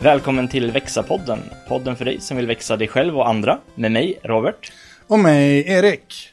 Välkommen 0.00 0.48
till 0.48 0.70
Växa-podden, 0.70 1.38
podden 1.68 1.96
för 1.96 2.04
dig 2.04 2.20
som 2.20 2.36
vill 2.36 2.46
växa 2.46 2.76
dig 2.76 2.88
själv 2.88 3.16
och 3.16 3.28
andra, 3.28 3.58
med 3.74 3.92
mig, 3.92 4.18
Robert. 4.22 4.72
Och 5.06 5.18
mig, 5.18 5.68
Erik. 5.68 6.30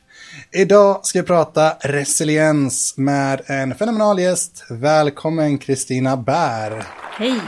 Idag 0.52 1.06
ska 1.06 1.22
vi 1.22 1.28
prata 1.28 1.70
resiliens 1.82 2.98
med 2.98 3.42
en 3.46 3.76
fenomenal 3.76 4.20
gäst. 4.20 4.66
Välkommen 4.70 5.58
Kristina 5.58 6.18
Bär. 6.18 6.86
Hej! 7.18 7.42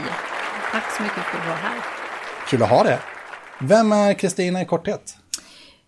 Tack 0.72 0.96
så 0.96 1.02
mycket 1.02 1.24
för 1.24 1.38
att 1.38 1.46
vara 1.46 1.56
här. 1.56 1.82
Kul 2.48 2.62
att 2.62 2.70
ha 2.70 2.84
det. 2.84 2.98
Vem 3.60 3.92
är 3.92 4.14
Kristina 4.14 4.62
i 4.62 4.64
korthet? 4.64 5.16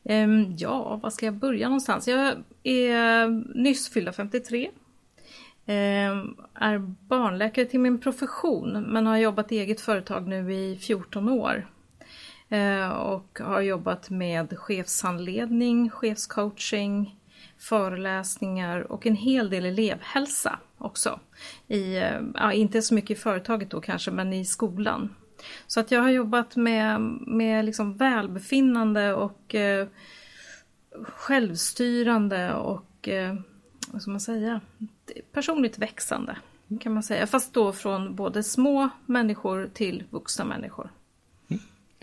Um, 0.08 0.56
ja, 0.58 1.00
var 1.02 1.10
ska 1.10 1.26
jag 1.26 1.34
börja 1.34 1.68
någonstans? 1.68 2.08
Jag 2.08 2.36
är 2.64 3.28
nyss 3.62 3.88
fyllda 3.88 4.12
53. 4.12 4.68
Ehm, 5.66 6.36
är 6.54 6.78
barnläkare 7.08 7.64
till 7.64 7.80
min 7.80 8.00
profession 8.00 8.84
men 8.88 9.06
har 9.06 9.16
jobbat 9.16 9.52
i 9.52 9.58
eget 9.58 9.80
företag 9.80 10.28
nu 10.28 10.54
i 10.54 10.76
14 10.76 11.28
år. 11.28 11.66
Ehm, 12.48 12.92
och 12.92 13.38
har 13.42 13.60
jobbat 13.60 14.10
med 14.10 14.58
chefshandledning, 14.58 15.90
chefscoaching, 15.90 17.16
föreläsningar 17.58 18.92
och 18.92 19.06
en 19.06 19.16
hel 19.16 19.50
del 19.50 19.64
elevhälsa 19.64 20.58
också. 20.78 21.20
I, 21.68 21.96
ehm, 21.96 22.34
ja, 22.36 22.52
inte 22.52 22.82
så 22.82 22.94
mycket 22.94 23.10
i 23.10 23.20
företaget 23.20 23.70
då 23.70 23.80
kanske, 23.80 24.10
men 24.10 24.32
i 24.32 24.44
skolan. 24.44 25.14
Så 25.66 25.80
att 25.80 25.90
jag 25.90 26.02
har 26.02 26.10
jobbat 26.10 26.56
med, 26.56 27.00
med 27.26 27.64
liksom 27.64 27.96
välbefinnande 27.96 29.14
och 29.14 29.54
eh, 29.54 29.86
självstyrande 31.02 32.54
och 32.54 33.08
eh, 33.08 33.34
vad 33.92 34.02
ska 34.02 34.10
man 34.10 34.20
säga, 34.20 34.60
personligt 35.32 35.78
växande 35.78 36.36
kan 36.80 36.94
man 36.94 37.02
säga. 37.02 37.26
Fast 37.26 37.54
då 37.54 37.72
från 37.72 38.14
både 38.14 38.42
små 38.42 38.88
människor 39.06 39.70
till 39.74 40.04
vuxna 40.10 40.44
människor. 40.44 40.90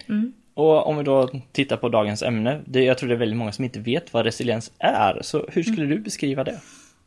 Mm. 0.05 0.33
Och 0.53 0.87
om 0.87 0.97
vi 0.97 1.03
då 1.03 1.29
tittar 1.51 1.77
på 1.77 1.89
dagens 1.89 2.23
ämne, 2.23 2.61
det, 2.65 2.83
jag 2.83 2.97
tror 2.97 3.09
det 3.09 3.15
är 3.15 3.19
väldigt 3.19 3.37
många 3.37 3.51
som 3.51 3.65
inte 3.65 3.79
vet 3.79 4.13
vad 4.13 4.25
resiliens 4.25 4.71
är, 4.79 5.19
så 5.21 5.45
hur 5.49 5.63
skulle 5.63 5.85
du 5.85 5.99
beskriva 5.99 6.43
det? 6.43 6.61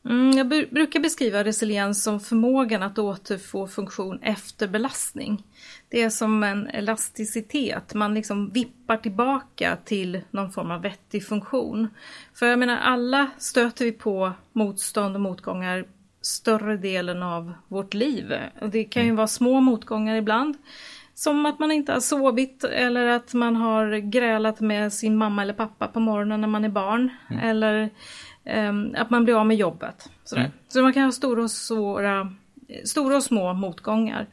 Mm, 0.05 0.31
jag 0.31 0.49
brukar 0.49 1.01
beskriva 1.01 1.45
resiliens 1.45 2.03
som 2.03 2.21
förmågan 2.21 2.83
att 2.83 2.99
återfå 2.99 3.67
funktion 3.67 4.19
efter 4.23 4.69
belastning. 4.69 5.43
Det 5.89 6.03
är 6.03 6.11
som 6.11 6.43
en 6.43 6.69
elasticitet, 6.71 7.95
man 7.95 8.15
liksom 8.15 8.51
vippar 8.51 8.97
tillbaka 8.97 9.77
till 9.85 10.21
någon 10.31 10.53
form 10.53 10.71
av 10.71 10.83
vettig 10.83 11.27
funktion. 11.27 11.89
För 12.35 12.47
jag 12.47 12.59
menar, 12.59 12.77
alla 12.77 13.31
stöter 13.39 13.85
vi 13.85 13.93
på 13.93 14.33
motstånd 14.53 15.15
och 15.15 15.21
motgångar 15.21 15.85
större 16.23 16.77
delen 16.77 17.23
av 17.23 17.53
vårt 17.69 17.95
liv. 17.95 18.35
Det 18.73 18.85
kan 18.85 19.03
ju 19.03 19.09
mm. 19.09 19.17
vara 19.17 19.27
små 19.27 19.61
motgångar 19.61 20.17
ibland. 20.17 20.57
Som 21.15 21.47
att 21.47 21.59
man 21.59 21.71
inte 21.71 21.93
har 21.93 22.01
sovit 22.01 22.65
eller 22.65 23.07
att 23.07 23.35
man 23.35 23.57
har 23.57 23.97
grälat 23.97 24.61
med 24.61 24.93
sin 24.93 25.17
mamma 25.17 25.43
eller 25.43 25.55
pappa 25.55 25.87
på 25.87 26.01
morgonen 26.01 26.41
när 26.41 26.49
man 26.49 26.65
är 26.65 26.69
barn. 26.69 27.11
Mm. 27.31 27.45
Eller 27.45 27.91
att 28.97 29.11
man 29.11 29.25
blir 29.25 29.41
av 29.41 29.47
med 29.47 29.57
jobbet. 29.57 30.11
Mm. 30.37 30.51
Så 30.69 30.83
man 30.83 30.93
kan 30.93 31.03
ha 31.03 31.13
stora 31.13 31.43
och, 31.43 31.51
svåra, 31.51 32.35
stora 32.85 33.17
och 33.17 33.23
små 33.23 33.53
motgångar. 33.53 34.27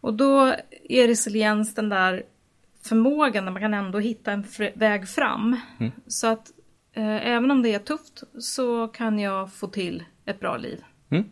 Och 0.00 0.14
då 0.14 0.54
är 0.88 1.08
resiliens 1.08 1.74
den 1.74 1.88
där 1.88 2.22
förmågan 2.88 3.44
där 3.44 3.52
man 3.52 3.62
kan 3.62 3.74
ändå 3.74 3.98
hitta 3.98 4.32
en 4.32 4.44
väg 4.74 5.08
fram. 5.08 5.56
Mm. 5.80 5.92
Så 6.06 6.26
att 6.26 6.52
eh, 6.92 7.26
även 7.26 7.50
om 7.50 7.62
det 7.62 7.74
är 7.74 7.78
tufft 7.78 8.22
så 8.38 8.88
kan 8.88 9.18
jag 9.18 9.52
få 9.52 9.66
till 9.66 10.04
ett 10.24 10.40
bra 10.40 10.56
liv. 10.56 10.80
Mm. 11.10 11.24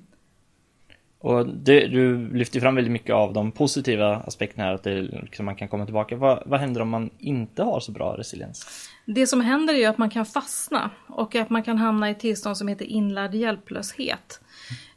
Och 1.19 1.49
det, 1.49 1.87
du 1.87 2.31
lyfter 2.33 2.61
fram 2.61 2.75
väldigt 2.75 2.93
mycket 2.93 3.15
av 3.15 3.33
de 3.33 3.53
positiva 3.53 4.17
aspekterna 4.17 4.65
här, 4.65 4.75
att 4.75 4.83
det, 4.83 5.03
liksom, 5.03 5.47
man 5.47 5.57
kan 5.57 5.69
komma 5.69 5.85
tillbaka. 5.85 6.17
Vad, 6.17 6.43
vad 6.47 6.61
händer 6.61 6.81
om 6.81 6.89
man 6.89 7.11
inte 7.19 7.63
har 7.63 7.81
så 7.81 7.93
bra 7.93 8.17
resiliens? 8.19 8.91
Det 9.07 9.27
som 9.27 9.41
händer 9.41 9.75
är 9.75 9.89
att 9.89 9.99
man 9.99 10.11
kan 10.11 10.27
fastna 10.27 10.91
och 11.07 11.35
att 11.35 11.51
man 11.51 11.63
kan 11.63 11.79
hamna 11.79 12.09
i 12.09 12.13
ett 12.13 12.21
tillstånd 12.21 12.57
som 12.57 12.69
heter 12.69 12.85
inlärd 12.85 13.35
hjälplöshet. 13.35 14.41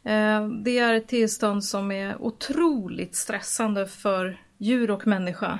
Eh, 0.03 0.47
det 0.47 0.79
är 0.79 0.93
ett 0.93 1.07
tillstånd 1.07 1.63
som 1.63 1.91
är 1.91 2.21
otroligt 2.21 3.15
stressande 3.15 3.87
för 3.87 4.41
djur 4.57 4.91
och 4.91 5.07
människa. 5.07 5.59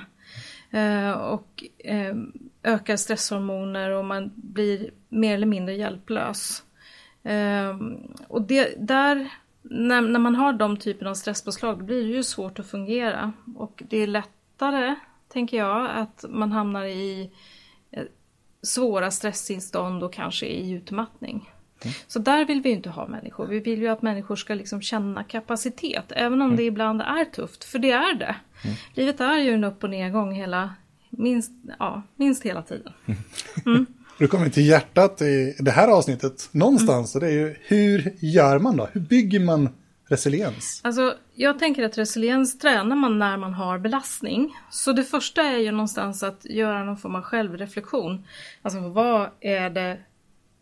Eh, 0.70 1.10
och 1.10 1.64
eh, 1.78 2.16
ökar 2.62 2.96
stresshormoner 2.96 3.90
och 3.90 4.04
man 4.04 4.32
blir 4.34 4.90
mer 5.08 5.34
eller 5.34 5.46
mindre 5.46 5.74
hjälplös. 5.74 6.62
Och 8.28 8.42
det, 8.42 8.74
där, 8.78 9.28
när, 9.62 10.00
när 10.00 10.18
man 10.18 10.34
har 10.34 10.52
de 10.52 10.76
typen 10.76 11.08
av 11.08 11.14
stresspåslag, 11.14 11.78
då 11.78 11.84
blir 11.84 12.04
det 12.04 12.12
ju 12.12 12.22
svårt 12.22 12.58
att 12.58 12.70
fungera. 12.70 13.32
Och 13.56 13.82
det 13.88 13.96
är 13.98 14.06
lättare, 14.06 14.94
tänker 15.28 15.56
jag, 15.56 15.90
att 15.90 16.24
man 16.28 16.52
hamnar 16.52 16.84
i 16.84 17.30
svåra 18.62 19.10
stresstillstånd 19.10 20.02
och 20.02 20.12
kanske 20.12 20.46
i 20.46 20.70
utmattning. 20.70 21.50
Mm. 21.82 21.94
Så 22.06 22.18
där 22.18 22.44
vill 22.44 22.62
vi 22.62 22.70
inte 22.70 22.90
ha 22.90 23.08
människor. 23.08 23.46
Vi 23.46 23.60
vill 23.60 23.80
ju 23.80 23.88
att 23.88 24.02
människor 24.02 24.36
ska 24.36 24.54
liksom 24.54 24.82
känna 24.82 25.24
kapacitet, 25.24 26.04
även 26.08 26.42
om 26.42 26.46
mm. 26.46 26.56
det 26.56 26.62
ibland 26.62 27.00
är 27.00 27.24
tufft, 27.24 27.64
för 27.64 27.78
det 27.78 27.90
är 27.90 28.14
det. 28.14 28.36
Mm. 28.64 28.76
Livet 28.94 29.20
är 29.20 29.38
ju 29.38 29.52
en 29.52 29.64
upp 29.64 29.84
och 29.84 29.90
nedgång 29.90 30.32
hela, 30.32 30.74
minst, 31.10 31.50
ja, 31.78 32.02
minst 32.16 32.42
hela 32.42 32.62
tiden. 32.62 32.92
Mm. 33.66 33.86
Du 34.18 34.28
kommer 34.28 34.48
till 34.48 34.66
hjärtat 34.66 35.22
i 35.22 35.56
det 35.58 35.70
här 35.70 35.88
avsnittet 35.88 36.48
någonstans, 36.52 37.14
och 37.14 37.20
det 37.20 37.26
är 37.26 37.32
ju 37.32 37.56
hur 37.62 38.14
gör 38.20 38.58
man 38.58 38.76
då? 38.76 38.88
Hur 38.92 39.00
bygger 39.00 39.40
man 39.40 39.68
resiliens? 40.08 40.80
Alltså, 40.84 41.16
jag 41.34 41.58
tänker 41.58 41.84
att 41.84 41.98
resiliens 41.98 42.58
tränar 42.58 42.96
man 42.96 43.18
när 43.18 43.36
man 43.36 43.54
har 43.54 43.78
belastning. 43.78 44.56
Så 44.70 44.92
det 44.92 45.04
första 45.04 45.42
är 45.42 45.58
ju 45.58 45.70
någonstans 45.70 46.22
att 46.22 46.44
göra 46.44 46.84
någon 46.84 46.96
form 46.96 47.14
av 47.14 47.22
självreflektion. 47.22 48.26
Alltså 48.62 48.80
vad 48.80 49.30
är 49.40 49.70
det 49.70 49.98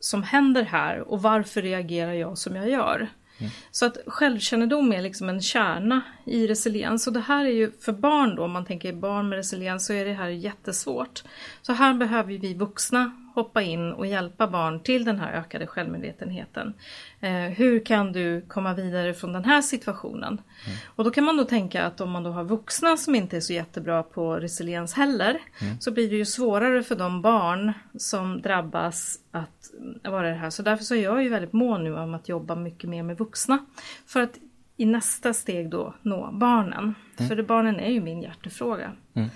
som 0.00 0.22
händer 0.22 0.62
här 0.62 1.00
och 1.00 1.22
varför 1.22 1.62
reagerar 1.62 2.12
jag 2.12 2.38
som 2.38 2.56
jag 2.56 2.70
gör? 2.70 3.08
Mm. 3.38 3.52
Så 3.70 3.86
att 3.86 3.98
självkännedom 4.06 4.92
är 4.92 5.02
liksom 5.02 5.28
en 5.28 5.40
kärna 5.40 6.00
i 6.24 6.46
resiliens 6.46 7.06
och 7.06 7.12
det 7.12 7.20
här 7.20 7.44
är 7.44 7.50
ju 7.50 7.72
för 7.80 7.92
barn 7.92 8.36
då, 8.36 8.44
om 8.44 8.50
man 8.50 8.64
tänker 8.64 8.92
barn 8.92 9.28
med 9.28 9.36
resiliens 9.36 9.86
så 9.86 9.92
är 9.92 10.04
det 10.04 10.12
här 10.12 10.28
jättesvårt. 10.28 11.22
Så 11.62 11.72
här 11.72 11.94
behöver 11.94 12.38
vi 12.38 12.54
vuxna 12.54 13.25
hoppa 13.36 13.62
in 13.62 13.92
och 13.92 14.06
hjälpa 14.06 14.46
barn 14.46 14.80
till 14.80 15.04
den 15.04 15.18
här 15.18 15.32
ökade 15.32 15.66
självmedvetenheten. 15.66 16.74
Eh, 17.20 17.30
hur 17.32 17.84
kan 17.84 18.12
du 18.12 18.40
komma 18.48 18.74
vidare 18.74 19.14
från 19.14 19.32
den 19.32 19.44
här 19.44 19.62
situationen? 19.62 20.28
Mm. 20.28 20.78
Och 20.86 21.04
då 21.04 21.10
kan 21.10 21.24
man 21.24 21.36
då 21.36 21.44
tänka 21.44 21.84
att 21.84 22.00
om 22.00 22.10
man 22.10 22.22
då 22.22 22.30
har 22.30 22.44
vuxna 22.44 22.96
som 22.96 23.14
inte 23.14 23.36
är 23.36 23.40
så 23.40 23.52
jättebra 23.52 24.02
på 24.02 24.36
resiliens 24.36 24.94
heller 24.94 25.38
mm. 25.60 25.80
så 25.80 25.90
blir 25.90 26.10
det 26.10 26.16
ju 26.16 26.24
svårare 26.24 26.82
för 26.82 26.96
de 26.96 27.22
barn 27.22 27.72
som 27.98 28.42
drabbas 28.42 29.18
att 29.30 29.70
vara 30.02 30.28
det 30.28 30.34
här. 30.34 30.50
Så 30.50 30.62
därför 30.62 30.84
så 30.84 30.94
är 30.94 31.02
jag 31.02 31.22
ju 31.22 31.28
väldigt 31.28 31.52
mån 31.52 31.84
nu 31.84 31.94
om 31.94 32.14
att 32.14 32.28
jobba 32.28 32.54
mycket 32.54 32.90
mer 32.90 33.02
med 33.02 33.18
vuxna. 33.18 33.66
För 34.06 34.20
att 34.20 34.38
i 34.76 34.84
nästa 34.84 35.34
steg 35.34 35.70
då 35.70 35.94
nå 36.02 36.30
barnen. 36.32 36.94
Mm. 37.16 37.28
För 37.28 37.36
det, 37.36 37.42
barnen 37.42 37.80
är 37.80 37.90
ju 37.90 38.00
min 38.00 38.22
hjärtefråga. 38.22 38.92
Mm. 39.14 39.28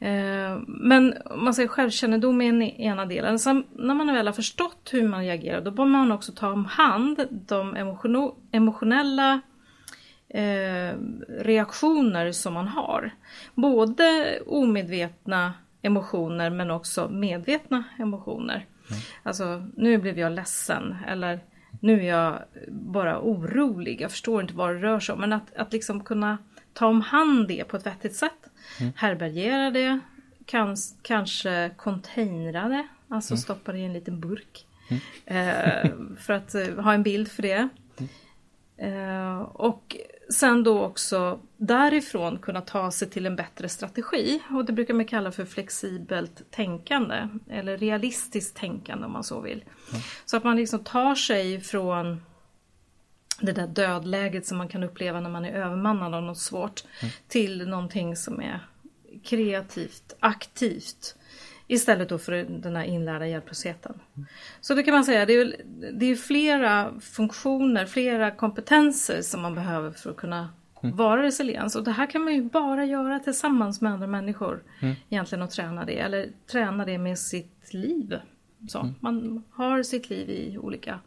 Eh, 0.00 0.58
men 0.66 1.14
man 1.36 1.54
säger 1.54 1.68
självkännedom 1.68 2.40
är 2.40 2.62
ena 2.62 3.06
delen. 3.06 3.38
Sen 3.38 3.64
när 3.76 3.94
man 3.94 4.06
väl 4.06 4.26
har 4.26 4.34
förstått 4.34 4.88
hur 4.92 5.08
man 5.08 5.20
reagerar 5.20 5.60
då 5.60 5.70
bör 5.70 5.84
man 5.84 6.12
också 6.12 6.32
ta 6.32 6.52
om 6.52 6.64
hand 6.64 7.26
de 7.30 7.76
emotionella 8.52 9.40
eh, 10.28 10.94
reaktioner 11.28 12.32
som 12.32 12.54
man 12.54 12.68
har. 12.68 13.10
Både 13.54 14.38
omedvetna 14.46 15.54
emotioner 15.82 16.50
men 16.50 16.70
också 16.70 17.08
medvetna 17.08 17.84
emotioner. 17.98 18.66
Mm. 18.90 19.00
Alltså, 19.22 19.66
nu 19.76 19.98
blev 19.98 20.18
jag 20.18 20.32
ledsen 20.32 20.96
eller 21.06 21.40
nu 21.80 22.00
är 22.00 22.08
jag 22.08 22.38
bara 22.68 23.20
orolig, 23.20 24.00
jag 24.00 24.10
förstår 24.10 24.42
inte 24.42 24.54
vad 24.54 24.70
det 24.70 24.82
rör 24.82 25.00
sig 25.00 25.12
om. 25.12 25.20
Men 25.20 25.32
att, 25.32 25.56
att 25.56 25.72
liksom 25.72 26.04
kunna 26.04 26.38
ta 26.72 26.86
om 26.86 27.00
hand 27.00 27.48
det 27.48 27.64
på 27.64 27.76
ett 27.76 27.86
vettigt 27.86 28.16
sätt 28.16 28.47
Mm. 28.80 28.92
Härbärgera 28.96 29.70
det, 29.70 30.00
kan, 30.46 30.76
kanske 31.02 31.70
containra 31.76 32.68
det, 32.68 32.88
alltså 33.08 33.34
mm. 33.34 33.38
stoppa 33.38 33.72
det 33.72 33.78
i 33.78 33.84
en 33.84 33.92
liten 33.92 34.20
burk. 34.20 34.66
Mm. 34.88 35.02
Eh, 35.26 35.90
för 36.18 36.32
att 36.32 36.54
eh, 36.54 36.74
ha 36.74 36.94
en 36.94 37.02
bild 37.02 37.28
för 37.28 37.42
det. 37.42 37.68
Mm. 37.98 38.08
Eh, 38.78 39.38
och 39.40 39.96
sen 40.30 40.64
då 40.64 40.82
också 40.82 41.40
därifrån 41.56 42.38
kunna 42.38 42.60
ta 42.60 42.90
sig 42.90 43.10
till 43.10 43.26
en 43.26 43.36
bättre 43.36 43.68
strategi. 43.68 44.42
Och 44.50 44.64
det 44.64 44.72
brukar 44.72 44.94
man 44.94 45.04
kalla 45.04 45.32
för 45.32 45.44
flexibelt 45.44 46.50
tänkande. 46.50 47.28
Eller 47.50 47.78
realistiskt 47.78 48.56
tänkande 48.56 49.06
om 49.06 49.12
man 49.12 49.24
så 49.24 49.40
vill. 49.40 49.64
Mm. 49.90 50.02
Så 50.24 50.36
att 50.36 50.44
man 50.44 50.56
liksom 50.56 50.84
tar 50.84 51.14
sig 51.14 51.60
från 51.60 52.22
det 53.40 53.52
där 53.52 53.66
dödläget 53.66 54.46
som 54.46 54.58
man 54.58 54.68
kan 54.68 54.82
uppleva 54.82 55.20
när 55.20 55.30
man 55.30 55.44
är 55.44 55.52
övermannad 55.52 56.14
av 56.14 56.22
något 56.22 56.38
svårt 56.38 56.84
mm. 57.02 57.12
till 57.28 57.68
någonting 57.68 58.16
som 58.16 58.40
är 58.40 58.60
kreativt, 59.24 60.16
aktivt 60.20 61.16
istället 61.66 62.08
då 62.08 62.18
för 62.18 62.32
den 62.62 62.76
här 62.76 62.84
inlärda 62.84 63.26
hjälplösheten. 63.26 64.00
Mm. 64.16 64.26
Så 64.60 64.74
det 64.74 64.82
kan 64.82 64.94
man 64.94 65.04
säga, 65.04 65.26
det 65.26 65.32
är, 65.32 65.56
det 65.92 66.06
är 66.06 66.16
flera 66.16 67.00
funktioner, 67.00 67.86
flera 67.86 68.30
kompetenser 68.30 69.22
som 69.22 69.42
man 69.42 69.54
behöver 69.54 69.90
för 69.90 70.10
att 70.10 70.16
kunna 70.16 70.48
vara 70.82 71.22
resiliens. 71.22 71.76
Och 71.76 71.84
det 71.84 71.90
här 71.90 72.06
kan 72.06 72.24
man 72.24 72.34
ju 72.34 72.42
bara 72.42 72.84
göra 72.84 73.18
tillsammans 73.18 73.80
med 73.80 73.92
andra 73.92 74.06
människor. 74.06 74.62
Mm. 74.80 74.94
Egentligen 75.08 75.42
och 75.42 75.50
träna 75.50 75.84
det. 75.84 75.98
Eller 75.98 76.28
träna 76.52 76.84
det 76.84 76.98
med 76.98 77.18
sitt 77.18 77.74
liv. 77.74 78.18
Så, 78.68 78.78
Mm. 78.78 78.94
Man 79.00 79.42
har 79.50 79.82
sitt 79.82 80.10
liv 80.10 80.30
i 80.30 80.58
olika 80.58 81.00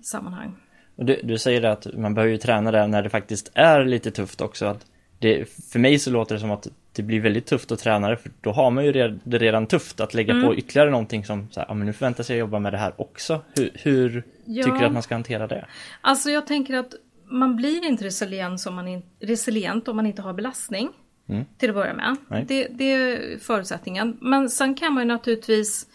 sammanhang. 0.00 0.56
Och 0.98 1.04
du, 1.04 1.20
du 1.22 1.38
säger 1.38 1.62
att 1.62 1.86
man 1.94 2.14
behöver 2.14 2.32
ju 2.32 2.38
träna 2.38 2.70
det 2.70 2.86
när 2.86 3.02
det 3.02 3.10
faktiskt 3.10 3.50
är 3.54 3.84
lite 3.84 4.10
tufft 4.10 4.40
också. 4.40 4.66
Att 4.66 4.86
det, 5.18 5.48
för 5.72 5.78
mig 5.78 5.98
så 5.98 6.10
låter 6.10 6.34
det 6.34 6.40
som 6.40 6.50
att 6.50 6.66
det 6.92 7.02
blir 7.02 7.20
väldigt 7.20 7.46
tufft 7.46 7.72
att 7.72 7.78
träna 7.78 8.08
det, 8.08 8.16
för 8.16 8.30
då 8.40 8.52
har 8.52 8.70
man 8.70 8.84
ju 8.84 8.92
det 9.24 9.38
redan 9.38 9.66
tufft 9.66 10.00
att 10.00 10.14
lägga 10.14 10.32
Mm. 10.32 10.46
på 10.46 10.54
ytterligare 10.56 10.90
någonting 10.90 11.24
som 11.24 11.48
så 11.50 11.60
här, 11.60 11.66
ja, 11.68 11.74
men 11.74 11.86
nu 11.86 11.92
förväntas 11.92 12.30
jag 12.30 12.38
jobba 12.38 12.58
med 12.58 12.72
det 12.72 12.78
här 12.78 12.92
också. 12.96 13.40
Hur, 13.56 13.70
hur 13.74 14.22
Ja. 14.44 14.64
tycker 14.64 14.78
du 14.78 14.84
att 14.86 14.92
man 14.92 15.02
ska 15.02 15.14
hantera 15.14 15.46
det? 15.46 15.66
Alltså 16.00 16.30
jag 16.30 16.46
tänker 16.46 16.74
att 16.76 16.94
man 17.24 17.56
blir 17.56 17.84
inte 17.88 18.04
resilient 18.04 18.66
om 18.66 18.74
man, 18.74 18.88
in, 18.88 19.02
resilient 19.20 19.88
om 19.88 19.96
man 19.96 20.06
inte 20.06 20.22
har 20.22 20.32
belastning. 20.32 20.88
Mm. 21.28 21.44
Till 21.58 21.68
att 21.70 21.74
börja 21.76 21.94
med. 21.94 22.16
Det, 22.48 22.68
det 22.70 22.84
är 22.92 23.38
förutsättningen. 23.38 24.16
Men 24.20 24.50
sen 24.50 24.74
kan 24.74 24.92
man 24.94 25.02
ju 25.02 25.08
naturligtvis 25.08 25.86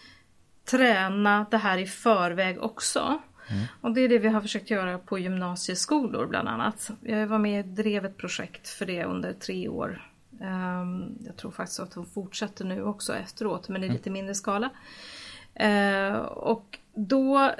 träna 0.72 1.46
det 1.52 1.58
här 1.58 1.78
i 1.78 1.86
förväg 1.86 2.64
också. 2.64 3.20
Och 3.82 3.94
det 3.94 4.02
är 4.02 4.10
det 4.10 4.20
vi 4.20 4.28
har 4.28 4.42
försökt 4.42 4.70
göra 4.70 4.98
på 4.98 5.20
gymnasieskolor 5.20 6.26
bland 6.28 6.48
annat. 6.48 6.92
Jag 7.02 7.28
var 7.28 7.40
med 7.40 7.66
och 7.66 7.72
drev 7.72 8.06
ett 8.06 8.18
projekt 8.18 8.68
för 8.70 8.86
det 8.86 9.04
under 9.04 9.34
tre 9.34 9.68
år. 9.68 10.10
Ehm, 10.42 11.16
Jag 11.26 11.36
tror 11.38 11.52
faktiskt 11.52 11.80
att 11.80 11.92
de 11.92 12.06
fortsätter 12.06 12.66
nu 12.66 12.84
också 12.84 13.16
efteråt 13.16 13.70
men 13.70 13.84
i 13.84 13.90
lite 13.90 14.10
mindre 14.10 14.36
skala. 14.36 14.70
Eh, 15.56 16.16
Och 16.26 16.80
då 16.96 17.52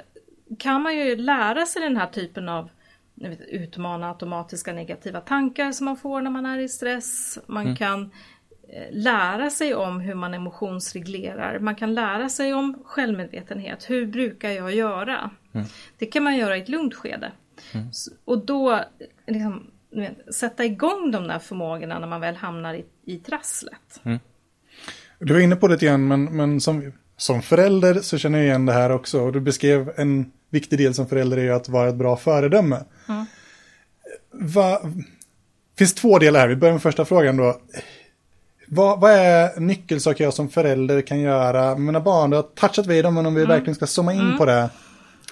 kan 0.58 0.82
man 0.82 0.96
ju 0.96 1.16
lära 1.16 1.66
sig 1.66 1.82
den 1.82 1.96
här 1.96 2.06
typen 2.06 2.48
av 2.48 2.70
vet, 3.14 3.40
utmana 3.40 4.08
automatiska 4.08 4.72
negativa 4.72 5.20
tankar 5.20 5.72
som 5.72 5.84
man 5.84 5.96
får 5.96 6.20
när 6.20 6.30
man 6.30 6.46
är 6.46 6.58
i 6.58 6.68
stress. 6.68 7.38
Man 7.46 7.76
kan 7.76 8.02
eh, 8.02 8.08
lära 8.90 9.50
sig 9.50 9.74
om 9.74 10.00
hur 10.00 10.14
man 10.14 10.34
emotionsreglerar. 10.34 11.58
Man 11.58 11.74
kan 11.74 11.94
lära 11.94 12.28
sig 12.28 12.54
om 12.54 12.82
självmedvetenhet. 12.84 13.90
Hur 13.90 14.06
brukar 14.06 14.50
jag 14.50 14.74
göra? 14.74 15.30
Det 15.98 16.06
kan 16.06 16.22
man 16.22 16.36
göra 16.36 16.56
i 16.56 16.60
ett 16.62 16.68
lugnt 16.68 16.94
skede. 16.94 17.32
S- 17.90 18.08
Och 18.24 18.46
då 18.46 18.72
eh, 18.72 18.80
liksom, 19.26 19.66
vet, 19.90 20.34
sätta 20.34 20.64
igång 20.64 21.10
de 21.10 21.26
där 21.28 21.38
förmågorna 21.38 21.98
när 21.98 22.06
man 22.06 22.20
väl 22.20 22.36
hamnar 22.36 22.74
i, 22.74 22.84
i 23.06 23.18
trasslet. 23.18 24.00
Du 25.18 25.32
var 25.32 25.40
inne 25.40 25.56
på 25.56 25.68
det 25.68 25.80
grann, 25.80 26.08
men, 26.08 26.24
men 26.24 26.60
som, 26.60 26.92
som 27.16 27.42
förälder 27.42 27.94
så 27.94 28.18
känner 28.18 28.38
jag 28.38 28.46
igen 28.46 28.66
det 28.66 28.72
här 28.72 28.90
också. 28.90 29.20
Och 29.20 29.32
du 29.32 29.40
beskrev 29.40 29.92
en 29.96 30.32
viktig 30.50 30.78
del 30.78 30.94
som 30.94 31.06
förälder 31.06 31.36
är 31.38 31.50
att 31.52 31.68
vara 31.68 31.88
ett 31.88 31.94
bra 31.94 32.16
föredöme. 32.16 32.84
Va, 34.32 34.80
finns 35.78 35.94
två 35.94 36.18
delar 36.18 36.40
här, 36.40 36.48
vi 36.48 36.56
börjar 36.56 36.72
med 36.72 36.82
första 36.82 37.04
frågan 37.04 37.36
då. 37.36 37.60
Vad, 38.66 39.00
vad 39.00 39.10
är 39.10 39.60
nyckelsaker 39.60 40.24
jag 40.24 40.34
som 40.34 40.48
förälder 40.48 41.00
kan 41.00 41.20
göra 41.20 41.76
mina 41.76 42.00
barn? 42.00 42.30
Du 42.30 42.36
har 42.36 42.42
touchat 42.42 42.86
vid 42.86 43.04
dem, 43.04 43.14
men 43.14 43.26
om 43.26 43.34
vi 43.34 43.44
verkligen 43.44 43.74
ska 43.74 43.86
zooma 43.86 44.12
in 44.12 44.38
på 44.38 44.44
det. 44.44 44.70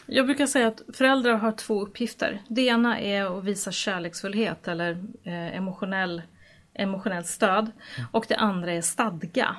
Jag 0.06 0.26
brukar 0.26 0.46
säga 0.46 0.69
att 0.69 0.82
föräldrar 0.94 1.34
har 1.34 1.52
två 1.52 1.82
uppgifter. 1.82 2.43
Det 2.49 2.62
ena 2.62 3.00
är 3.00 3.38
att 3.38 3.44
visa 3.44 3.73
kärleksfullhet 3.73 4.69
eller 4.69 4.90
eh, 5.25 5.56
emotionell, 5.56 6.23
emotionellt 6.75 7.26
stöd. 7.26 7.70
Och 8.12 8.25
det 8.29 8.37
andra 8.37 8.73
är 8.73 8.81
stadga. 8.81 9.56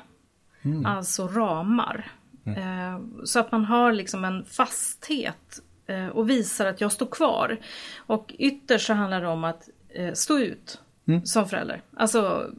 Alltså 0.86 1.28
ramar. 1.28 2.12
Eh, 2.46 3.00
så 3.26 3.40
att 3.40 3.52
man 3.52 3.66
har 3.66 3.92
liksom 3.92 4.26
en 4.26 4.46
fasthet 4.46 5.60
eh, 5.88 6.08
och 6.08 6.30
visar 6.30 6.66
att 6.66 6.82
jag 6.82 6.92
står 6.92 7.06
kvar. 7.06 7.58
Och 7.98 8.34
ytterst 8.38 8.88
så 8.88 8.94
handlar 8.94 9.22
det 9.22 9.28
om 9.28 9.44
att 9.44 9.70
eh, 9.90 10.14
stå 10.14 10.40
ut 10.40 10.80
som 11.24 11.50
förälder. 11.50 11.82
Alltså 11.98 12.52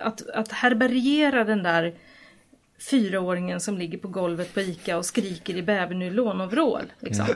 att, 0.00 0.30
att 0.30 0.52
härbärgera 0.52 1.44
den 1.44 1.62
där 1.62 1.94
fyraåringen 2.90 3.60
som 3.60 3.78
ligger 3.78 3.98
på 3.98 4.08
golvet 4.08 4.54
på 4.54 4.60
ICA 4.60 4.96
och 4.96 5.06
skriker 5.06 5.56
i 5.56 5.62
bävernylonoverall. 5.62 6.92
Liksom. 6.98 7.26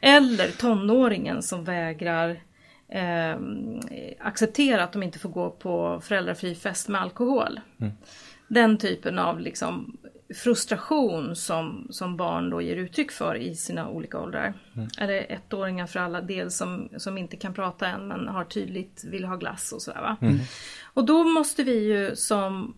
Eller 0.00 0.48
tonåringen 0.48 1.42
som 1.42 1.64
vägrar 1.64 2.40
eh, 2.88 3.36
acceptera 4.18 4.84
att 4.84 4.92
de 4.92 5.02
inte 5.02 5.18
får 5.18 5.28
gå 5.28 5.50
på 5.50 6.00
föräldrafri 6.04 6.54
fest 6.54 6.88
med 6.88 7.00
alkohol. 7.00 7.60
Den 8.48 8.78
typen 8.78 9.18
av 9.18 9.40
liksom, 9.40 9.96
frustration 10.34 11.36
som, 11.36 11.86
som 11.90 12.16
barn 12.16 12.50
då 12.50 12.60
ger 12.62 12.76
uttryck 12.76 13.12
för 13.12 13.36
i 13.36 13.54
sina 13.54 13.88
olika 13.88 14.20
åldrar. 14.20 14.54
Eller 14.98 15.32
ettåringar 15.32 15.86
för 15.86 16.00
alla 16.00 16.20
del 16.20 16.50
som, 16.50 16.88
som 16.96 17.18
inte 17.18 17.36
kan 17.36 17.54
prata 17.54 17.86
än 17.86 18.08
men 18.08 18.28
har 18.28 18.44
tydligt 18.44 19.04
vill 19.04 19.24
ha 19.24 19.36
glass 19.36 19.72
och 19.72 19.82
sådär. 19.82 20.00
Va? 20.00 20.16
Och 20.82 21.04
då 21.04 21.24
måste 21.24 21.62
vi 21.62 21.84
ju 21.84 22.16
som 22.16 22.74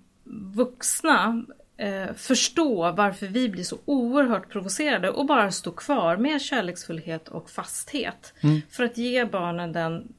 vuxna 0.54 1.44
eh, 1.76 2.14
förstå 2.16 2.92
varför 2.92 3.26
vi 3.26 3.48
blir 3.48 3.64
så 3.64 3.78
oerhört 3.84 4.50
provocerade 4.50 5.10
och 5.10 5.26
bara 5.26 5.50
stå 5.50 5.70
kvar 5.70 6.16
med 6.16 6.42
kärleksfullhet 6.42 7.28
och 7.28 7.50
fasthet. 7.50 8.34
För 8.70 8.84
att 8.84 8.98
ge 8.98 9.24
barnen 9.24 9.72
den, 9.72 10.12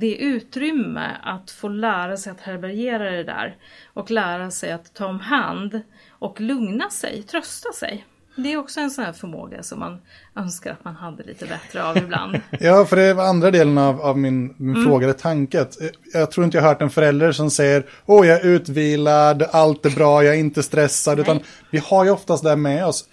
det 0.00 0.14
utrymme 0.16 1.10
att 1.22 1.50
få 1.50 1.68
lära 1.68 2.16
sig 2.16 2.32
att 2.32 2.40
härbärgera 2.40 3.10
det 3.10 3.24
där 3.24 3.56
och 3.94 4.10
lära 4.10 4.50
sig 4.50 4.72
att 4.72 4.94
ta 4.94 5.06
om 5.06 5.20
hand 5.20 5.80
och 6.10 6.40
lugna 6.40 6.90
sig, 6.90 7.22
trösta 7.22 7.72
sig. 7.72 8.06
Det 8.38 8.52
är 8.52 8.56
också 8.56 8.80
en 8.80 8.90
sån 8.90 9.04
här 9.04 9.12
förmåga 9.12 9.62
som 9.62 9.78
man 9.78 9.98
önskar 10.36 10.72
att 10.72 10.84
man 10.84 10.94
hade 10.96 11.22
lite 11.24 11.46
bättre 11.46 11.84
av 11.84 11.96
ibland. 11.96 12.36
Ja, 12.60 12.84
för 12.84 12.96
det 12.96 13.14
var 13.14 13.24
andra 13.24 13.50
delen 13.50 13.78
av, 13.78 14.00
av 14.00 14.18
min, 14.18 14.54
min 14.58 14.84
fråga, 14.84 15.04
eller 15.06 15.14
tanke. 15.18 15.60
eh, 15.60 15.66
Jag 16.12 16.30
tror 16.30 16.44
inte 16.44 16.56
jag 16.56 16.62
har 16.62 16.68
hört 16.68 16.82
en 16.82 16.90
förälder 16.90 17.32
som 17.32 17.50
säger 17.50 17.86
åh, 18.06 18.26
jag 18.26 18.40
är 18.40 18.46
utvilad, 18.46 19.42
allt 19.42 19.86
är 19.86 19.90
bra, 19.90 20.24
jag 20.24 20.34
är 20.34 20.38
inte 20.38 20.62
stressad. 20.62 21.14
Nej. 21.18 21.22
Utan 21.22 21.40
vi 21.70 21.78
har 21.78 22.04
ju 22.04 22.10
oftast 22.10 22.44
det 22.44 22.56
med 22.56 22.86
oss. 22.86 23.04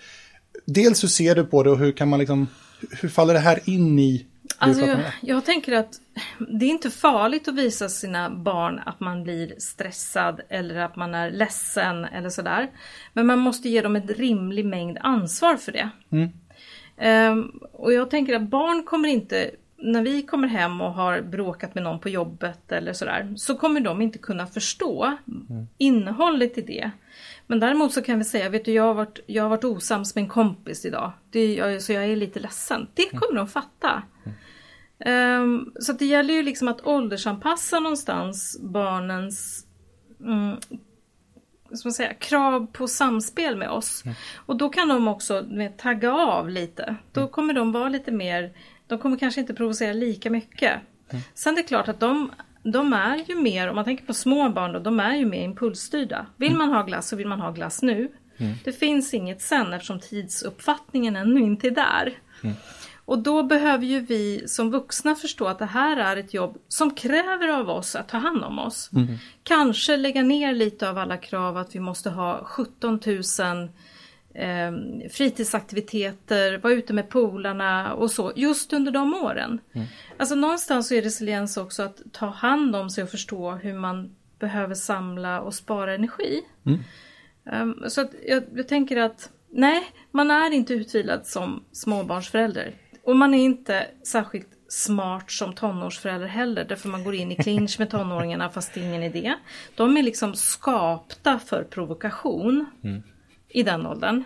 Dels 0.65 1.03
hur 1.03 1.07
ser 1.07 1.35
du 1.35 1.43
på 1.43 1.63
det 1.63 1.69
och 1.69 1.77
hur 1.77 1.91
kan 1.91 2.09
man 2.09 2.19
liksom, 2.19 2.47
hur 3.01 3.09
faller 3.09 3.33
det 3.33 3.39
här 3.39 3.59
in 3.65 3.99
i 3.99 4.25
Alltså 4.57 4.85
jag, 4.85 4.99
jag 5.21 5.45
tänker 5.45 5.73
att 5.73 6.01
det 6.49 6.65
är 6.65 6.69
inte 6.69 6.89
farligt 6.89 7.47
att 7.47 7.55
visa 7.55 7.89
sina 7.89 8.29
barn 8.29 8.81
att 8.85 8.99
man 8.99 9.23
blir 9.23 9.53
stressad 9.57 10.41
eller 10.49 10.75
att 10.75 10.95
man 10.95 11.15
är 11.15 11.31
ledsen 11.31 12.05
eller 12.05 12.29
sådär. 12.29 12.69
Men 13.13 13.25
man 13.27 13.39
måste 13.39 13.69
ge 13.69 13.81
dem 13.81 13.95
en 13.95 14.07
rimlig 14.07 14.65
mängd 14.65 14.97
ansvar 15.01 15.55
för 15.57 15.71
det. 15.71 15.89
Ehm, 16.97 17.51
och 17.71 17.93
jag 17.93 18.09
tänker 18.09 18.35
att 18.35 18.41
barn 18.49 18.83
kommer 18.83 19.09
inte, 19.09 19.51
när 19.77 20.01
vi 20.01 20.21
kommer 20.21 20.47
hem 20.47 20.81
och 20.81 20.93
har 20.93 21.21
bråkat 21.21 21.75
med 21.75 21.83
någon 21.83 21.99
på 21.99 22.09
jobbet 22.09 22.71
eller 22.71 22.93
sådär, 22.93 23.33
så 23.37 23.55
kommer 23.55 23.79
de 23.79 24.01
inte 24.01 24.17
kunna 24.17 24.47
förstå 24.47 25.17
innehållet 25.77 26.57
i 26.57 26.61
det. 26.61 26.91
Men 27.47 27.59
däremot 27.59 27.93
så 27.93 28.01
kan 28.01 28.17
vi 28.17 28.25
säga, 28.25 28.49
vet 28.49 28.65
du 28.65 28.71
jag 28.71 28.83
har 28.83 28.93
varit, 28.93 29.19
jag 29.25 29.43
har 29.43 29.49
varit 29.49 29.63
osams 29.63 30.15
med 30.15 30.21
en 30.21 30.29
kompis 30.29 30.85
idag, 30.85 31.11
det, 31.31 31.53
jag, 31.53 31.81
så 31.81 31.93
jag 31.93 32.03
är 32.03 32.15
lite 32.15 32.39
ledsen. 32.39 32.87
Det 32.93 33.09
kommer 33.09 33.35
de 33.35 33.47
fatta. 33.47 34.03
Ehm, 34.99 35.71
så 35.79 35.91
att 35.91 35.99
det 35.99 36.05
gäller 36.05 36.33
ju 36.33 36.43
liksom 36.43 36.67
att 36.67 36.85
åldersanpassa 36.85 37.79
någonstans 37.79 38.59
barnens 38.61 39.65
mm, 40.19 40.57
ska 41.73 41.91
man 42.03 42.15
krav 42.19 42.67
på 42.71 42.87
samspel 42.87 43.55
med 43.55 43.69
oss. 43.69 44.03
Och 44.35 44.57
då 44.57 44.69
kan 44.69 44.87
de 44.87 45.07
också 45.07 45.41
vet, 45.41 45.77
tagga 45.77 46.13
av 46.13 46.49
lite. 46.49 46.95
Då 47.11 47.27
kommer 47.27 47.53
de 47.53 47.71
vara 47.71 47.89
lite 47.89 48.11
mer, 48.11 48.53
de 48.87 48.99
kommer 48.99 49.17
kanske 49.17 49.41
inte 49.41 49.53
provocera 49.53 49.93
lika 49.93 50.29
mycket. 50.29 50.79
Sen 51.33 51.53
är 51.53 51.57
det 51.57 51.63
klart 51.63 51.87
att 51.87 51.99
de, 51.99 52.31
de 52.63 52.93
är 52.93 53.23
ju 53.27 53.35
mer, 53.35 53.69
om 53.69 53.75
man 53.75 53.85
tänker 53.85 54.05
på 54.05 54.13
små 54.13 54.49
barn 54.49 54.73
då, 54.73 54.79
de 54.79 54.99
är 54.99 55.15
ju 55.15 55.25
mer 55.25 55.43
impulsstyrda. 55.43 56.25
Vill 56.37 56.55
man 56.55 56.69
ha 56.69 56.83
glass 56.83 57.07
så 57.07 57.15
vill 57.15 57.27
man 57.27 57.41
ha 57.41 57.51
glass 57.51 57.81
nu. 57.81 58.11
Det 58.63 58.71
finns 58.71 59.13
inget 59.13 59.41
sen 59.41 59.73
eftersom 59.73 59.99
tidsuppfattningen 59.99 61.15
ännu 61.15 61.39
inte 61.39 61.67
är 61.67 61.71
där. 61.71 62.13
Och 63.05 63.19
då 63.19 63.43
behöver 63.43 63.85
ju 63.85 63.99
vi 63.99 64.47
som 64.47 64.71
vuxna 64.71 65.15
förstå 65.15 65.45
att 65.45 65.59
det 65.59 65.65
här 65.65 65.97
är 65.97 66.17
ett 66.17 66.33
jobb 66.33 66.57
som 66.67 66.91
kräver 66.91 67.47
av 67.47 67.69
oss 67.69 67.95
att 67.95 68.09
ta 68.09 68.17
hand 68.17 68.43
om 68.43 68.59
oss. 68.59 68.89
Kanske 69.43 69.97
lägga 69.97 70.21
ner 70.21 70.53
lite 70.53 70.89
av 70.89 70.97
alla 70.97 71.17
krav 71.17 71.57
att 71.57 71.75
vi 71.75 71.79
måste 71.79 72.09
ha 72.09 72.43
17 72.43 72.99
000 73.05 73.23
eh, 74.33 74.71
fritidsaktiviteter, 75.11 76.57
vara 76.57 76.73
ute 76.73 76.93
med 76.93 77.09
polarna 77.09 77.93
och 77.93 78.11
så, 78.11 78.33
just 78.35 78.73
under 78.73 78.91
de 78.91 79.13
åren. 79.13 79.59
Alltså 80.17 80.35
någonstans 80.35 80.87
så 80.87 80.93
är 80.93 81.01
resiliens 81.01 81.57
också 81.57 81.83
att 81.83 82.01
ta 82.11 82.25
hand 82.25 82.75
om 82.75 82.89
sig 82.89 83.03
och 83.03 83.09
förstå 83.09 83.51
hur 83.51 83.73
man 83.73 84.15
behöver 84.39 84.75
samla 84.75 85.41
och 85.41 85.53
spara 85.53 85.93
energi. 85.95 86.41
Um, 87.61 87.83
så 87.87 88.01
att 88.01 88.11
jag, 88.27 88.43
jag 88.55 88.67
tänker 88.67 88.97
att 88.97 89.29
nej, 89.51 89.83
man 90.11 90.31
är 90.31 90.51
inte 90.51 90.73
utvilad 90.73 91.25
som 91.27 91.63
småbarnsförälder. 91.71 92.73
Och 93.03 93.15
man 93.15 93.33
är 93.33 93.43
inte 93.43 93.87
särskilt 94.03 94.49
smart 94.67 95.31
som 95.31 95.53
tonårsförälder 95.53 96.27
heller, 96.27 96.65
därför 96.65 96.89
man 96.89 97.03
går 97.03 97.15
in 97.15 97.31
i 97.31 97.35
clinch 97.35 97.79
med 97.79 97.89
tonåringarna 97.89 98.49
fast 98.49 98.73
det 98.73 98.79
är 98.79 98.83
ingen 98.83 99.03
idé. 99.03 99.33
De 99.75 99.97
är 99.97 100.03
liksom 100.03 100.35
skapta 100.35 101.39
för 101.39 101.63
provokation 101.63 102.65
i 103.53 103.63
den 103.63 103.85
åldern. 103.85 104.23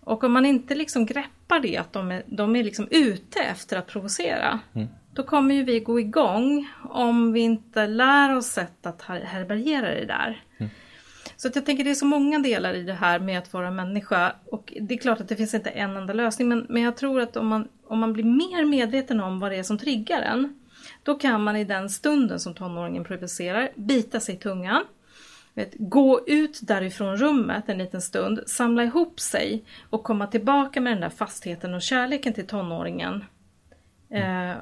Och 0.00 0.24
om 0.24 0.32
man 0.32 0.46
inte 0.46 0.74
liksom 0.74 1.06
greppar 1.06 1.60
det, 1.60 1.76
att 1.76 1.92
de 1.92 2.10
är, 2.10 2.22
de 2.26 2.56
är 2.56 2.64
liksom 2.64 2.88
ute 2.90 3.40
efter 3.40 3.76
att 3.78 3.86
provocera, 3.86 4.60
då 5.12 5.22
kommer 5.22 5.54
ju 5.54 5.64
vi 5.64 5.80
gå 5.80 6.00
igång 6.00 6.68
om 6.90 7.32
vi 7.32 7.40
inte 7.40 7.86
lär 7.86 8.36
oss 8.36 8.46
sätt 8.46 8.86
att 8.86 9.02
här- 9.02 9.24
härbärgera 9.24 9.94
det 9.94 10.04
där. 10.06 10.42
Så 11.36 11.48
att 11.48 11.56
jag 11.56 11.66
tänker 11.66 11.84
det 11.84 11.90
är 11.90 11.94
så 11.94 12.06
många 12.06 12.38
delar 12.38 12.74
i 12.74 12.82
det 12.82 12.92
här 12.92 13.18
med 13.18 13.38
att 13.38 13.52
vara 13.52 13.70
människa. 13.70 14.32
Och 14.50 14.72
det 14.80 14.94
är 14.94 14.98
klart 14.98 15.20
att 15.20 15.28
det 15.28 15.36
finns 15.36 15.54
inte 15.54 15.70
en 15.70 15.96
enda 15.96 16.12
lösning. 16.12 16.48
Men, 16.48 16.66
men 16.68 16.82
jag 16.82 16.96
tror 16.96 17.20
att 17.20 17.36
om 17.36 17.46
man, 17.46 17.68
om 17.86 17.98
man 17.98 18.12
blir 18.12 18.24
mer 18.24 18.64
medveten 18.64 19.20
om 19.20 19.40
vad 19.40 19.50
det 19.52 19.56
är 19.56 19.62
som 19.62 19.78
triggar 19.78 20.22
en. 20.22 20.60
Då 21.02 21.14
kan 21.14 21.44
man 21.44 21.56
i 21.56 21.64
den 21.64 21.90
stunden 21.90 22.40
som 22.40 22.54
tonåringen 22.54 23.04
provocerar 23.04 23.68
bita 23.74 24.20
sig 24.20 24.34
i 24.34 24.38
tungan. 24.38 24.84
Vet, 25.56 25.74
gå 25.78 26.20
ut 26.26 26.60
därifrån 26.62 27.16
rummet 27.16 27.68
en 27.68 27.78
liten 27.78 28.02
stund, 28.02 28.40
samla 28.46 28.84
ihop 28.84 29.20
sig 29.20 29.64
och 29.90 30.04
komma 30.04 30.26
tillbaka 30.26 30.80
med 30.80 30.92
den 30.92 31.00
där 31.00 31.10
fastheten 31.10 31.74
och 31.74 31.82
kärleken 31.82 32.32
till 32.32 32.46
tonåringen. 32.46 33.24
Eh, 34.10 34.52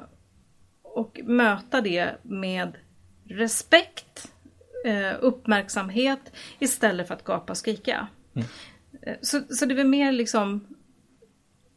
och 0.83 1.19
möta 1.23 1.81
det 1.81 2.11
med 2.21 2.77
respekt, 3.23 4.31
eh, 4.85 5.13
uppmärksamhet 5.19 6.31
istället 6.59 7.07
för 7.07 7.13
att 7.13 7.23
gapa 7.23 7.53
och 7.53 7.57
skrika. 7.57 8.07
Eh, 9.01 9.15
Så, 9.21 9.41
så 9.49 9.65
det 9.65 9.73
är 9.73 9.75
väl 9.75 9.87
mer 9.87 10.11
liksom 10.11 10.67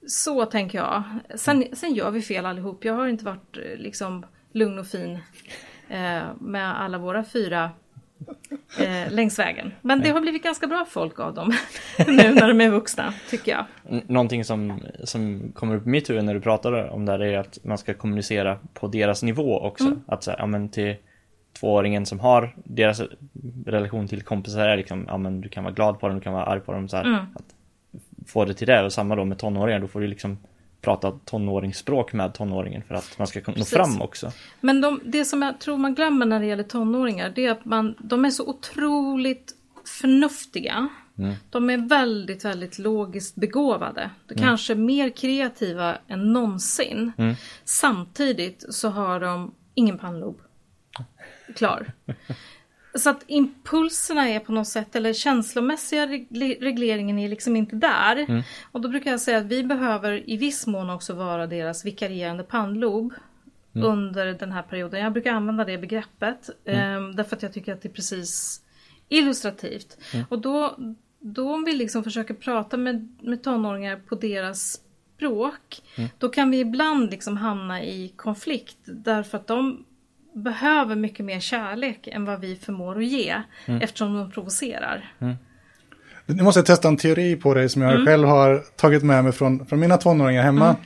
så 0.07 0.45
tänker 0.45 0.79
jag. 0.79 1.03
Sen, 1.35 1.65
sen 1.73 1.95
gör 1.95 2.11
vi 2.11 2.23
fel 2.23 2.47
allihop. 2.47 2.85
Jag 2.85 2.95
har 2.95 3.07
inte 3.09 3.25
varit 3.25 3.57
eh, 3.57 3.77
liksom 3.79 4.27
lugn 4.53 4.79
och 4.79 4.87
fin 4.87 5.19
eh, 5.89 6.23
med 6.41 6.81
alla 6.81 6.99
våra 6.99 7.25
fyra 7.25 7.71
eh, 8.81 9.13
längs 9.13 9.39
vägen. 9.39 9.73
Men 9.83 10.01
det 10.01 10.11
har 10.11 10.21
blivit 10.21 10.43
ganska 10.43 10.67
bra 10.67 10.87
folk 10.91 11.21
av 11.21 11.35
dem 11.35 11.53
nu 12.07 12.35
när 12.35 12.49
de 12.49 12.61
är 12.61 12.71
vuxna, 12.71 13.15
tycker 13.31 13.53
jag. 13.53 13.65
N- 13.91 14.03
Någonting 14.07 14.45
som, 14.45 14.81
som 15.05 15.53
kommer 15.55 15.77
upp 15.77 15.87
i 15.87 15.89
mitt 15.89 16.11
huvud 16.11 16.25
när 16.25 16.35
du 16.35 16.41
pratar 16.41 16.89
om 16.89 17.05
det 17.07 17.13
här 17.13 17.23
är 17.23 17.39
att 17.39 17.59
man 17.65 17.79
ska 17.79 17.95
kommunicera 17.95 18.59
på 18.75 18.89
deras 18.89 19.23
nivå 19.23 19.61
också. 19.61 19.97
Att 20.07 20.25
säga, 20.25 20.37
ja 20.39 20.47
men 20.47 20.69
till 20.69 20.97
tvååringen 21.61 22.07
som 22.07 22.21
har 22.21 22.55
deras 22.65 23.01
relation 23.67 24.09
till 24.09 24.23
kompisar 24.23 24.69
är 24.69 24.77
liksom, 24.77 25.05
ja 25.09 25.19
men 25.19 25.41
du 25.41 25.49
kan 25.49 25.65
vara 25.65 25.75
glad 25.75 26.01
på 26.01 26.09
dem, 26.09 26.17
du 26.17 26.23
kan 26.23 26.33
vara 26.33 26.45
arg 26.45 26.61
på 26.61 26.73
dem 26.73 26.89
så 26.89 26.97
här. 26.97 27.27
Att 27.35 27.45
få 28.27 28.45
det 28.45 28.55
till 28.55 28.67
det 28.67 28.85
och 28.85 28.93
samma 28.93 29.17
då 29.17 29.25
med 29.25 29.39
tonåringar, 29.39 29.81
då 29.81 29.89
får 29.89 30.01
du 30.01 30.07
liksom 30.07 30.39
prata 30.81 31.13
tonåringsspråk 31.25 32.13
med 32.13 32.35
tonåringen 32.35 32.83
för 32.89 32.95
att 32.95 33.19
man 33.19 33.27
ska 33.27 33.39
nå 33.39 33.53
Precis. 33.53 33.71
fram 33.71 34.03
också. 34.03 34.33
Men 34.61 34.81
de, 34.81 35.01
det 35.05 35.25
som 35.25 35.43
jag 35.43 35.61
tror 35.61 35.77
man 35.77 35.95
glömmer 35.95 36.27
när 36.27 36.41
det 36.41 36.47
gäller 36.47 36.63
tonåringar, 36.63 37.33
det 37.35 37.47
är 37.47 37.51
att 37.51 37.65
man, 37.65 37.95
de 37.99 38.25
är 38.25 38.31
så 38.31 38.49
otroligt 38.49 39.55
förnuftiga. 39.85 40.89
De 41.51 41.71
är 41.71 41.89
väldigt, 41.89 42.45
väldigt 42.45 42.79
logiskt 42.79 43.35
begåvade. 43.35 44.11
De 44.27 44.35
Kanske 44.35 44.75
mer 44.75 45.11
kreativa 45.11 45.99
än 46.09 46.33
någonsin. 46.33 47.13
Samtidigt 47.65 48.65
så 48.71 48.89
har 48.89 49.21
de 49.21 49.55
ingen 49.75 49.99
pannlob 49.99 50.41
klar. 51.57 51.93
Så 52.99 53.11
att 53.11 53.25
impulserna 53.27 54.29
är 54.29 54.41
på 54.41 54.53
något 54.53 54.69
sätt, 54.69 54.97
eller 54.97 55.13
känslomässiga 55.13 56.07
regle- 56.07 56.61
regleringen 56.61 57.19
är 57.19 57.29
liksom 57.29 57.57
inte 57.57 57.77
där. 57.77 58.45
Och 58.73 58.81
då 58.81 58.89
brukar 58.89 59.11
jag 59.11 59.21
säga 59.21 59.39
att 59.39 59.45
vi 59.47 59.65
behöver 59.65 60.31
i 60.31 60.37
viss 60.37 60.67
mån 60.67 60.91
också 60.91 61.15
vara 61.15 61.47
deras 61.47 61.85
vikarierande 61.85 62.43
pannlob 62.45 63.13
under 63.75 64.27
den 64.27 64.53
här 64.53 64.63
perioden. 64.63 65.01
Jag 65.01 65.13
brukar 65.13 65.33
använda 65.33 65.65
det 65.65 65.79
begreppet 65.79 66.51
eh, 66.65 67.09
därför 67.15 67.37
att 67.37 67.43
jag 67.43 67.53
tycker 67.53 67.73
att 67.73 67.83
det 67.83 67.89
är 67.89 67.93
precis 67.93 68.61
illustrativt. 69.09 69.99
Och 70.29 70.39
då, 70.39 70.77
då 71.21 71.55
om 71.55 71.65
vi 71.65 71.75
liksom 71.75 72.05
försöker 72.05 72.35
prata 72.35 72.77
med, 72.77 73.17
med 73.23 73.43
tonåringar 73.43 73.97
på 73.97 74.15
deras 74.15 74.81
språk, 75.17 75.83
då 76.19 76.29
kan 76.29 76.51
vi 76.51 76.61
ibland 76.61 77.11
liksom 77.11 77.37
hamna 77.37 77.83
i 77.83 78.13
konflikt 78.17 78.79
därför 78.85 79.39
att 79.39 79.47
de 79.47 79.85
behöver 80.35 80.97
mycket 80.97 81.25
mer 81.25 81.41
kärlek 81.41 82.07
än 82.07 82.25
vad 82.25 82.41
vi 82.41 82.57
förmår 82.57 82.99
att 82.99 83.05
ge 83.05 83.43
eftersom 83.67 84.15
de 84.15 84.31
provocerar. 84.31 85.13
Nu 86.27 86.43
måste 86.43 86.59
jag 86.59 86.67
testa 86.67 86.89
en 86.89 86.97
teori 86.97 87.37
på 87.37 87.55
dig 87.55 87.69
som 87.69 87.83
jag 87.83 88.07
själv 88.07 88.29
har 88.29 88.63
tagit 88.77 89.03
med 89.03 89.25
mig 89.25 89.33
från, 89.33 89.67
från 89.67 89.81
mina 89.81 89.97
tonåringar 89.97 90.43
hemma. 90.43 90.77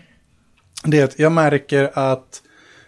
Det 0.84 1.00
är 1.00 1.04
att 1.04 1.18
jag 1.18 1.32
märker 1.32 1.90
att 1.94 2.42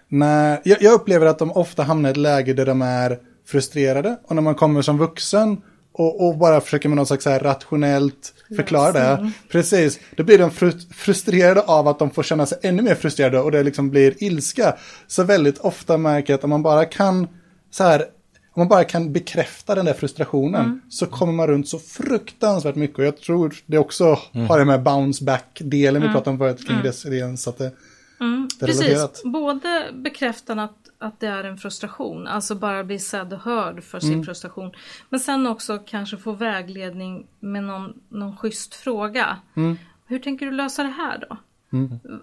när, 0.09 0.61
jag, 0.65 0.83
jag 0.83 0.93
upplever 0.93 1.27
att 1.27 1.39
de 1.39 1.51
ofta 1.51 1.83
hamnar 1.83 2.09
i 2.09 2.13
ett 2.13 2.17
läge 2.17 2.53
där 2.53 2.67
de 2.67 2.83
är 2.83 3.19
frustrerade. 3.47 4.19
Och 4.25 4.35
när 4.35 4.43
man 4.43 4.55
kommer 4.55 4.83
som 4.83 4.99
vuxen 4.99 5.63
och, 5.97 6.27
och 6.29 6.39
bara 6.39 6.61
försöker 6.61 6.89
med 6.89 6.97
något 6.97 7.09
slags 7.09 7.25
så 7.25 7.31
här 7.31 7.41
rationellt 7.41 8.35
förklara 8.57 8.93
det. 8.93 9.31
Precis, 9.49 10.01
då 10.17 10.23
blir 10.25 10.39
de 10.39 10.51
fru- 10.51 10.93
frustrerade 10.95 11.61
av 11.61 11.89
att 11.89 11.99
de 11.99 12.11
får 12.11 12.23
känna 12.23 12.47
sig 12.47 12.59
ännu 12.63 12.83
mer 12.83 12.95
frustrerade 12.95 13.41
och 13.41 13.51
det 13.53 13.63
liksom 13.63 13.91
blir 13.91 14.25
ilska. 14.25 14.77
Så 15.07 15.23
väldigt 15.25 15.59
ofta 15.59 15.97
märker 15.97 16.33
jag 16.33 16.39
att 16.39 16.45
om 16.45 16.51
man 16.51 16.63
bara 16.63 16.85
kan 16.85 17.29
så 17.71 17.85
här 17.85 18.05
om 18.57 18.61
man 18.61 18.69
bara 18.69 18.85
kan 18.85 19.13
bekräfta 19.13 19.75
den 19.75 19.85
där 19.85 19.93
frustrationen 19.95 20.81
så 20.91 21.07
kommer 21.07 21.33
man 21.33 21.47
runt 21.47 21.69
så 21.69 21.79
fruktansvärt 21.79 22.75
mycket. 22.75 22.99
Och 22.99 23.05
jag 23.05 23.17
tror 23.17 23.55
det 23.67 23.79
också 23.79 24.19
har 24.49 24.59
det 24.59 24.65
med 24.65 24.83
bounce 24.83 25.25
back-delen 25.25 26.03
vi 26.03 26.09
pratade 26.09 26.31
om 26.31 26.39
förut 26.39 26.67
kring 26.69 26.79
resiliens. 26.79 27.43
Så 27.43 27.51
att 27.51 27.59
det, 27.59 27.65
det 28.59 28.65
är 28.65 28.67
Precis, 28.67 28.83
relaterat. 28.83 29.21
både 29.25 29.85
bekräftan 29.95 30.59
att, 30.59 30.77
att 31.05 31.21
det 31.21 31.27
är 31.27 31.45
en 31.45 31.59
frustration, 31.59 32.27
alltså 32.27 32.55
bara 32.55 32.85
bli 32.85 32.99
sedd 32.99 33.33
och 33.33 33.39
hörd 33.39 33.85
för 33.85 34.01
sin 34.01 34.25
frustration. 34.25 34.73
Men 35.09 35.21
sen 35.21 35.47
också 35.47 35.79
kanske 35.79 36.17
få 36.17 36.33
vägledning 36.33 37.27
med 37.41 37.65
någon, 37.65 38.01
någon 38.09 38.37
schysst 38.37 38.75
fråga. 38.75 39.39
Hur 40.07 40.19
tänker 40.19 40.47
du 40.47 40.53
lösa 40.53 40.83
det 40.83 40.89
här 40.89 41.27
då? 41.29 41.37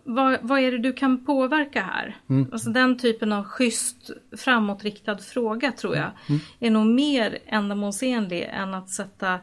Vad, 0.03 0.37
vad 0.41 0.59
är 0.59 0.71
det 0.71 0.77
du 0.77 0.93
kan 0.93 1.25
påverka 1.25 1.81
här? 1.81 2.17
Alltså 2.51 2.69
den 2.69 2.97
typen 2.97 3.31
av 3.31 3.43
schysst 3.43 4.09
framåtriktad 4.37 5.17
fråga 5.17 5.71
tror 5.71 5.95
jag 5.95 6.11
är 6.59 6.71
nog 6.71 6.85
mer 6.85 7.39
ändamålsenlig 7.45 8.49
än 8.53 8.73
att 8.73 8.89
sätta 8.89 9.39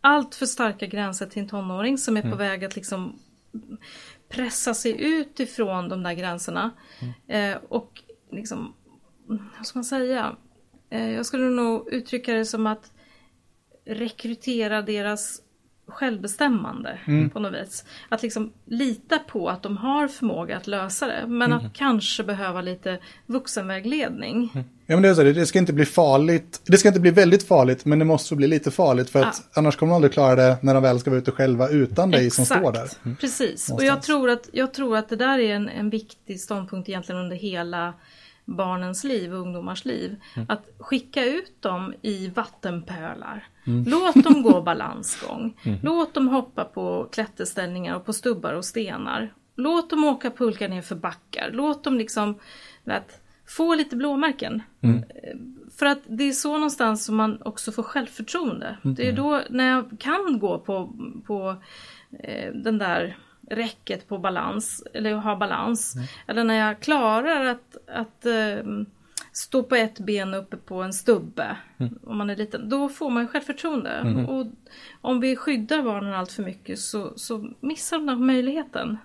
allt 0.00 0.34
för 0.34 0.46
starka 0.46 0.86
gränser 0.86 1.26
till 1.26 1.42
en 1.42 1.48
tonåring 1.48 1.98
som 1.98 2.16
är 2.16 2.22
på 2.30 2.36
väg 2.36 2.64
att 2.64 2.76
liksom 2.76 3.18
pressa 4.28 4.74
sig 4.74 5.04
ut 5.04 5.40
ifrån 5.40 5.88
de 5.88 6.02
där 6.02 6.12
gränserna. 6.12 6.70
Eh, 7.26 7.56
och 7.68 8.02
liksom, 8.32 8.74
vad 9.56 9.66
ska 9.66 9.78
man 9.78 9.84
säga? 9.84 10.36
Eh, 10.90 11.10
jag 11.10 11.26
skulle 11.26 11.50
nog 11.50 11.92
uttrycka 11.92 12.34
det 12.34 12.44
som 12.44 12.66
att 12.66 12.92
rekrytera 13.84 14.82
deras 14.82 15.42
självbestämmande 15.90 16.98
på 17.32 17.40
något 17.40 17.52
vis. 17.52 17.84
Att 18.08 18.22
liksom 18.22 18.52
lita 18.64 19.18
på 19.18 19.48
att 19.48 19.62
de 19.62 19.76
har 19.76 20.08
förmåga 20.08 20.56
att 20.56 20.66
lösa 20.66 21.06
det 21.06 21.26
men 21.26 21.52
att 21.52 21.72
kanske 21.72 22.24
behöva 22.24 22.60
lite 22.60 22.98
vuxenvägledning. 23.26 24.50
Ja, 24.86 24.96
men 24.96 25.02
det, 25.02 25.08
är 25.08 25.14
så, 25.14 25.22
det 25.22 25.46
ska 25.46 25.58
inte 25.58 25.72
bli 25.72 25.86
farligt. 25.86 26.60
Det 26.64 26.76
ska 26.76 26.88
inte 26.88 27.00
bli 27.00 27.10
väldigt 27.10 27.48
farligt, 27.48 27.84
men 27.84 27.98
det 27.98 28.04
måste 28.04 28.36
bli 28.36 28.46
lite 28.46 28.70
farligt. 28.70 29.10
För 29.10 29.22
att 29.22 29.56
annars 29.56 29.76
kommer 29.76 29.90
de 29.90 29.94
aldrig 29.94 30.12
klara 30.12 30.34
det 30.34 30.56
när 30.62 30.74
de 30.74 30.82
väl 30.82 31.00
ska 31.00 31.10
vara 31.10 31.20
ute 31.20 31.30
själva 31.30 31.68
utan 31.68 32.10
dig 32.10 32.30
som 32.30 32.44
står 32.44 32.72
där. 32.72 33.14
Precis, 33.20 33.70
och 33.70 33.84
jag 33.84 34.02
tror, 34.02 34.30
att, 34.30 34.48
jag 34.52 34.74
tror 34.74 34.96
att 34.96 35.08
det 35.08 35.16
där 35.16 35.38
är 35.38 35.54
en, 35.54 35.68
en 35.68 35.90
viktig 35.90 36.40
ståndpunkt 36.40 36.88
egentligen 36.88 37.20
under 37.20 37.36
hela 37.36 37.94
barnens 38.56 39.04
liv 39.04 39.34
och 39.34 39.40
ungdomars 39.40 39.84
liv. 39.84 40.16
Att 40.48 40.68
skicka 40.78 41.24
ut 41.24 41.62
dem 41.62 41.94
i 42.02 42.28
vattenpölar. 42.28 43.48
Låt 43.64 44.24
dem 44.24 44.42
gå 44.42 44.62
balansgång. 44.62 45.56
Låt 45.82 46.14
dem 46.14 46.28
hoppa 46.28 46.64
på 46.64 47.08
klätterställningar 47.12 47.96
och 47.96 48.06
på 48.06 48.12
stubbar 48.12 48.54
och 48.54 48.64
stenar. 48.64 49.34
Låt 49.56 49.90
dem 49.90 50.04
åka 50.04 50.30
pulka 50.30 50.68
ner 50.68 50.82
för 50.82 50.96
backar. 50.96 51.50
Låt 51.52 51.84
dem 51.84 51.98
liksom 51.98 52.38
vet, 52.84 53.20
få 53.46 53.74
lite 53.74 53.96
blåmärken. 53.96 54.62
För 55.78 55.86
att 55.86 55.98
det 56.06 56.24
är 56.24 56.32
så 56.32 56.52
någonstans 56.52 57.04
som 57.04 57.16
man 57.16 57.42
också 57.42 57.72
får 57.72 57.82
självförtroende. 57.82 58.76
Det 58.82 59.08
är 59.08 59.12
då 59.12 59.40
när 59.50 59.70
jag 59.70 59.90
kan 59.98 60.38
gå 60.38 60.58
på, 60.58 60.92
på 61.26 61.56
eh, 62.18 62.52
den 62.54 62.78
där 62.78 63.16
räcket 63.50 64.08
på 64.08 64.18
balans, 64.18 64.82
eller 64.94 65.14
ha 65.14 65.36
balans. 65.36 65.94
Eller 66.26 66.44
när 66.44 66.54
jag 66.54 66.80
klarar 66.80 67.44
att, 67.44 67.76
att 67.88 68.26
eh, 68.26 68.64
stå 69.32 69.62
på 69.62 69.76
ett 69.76 69.98
ben 69.98 70.34
uppe 70.34 70.56
på 70.56 70.82
en 70.82 70.92
stubbe, 70.92 71.56
om 72.02 72.18
man 72.18 72.30
är 72.30 72.36
liten, 72.36 72.68
då 72.68 72.88
får 72.88 73.10
man 73.10 73.28
självförtroende. 73.28 74.24
Och 74.28 74.46
om 75.00 75.20
vi 75.20 75.36
skyddar 75.36 75.82
barnen 75.82 76.14
allt 76.14 76.32
för 76.32 76.42
mycket 76.42 76.78
så, 76.78 77.12
så 77.16 77.50
missar 77.60 77.96
de 77.96 78.06
den 78.06 78.26
möjligheten. 78.26 78.98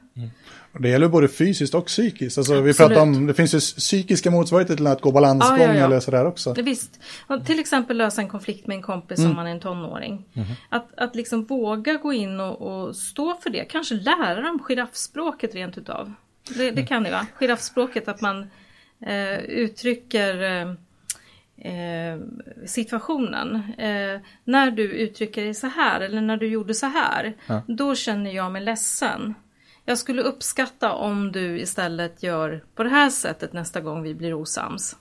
Och 0.72 0.82
det 0.82 0.90
gäller 0.90 1.08
både 1.08 1.28
fysiskt 1.28 1.76
och 1.76 1.86
psykiskt. 1.86 2.38
Alltså, 2.38 2.62
vi 2.62 2.74
pratar 2.74 3.02
om, 3.02 3.28
det 3.28 3.34
finns 3.34 3.56
ju 3.56 3.60
psykiska 3.60 4.32
motsvarigheter 4.32 4.76
till 4.76 4.88
att 4.88 5.02
gå 5.02 5.12
balansgång 5.12 5.60
Ja, 5.60 5.66
ja, 5.66 5.74
ja. 5.74 5.86
eller 5.86 6.00
sådär 6.00 6.26
också. 6.26 6.54
Visst. 6.54 7.00
Och 7.28 7.46
till 7.46 7.60
exempel 7.60 7.98
lösa 7.98 8.22
en 8.22 8.28
konflikt 8.30 8.68
med 8.68 8.76
en 8.76 8.84
kompis 8.84 9.20
om 9.20 9.36
man 9.36 9.48
är 9.48 9.52
en 9.52 9.60
tonåring. 9.60 10.26
Att, 10.70 10.88
att 10.98 11.16
liksom 11.16 11.44
våga 11.44 11.94
gå 11.94 12.14
in 12.14 12.40
och, 12.40 12.62
och 12.62 12.96
stå 12.96 13.36
för 13.36 13.50
det. 13.50 13.66
Kanske 13.66 13.96
lära 13.96 14.42
dem 14.42 14.60
giraffspråket 14.68 15.56
rent 15.56 15.78
utav. 15.78 16.14
Det, 16.58 16.72
det 16.72 16.84
kan 16.84 17.04
det 17.04 17.12
va? 17.12 17.28
Giraffspråket 17.40 18.08
att 18.08 18.22
man 18.22 18.48
eh, 19.02 19.40
uttrycker 19.40 20.42
eh, 21.58 22.20
situationen. 22.66 23.56
Eh, 23.78 24.20
när 24.44 24.72
du 24.72 24.84
uttrycker 24.84 25.44
dig 25.44 25.54
så 25.54 25.68
här 25.68 26.02
eller 26.02 26.22
när 26.22 26.38
du 26.38 26.48
gjorde 26.48 26.74
så 26.74 26.86
här. 26.86 27.34
Då 27.68 27.96
känner 27.96 28.32
jag 28.32 28.52
mig 28.52 28.62
ledsen. 28.62 29.34
Jag 29.86 29.98
skulle 29.98 30.22
uppskatta 30.22 30.94
om 30.94 31.32
du 31.32 31.60
istället 31.60 32.24
gör 32.24 32.64
på 32.76 32.84
det 32.84 32.90
här 32.90 33.10
sättet 33.10 33.54
nästa 33.54 33.82
gång 33.82 34.04
vi 34.04 34.16
blir 34.16 34.34
osams. 34.34 34.96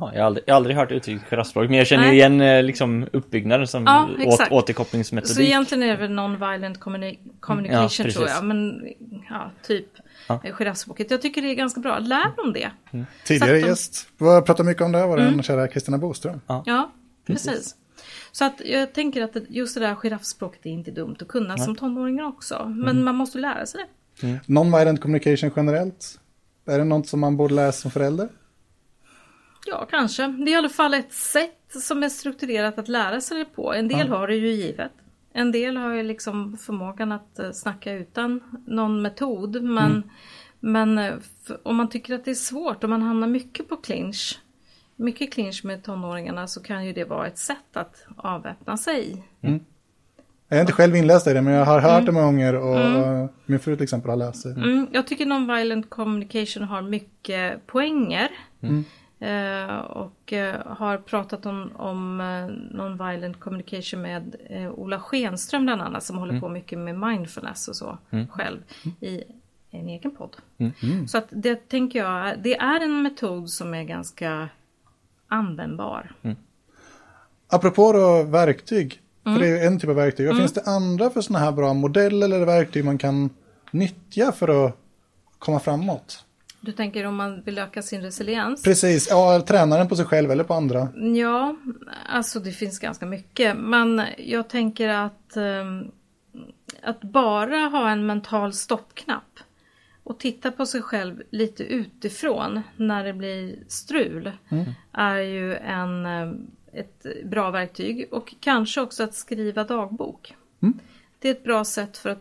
Ja, 0.00 0.10
jag, 0.14 0.20
har 0.20 0.26
aldrig, 0.26 0.44
jag 0.46 0.54
har 0.54 0.56
aldrig 0.56 0.76
hört 0.76 0.92
uttrycket 0.92 1.30
giraffspråk, 1.30 1.68
men 1.68 1.78
jag 1.78 1.86
känner 1.86 2.04
ju 2.04 2.08
Nej. 2.08 2.18
igen 2.18 2.40
eh, 2.40 2.62
liksom 2.62 3.06
uppbyggnaden 3.12 3.66
som 3.66 3.84
Ja, 3.84 4.08
åt, 4.26 4.40
återkopplingsmetodik. 4.50 5.36
Så 5.36 5.42
egentligen 5.42 5.82
är 5.82 5.88
det 5.88 5.96
väl 5.96 6.10
non-violent 6.10 6.78
communi- 6.78 7.18
communication 7.40 7.82
Ja, 7.82 7.88
tror 8.12 8.22
precis. 8.22 8.36
jag. 8.36 8.44
Men 8.44 8.82
ja, 9.30 9.50
typ 9.66 9.86
Ja. 10.28 10.40
ja. 10.44 10.50
giraffspråket. 10.58 11.10
Jag 11.10 11.22
tycker 11.22 11.42
det 11.42 11.48
är 11.50 11.54
ganska 11.54 11.80
bra. 11.80 11.98
Lär 11.98 12.36
dem 12.36 12.52
det. 12.52 12.70
Tidigare 13.24 13.50
Så 13.50 13.56
att 13.56 13.62
de- 13.62 13.68
gäst 13.68 14.08
var- 14.18 14.42
pratade 14.42 14.68
mycket 14.68 14.82
om 14.82 14.92
det, 14.92 15.06
var 15.06 15.18
Mm. 15.18 15.32
den 15.32 15.42
kära 15.42 15.68
Kristina 15.68 15.98
Boström. 15.98 16.40
Ja, 16.46 16.90
precis. 17.26 17.74
Så 18.32 18.44
att 18.44 18.60
jag 18.64 18.92
tänker 18.94 19.22
att 19.22 19.36
just 19.48 19.74
det 19.74 19.80
där 19.80 19.94
giraffspråket 19.94 20.66
är 20.66 20.70
inte 20.70 20.90
dumt 20.90 21.16
att 21.20 21.28
kunna 21.28 21.58
som 21.58 21.76
tonåringar 21.76 22.24
också. 22.24 22.64
Men 22.68 22.88
Mm. 22.90 23.04
man 23.04 23.14
måste 23.14 23.38
lära 23.38 23.66
sig 23.66 23.80
det. 23.80 24.38
Non-violent 24.46 24.96
communication 25.00 25.50
generellt. 25.56 26.18
Är 26.66 26.78
det 26.78 26.84
något 26.84 27.06
som 27.06 27.20
man 27.20 27.36
borde 27.36 27.54
lära 27.54 27.72
som 27.72 27.90
förälder? 27.90 28.28
Ja, 29.66 29.86
kanske. 29.90 30.26
Det 30.26 30.50
är 30.50 30.52
i 30.52 30.54
alla 30.54 30.68
fall 30.68 30.94
ett 30.94 31.12
sätt 31.12 31.56
som 31.68 32.02
är 32.02 32.08
strukturerat 32.08 32.78
att 32.78 32.88
lära 32.88 33.20
sig 33.20 33.38
det 33.38 33.44
på. 33.44 33.74
En 33.74 33.88
del 33.88 34.08
har 34.08 34.28
det 34.28 34.34
ju 34.34 34.48
givet. 34.52 34.92
En 35.32 35.52
del 35.52 35.76
har 35.76 35.94
ju 35.94 36.02
liksom 36.02 36.56
förmågan 36.56 37.12
att 37.12 37.38
eh, 37.38 37.50
snacka 37.52 37.92
utan 37.92 38.40
någon 38.66 39.02
metod. 39.02 39.62
Men, 39.62 40.10
men 40.60 40.98
eh, 40.98 41.14
om 41.62 41.76
man 41.76 41.88
tycker 41.88 42.14
att 42.14 42.24
det 42.24 42.30
är 42.30 42.34
svårt, 42.34 42.84
om 42.84 42.90
man 42.90 43.02
hamnar 43.02 43.28
mycket 43.28 43.68
på 43.68 43.76
clinch, 43.76 44.38
mycket 44.96 45.32
clinch 45.32 45.64
med 45.64 45.84
tonåringarna 45.84 46.46
så 46.46 46.62
kan 46.62 46.86
ju 46.86 46.92
det 46.92 47.04
vara 47.04 47.26
ett 47.26 47.38
sätt 47.38 47.76
att 47.76 48.06
avväpna 48.16 48.76
sig. 48.76 49.24
Jag 50.48 50.56
är 50.56 50.60
inte 50.60 50.72
själv 50.72 50.96
inläst 50.96 51.26
i 51.26 51.32
det, 51.32 51.42
men 51.42 51.54
jag 51.54 51.64
har 51.64 51.80
hört 51.80 52.06
det 52.06 52.12
många 52.12 52.26
gånger 52.26 52.54
och 52.54 53.30
min 53.46 53.60
fru 53.60 53.76
till 53.76 53.82
exempel 53.82 54.10
har 54.10 54.16
läst 54.16 54.42
det. 54.42 54.50
Mm, 54.50 54.86
jag 54.92 55.06
tycker 55.06 55.26
non-violent 55.26 55.88
communication 55.88 56.62
har 56.62 56.82
mycket 56.82 57.66
poänger. 57.66 58.30
Eh, 58.60 58.70
och 59.88 60.32
eh, 60.32 60.66
har 60.66 60.98
pratat 60.98 61.46
om, 61.46 61.70
om 61.76 62.20
eh, 62.20 62.76
non-violent 62.78 63.38
communication 63.38 64.02
med 64.02 64.36
eh, 64.50 64.70
Ola 64.70 65.00
Schenström 65.00 65.62
bland 65.62 65.82
annat 65.82 66.04
som 66.04 66.18
håller 66.18 66.40
på 66.40 66.48
mycket 66.48 66.78
med 66.78 66.98
mindfulness 66.98 67.68
och 67.68 67.76
så 67.76 67.98
själv 68.30 68.58
i 69.00 69.22
en 69.70 69.88
egen 69.88 70.10
podd. 70.16 70.36
Så 71.08 71.18
att 71.18 71.26
det 71.30 71.68
tänker 71.68 71.98
jag, 71.98 72.38
det 72.42 72.56
är 72.56 72.80
en 72.80 73.02
metod 73.02 73.50
som 73.50 73.74
är 73.74 73.82
ganska 73.84 74.48
användbar. 75.28 76.12
Apropå 77.48 77.92
då 77.92 78.22
verktyg, 78.22 79.00
Mm. 79.24 79.38
för 79.38 79.44
det 79.46 79.50
är 79.52 79.60
ju 79.60 79.66
en 79.66 79.78
typ 79.78 79.90
av 79.90 79.96
verktyg. 79.96 80.26
Vad 80.28 80.36
finns 80.36 80.52
det 80.52 80.62
andra 80.62 81.10
för 81.10 81.20
sådana 81.20 81.44
här 81.44 81.52
bra 81.52 81.74
modeller 81.74 82.26
eller 82.26 82.46
verktyg 82.46 82.84
man 82.84 82.98
kan 82.98 83.30
nyttja 83.70 84.32
för 84.32 84.66
att 84.66 84.76
komma 85.38 85.60
framåt? 85.60 86.24
Du 86.60 86.72
tänker 86.72 87.06
om 87.06 87.16
man 87.16 87.42
vill 87.42 87.58
öka 87.58 87.82
sin 87.82 88.02
resiliens? 88.02 88.62
Precis, 88.62 89.10
ja, 89.10 89.42
tränaren 89.46 89.88
på 89.88 89.96
sig 89.96 90.04
själv 90.04 90.30
eller 90.30 90.44
på 90.44 90.54
andra. 90.54 90.88
Ja, 91.16 91.56
alltså 92.08 92.40
det 92.40 92.52
finns 92.52 92.78
ganska 92.78 93.06
mycket. 93.06 93.56
Men 93.56 94.02
jag 94.18 94.48
tänker 94.48 94.88
att, 94.88 95.36
ehm, 95.36 95.90
att 96.82 97.00
bara 97.00 97.56
ha 97.56 97.90
en 97.90 98.06
mental 98.06 98.52
stoppknapp 98.52 99.38
och 100.04 100.18
titta 100.18 100.50
på 100.50 100.66
sig 100.66 100.82
själv 100.82 101.22
lite 101.30 101.64
utifrån 101.64 102.62
när 102.76 103.04
det 103.04 103.12
blir 103.12 103.56
strul 103.68 104.32
är 104.92 105.18
ju 105.18 105.56
en, 105.56 106.06
ehm, 106.06 106.46
ett 106.72 107.06
bra 107.24 107.50
verktyg. 107.50 108.08
Och 108.10 108.34
kanske 108.40 108.80
också 108.80 109.02
att 109.02 109.14
skriva 109.14 109.64
dagbok. 109.64 110.34
Det 111.18 111.28
är 111.28 111.32
ett 111.32 111.44
bra 111.44 111.64
sätt 111.64 111.96
för 111.98 112.10
att, 112.10 112.20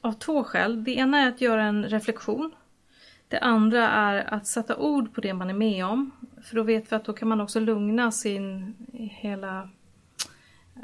av 0.00 0.12
två 0.12 0.44
skäl. 0.44 0.84
Det 0.84 0.90
ena 0.90 1.18
är 1.18 1.28
att 1.28 1.40
göra 1.40 1.64
en 1.64 1.84
reflektion. 1.84 2.52
Det 3.28 3.38
andra 3.38 3.88
är 3.88 4.34
att 4.34 4.46
sätta 4.46 4.76
ord 4.76 5.14
på 5.14 5.20
det 5.20 5.34
man 5.34 5.50
är 5.50 5.54
med 5.54 5.86
om. 5.86 6.10
För 6.42 6.56
då 6.56 6.62
vet 6.62 6.92
vi 6.92 6.96
att 6.96 7.04
då 7.04 7.12
kan 7.12 7.28
man 7.28 7.40
också 7.40 7.60
lugna 7.60 8.10
sin 8.10 8.74
hela 8.92 9.70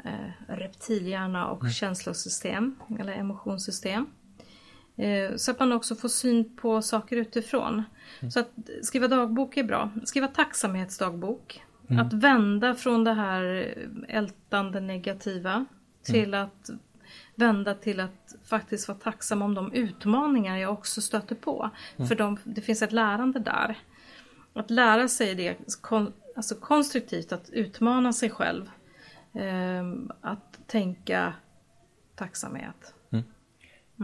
eh, 0.05 0.31
reptilhjärna 0.47 1.47
och 1.47 1.71
känslosystem, 1.71 2.75
eller 2.99 3.13
emotionssystem. 3.13 4.05
Eh, 4.95 5.35
så 5.35 5.51
att 5.51 5.59
man 5.59 5.71
också 5.71 5.95
får 5.95 6.09
syn 6.09 6.55
på 6.55 6.81
saker 6.81 7.17
utifrån. 7.17 7.83
Så 8.33 8.39
att 8.39 8.51
skriva 8.81 9.07
dagbok 9.07 9.57
är 9.57 9.63
bra. 9.63 9.91
Skriva 10.03 10.27
tacksamhetsdagbok. 10.27 11.63
Att 11.99 12.13
vända 12.13 12.75
från 12.75 13.03
det 13.03 13.13
här 13.13 13.75
ältande 14.07 14.79
negativa 14.79 15.65
till 16.03 16.33
att 16.33 16.69
vända 17.35 17.75
till 17.75 17.99
att 17.99 18.35
faktiskt 18.59 18.87
vara 18.87 18.97
tacksam 18.97 19.41
om 19.41 19.53
de 19.53 19.73
utmaningar 19.73 20.57
jag 20.57 20.73
också 20.73 21.01
stöter 21.01 21.35
på. 21.35 21.69
För 22.07 22.15
de, 22.15 22.37
det 22.43 22.61
finns 22.61 22.81
ett 22.81 22.91
lärande 22.91 23.39
där. 23.39 23.77
Att 24.53 24.69
lära 24.69 25.07
sig 25.07 25.35
det, 25.35 25.57
kon, 25.81 26.13
alltså 26.35 26.55
konstruktivt, 26.55 27.31
att 27.31 27.49
utmana 27.49 28.13
sig 28.13 28.29
själv. 28.29 28.69
Ehm, 29.33 30.11
att 30.21 30.59
tänka 30.67 31.33
tacksamhet. 32.15 32.93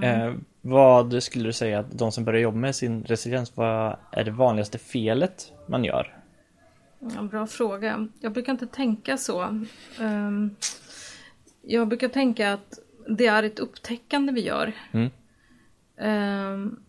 Eh, 0.04 0.34
vad 0.62 1.24
skulle 1.24 1.50
du 1.50 1.54
säga 1.54 1.80
att 1.80 1.98
de 1.98 2.12
som 2.12 2.26
börjar 2.26 2.42
jobba 2.42 2.58
med 2.58 2.76
sin 2.76 3.04
resiliens, 3.04 3.58
vad 3.58 3.98
är 4.12 4.24
det 4.24 4.32
vanligaste 4.32 4.78
felet 4.78 5.52
man 5.68 5.84
gör? 5.84 6.18
Ja, 7.00 7.22
bra 7.22 7.48
fråga. 7.48 8.08
Jag 8.20 8.34
brukar 8.34 8.52
inte 8.52 8.68
tänka 8.68 9.18
så. 9.18 9.66
Ehm, 10.00 10.56
jag 11.62 11.88
brukar 11.88 12.08
tänka 12.08 12.54
att 12.54 12.80
det 13.10 13.28
är 13.28 13.44
ett 13.44 13.60
upptäckande 13.60 14.34
vi 14.34 14.42
gör. 14.42 14.74
Mm. 14.92 15.10
Ehm, 15.98 16.80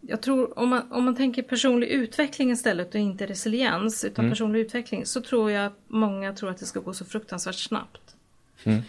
jag 0.00 0.20
tror 0.22 0.58
om 0.58 0.68
man, 0.68 0.92
om 0.92 1.04
man 1.04 1.16
tänker 1.16 1.42
personlig 1.42 1.88
utveckling 1.88 2.50
istället 2.50 2.94
och 2.94 3.00
inte 3.00 3.26
resiliens 3.26 4.04
utan 4.04 4.30
personlig 4.30 4.60
utveckling 4.60 5.06
så 5.06 5.20
tror 5.20 5.50
jag 5.50 5.66
att 5.66 5.78
många 5.86 6.32
tror 6.32 6.50
att 6.50 6.58
det 6.58 6.66
ska 6.66 6.80
gå 6.80 6.94
så 6.94 7.04
fruktansvärt 7.04 7.54
snabbt. 7.54 8.16
Mm. 8.64 8.82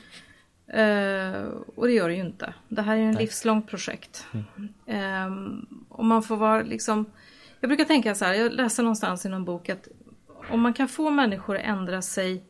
Eh, 0.67 1.43
och 1.75 1.87
det 1.87 1.93
gör 1.93 2.09
det 2.09 2.15
ju 2.15 2.21
inte. 2.21 2.53
Det 2.67 2.81
här 2.81 2.97
är 2.97 3.01
en 3.01 3.15
livslångt 3.15 3.67
projekt. 3.67 4.25
Ehm, 4.85 5.65
och 5.89 6.05
man 6.05 6.23
får 6.23 6.37
vara 6.37 6.61
liksom... 6.61 7.05
Jag 7.59 7.69
brukar 7.69 7.85
tänka 7.85 8.15
så 8.15 8.25
här, 8.25 8.33
jag 8.33 8.53
läste 8.53 8.81
någonstans 8.81 9.25
i 9.25 9.29
någon 9.29 9.45
bok 9.45 9.69
att 9.69 9.87
om 10.49 10.61
man 10.61 10.73
kan 10.73 10.87
få 10.87 11.09
människor 11.09 11.57
att 11.57 11.63
ändra 11.63 12.01
sig 12.01 12.43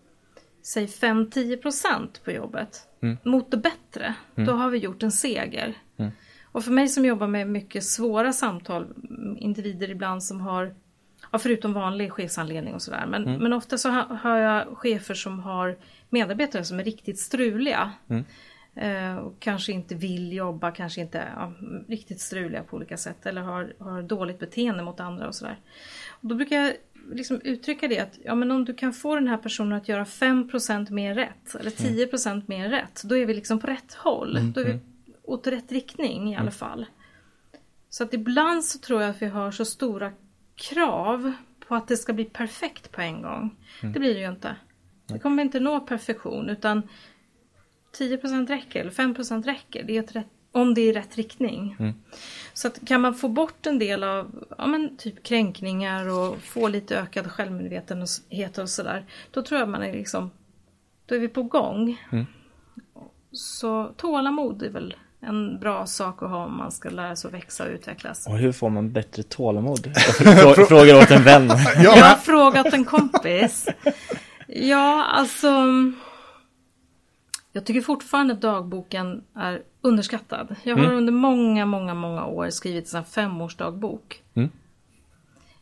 säg 0.61 0.85
5-10% 0.85 2.23
på 2.23 2.31
jobbet 2.31 2.86
mot 3.23 3.51
det 3.51 3.57
bättre, 3.57 4.13
då 4.35 4.51
har 4.51 4.69
vi 4.69 4.77
gjort 4.77 5.03
en 5.03 5.11
seger. 5.11 5.73
Och 6.43 6.63
för 6.63 6.71
mig 6.71 6.87
som 6.87 7.05
jobbar 7.05 7.27
med 7.27 7.47
mycket 7.47 7.83
svåra 7.83 8.33
samtal, 8.33 8.87
individer 9.37 9.89
ibland 9.89 10.23
som 10.23 10.41
har, 10.41 10.75
ja, 11.31 11.39
förutom 11.39 11.73
vanlig 11.73 12.11
chefsanledning 12.11 12.73
och 12.73 12.81
sådär, 12.81 13.05
men, 13.05 13.23
men 13.23 13.53
ofta 13.53 13.77
så 13.77 13.89
ha, 13.89 14.01
har 14.21 14.37
jag 14.37 14.77
chefer 14.77 15.13
som 15.13 15.39
har 15.39 15.77
medarbetare 16.09 16.63
som 16.63 16.79
är 16.79 16.83
riktigt 16.83 17.19
struliga. 17.19 17.91
Eh, 18.77 19.15
och 19.15 19.39
kanske 19.39 19.71
inte 19.71 19.95
vill 19.95 20.33
jobba, 20.33 20.71
kanske 20.71 21.01
inte 21.01 21.23
ja, 21.35 21.53
riktigt 21.87 22.19
struliga 22.19 22.63
på 22.63 22.75
olika 22.75 22.97
sätt 22.97 23.25
eller 23.25 23.41
har, 23.41 23.73
har 23.79 24.01
dåligt 24.01 24.39
beteende 24.39 24.83
mot 24.83 24.99
andra 24.99 25.27
och 25.27 25.35
sådär. 25.35 25.59
Och 26.09 26.27
då 26.27 26.35
brukar 26.35 26.55
jag 26.55 26.73
liksom 27.11 27.41
uttrycka 27.43 27.87
det 27.87 27.99
att 27.99 28.19
ja, 28.23 28.35
men 28.35 28.51
om 28.51 28.65
du 28.65 28.73
kan 28.73 28.93
få 28.93 29.15
den 29.15 29.27
här 29.27 29.37
personen 29.37 29.73
att 29.73 29.87
göra 29.87 30.03
5% 30.03 30.91
mer 30.91 31.15
rätt 31.15 31.55
eller 31.55 31.71
10% 31.71 32.43
mer 32.45 32.69
rätt, 32.69 33.01
då 33.03 33.17
är 33.17 33.25
vi 33.25 33.33
liksom 33.33 33.59
på 33.59 33.67
rätt 33.67 33.93
håll. 33.93 34.53
Då 34.53 34.61
är 34.61 34.65
vi 34.65 34.79
åt 35.23 35.47
rätt 35.47 35.71
riktning 35.71 36.33
i 36.33 36.35
alla 36.35 36.51
fall. 36.51 36.85
Så 37.89 38.03
att 38.03 38.13
ibland 38.13 38.65
så 38.65 38.79
tror 38.79 39.01
jag 39.01 39.09
att 39.09 39.21
vi 39.21 39.25
har 39.25 39.51
så 39.51 39.65
stora 39.65 40.11
krav 40.55 41.33
på 41.67 41.75
att 41.75 41.87
det 41.87 41.97
ska 41.97 42.13
bli 42.13 42.25
perfekt 42.25 42.91
på 42.91 43.01
en 43.01 43.21
gång. 43.21 43.55
Det 43.81 43.99
blir 43.99 44.13
det 44.13 44.19
ju 44.19 44.27
inte. 44.27 44.55
Vi 45.13 45.19
kommer 45.19 45.43
inte 45.43 45.59
nå 45.59 45.79
perfektion 45.79 46.49
utan 46.49 46.81
10% 47.97 48.47
räcker 48.47 48.79
eller 48.81 48.91
5% 48.91 49.43
räcker. 49.43 49.83
Det 49.83 49.97
är 49.97 50.03
ett 50.03 50.15
rätt, 50.15 50.27
om 50.61 50.73
det 50.73 50.81
är 50.81 50.89
i 50.89 50.93
rätt 50.93 51.15
riktning. 51.15 51.75
Så 52.53 52.67
att 52.67 52.79
kan 52.87 53.01
man 53.01 53.13
få 53.15 53.27
bort 53.27 53.65
en 53.65 53.79
del 53.79 54.03
av 54.03 54.43
ja, 54.57 54.67
men 54.67 54.97
typ 54.97 55.23
kränkningar 55.23 56.09
och 56.09 56.37
få 56.37 56.67
lite 56.67 56.97
ökad 56.99 57.31
självmedvetenhet 57.31 58.57
och 58.57 58.69
sådär. 58.69 59.05
Då 59.31 59.41
tror 59.41 59.59
jag 59.59 59.69
man 59.69 59.83
är 59.83 59.93
liksom, 59.93 60.31
då 61.05 61.15
är 61.15 61.19
vi 61.19 61.27
på 61.27 61.43
gång. 61.43 61.97
Så 63.31 63.91
tålamod 63.97 64.63
är 64.63 64.69
väl 64.69 64.95
en 65.19 65.59
bra 65.59 65.85
sak 65.85 66.23
att 66.23 66.29
ha 66.29 66.45
om 66.45 66.57
man 66.57 66.71
ska 66.71 66.89
lära 66.89 67.15
sig 67.15 67.27
att 67.27 67.33
växa 67.33 67.63
och 67.63 67.69
utvecklas. 67.71 68.27
Och 68.27 68.37
hur 68.37 68.51
får 68.51 68.69
man 68.69 68.91
bättre 68.91 69.23
tålamod? 69.23 69.79
Jag 70.19 70.57
frå- 70.57 70.65
Frågar 70.65 70.95
åt 70.97 71.11
en 71.11 71.23
vän. 71.23 71.47
Ja, 71.75 71.81
Jag 71.97 72.05
har 72.05 72.15
frågat 72.15 72.73
en 72.73 72.85
kompis. 72.85 73.67
Ja, 74.47 75.03
alltså. 75.05 75.47
Jag 77.57 77.65
tycker 77.65 77.81
fortfarande 77.81 78.33
att 78.33 78.41
dagboken 78.41 79.23
är 79.35 79.61
underskattad. 79.81 80.55
Jag 80.63 80.77
har 80.77 80.93
under 80.93 81.13
många, 81.13 81.65
många, 81.65 81.93
många 81.93 82.25
år 82.25 82.49
skrivit 82.49 82.93
en 82.93 83.03
femårsdagbok. 83.03 84.23
Mm. 84.33 84.49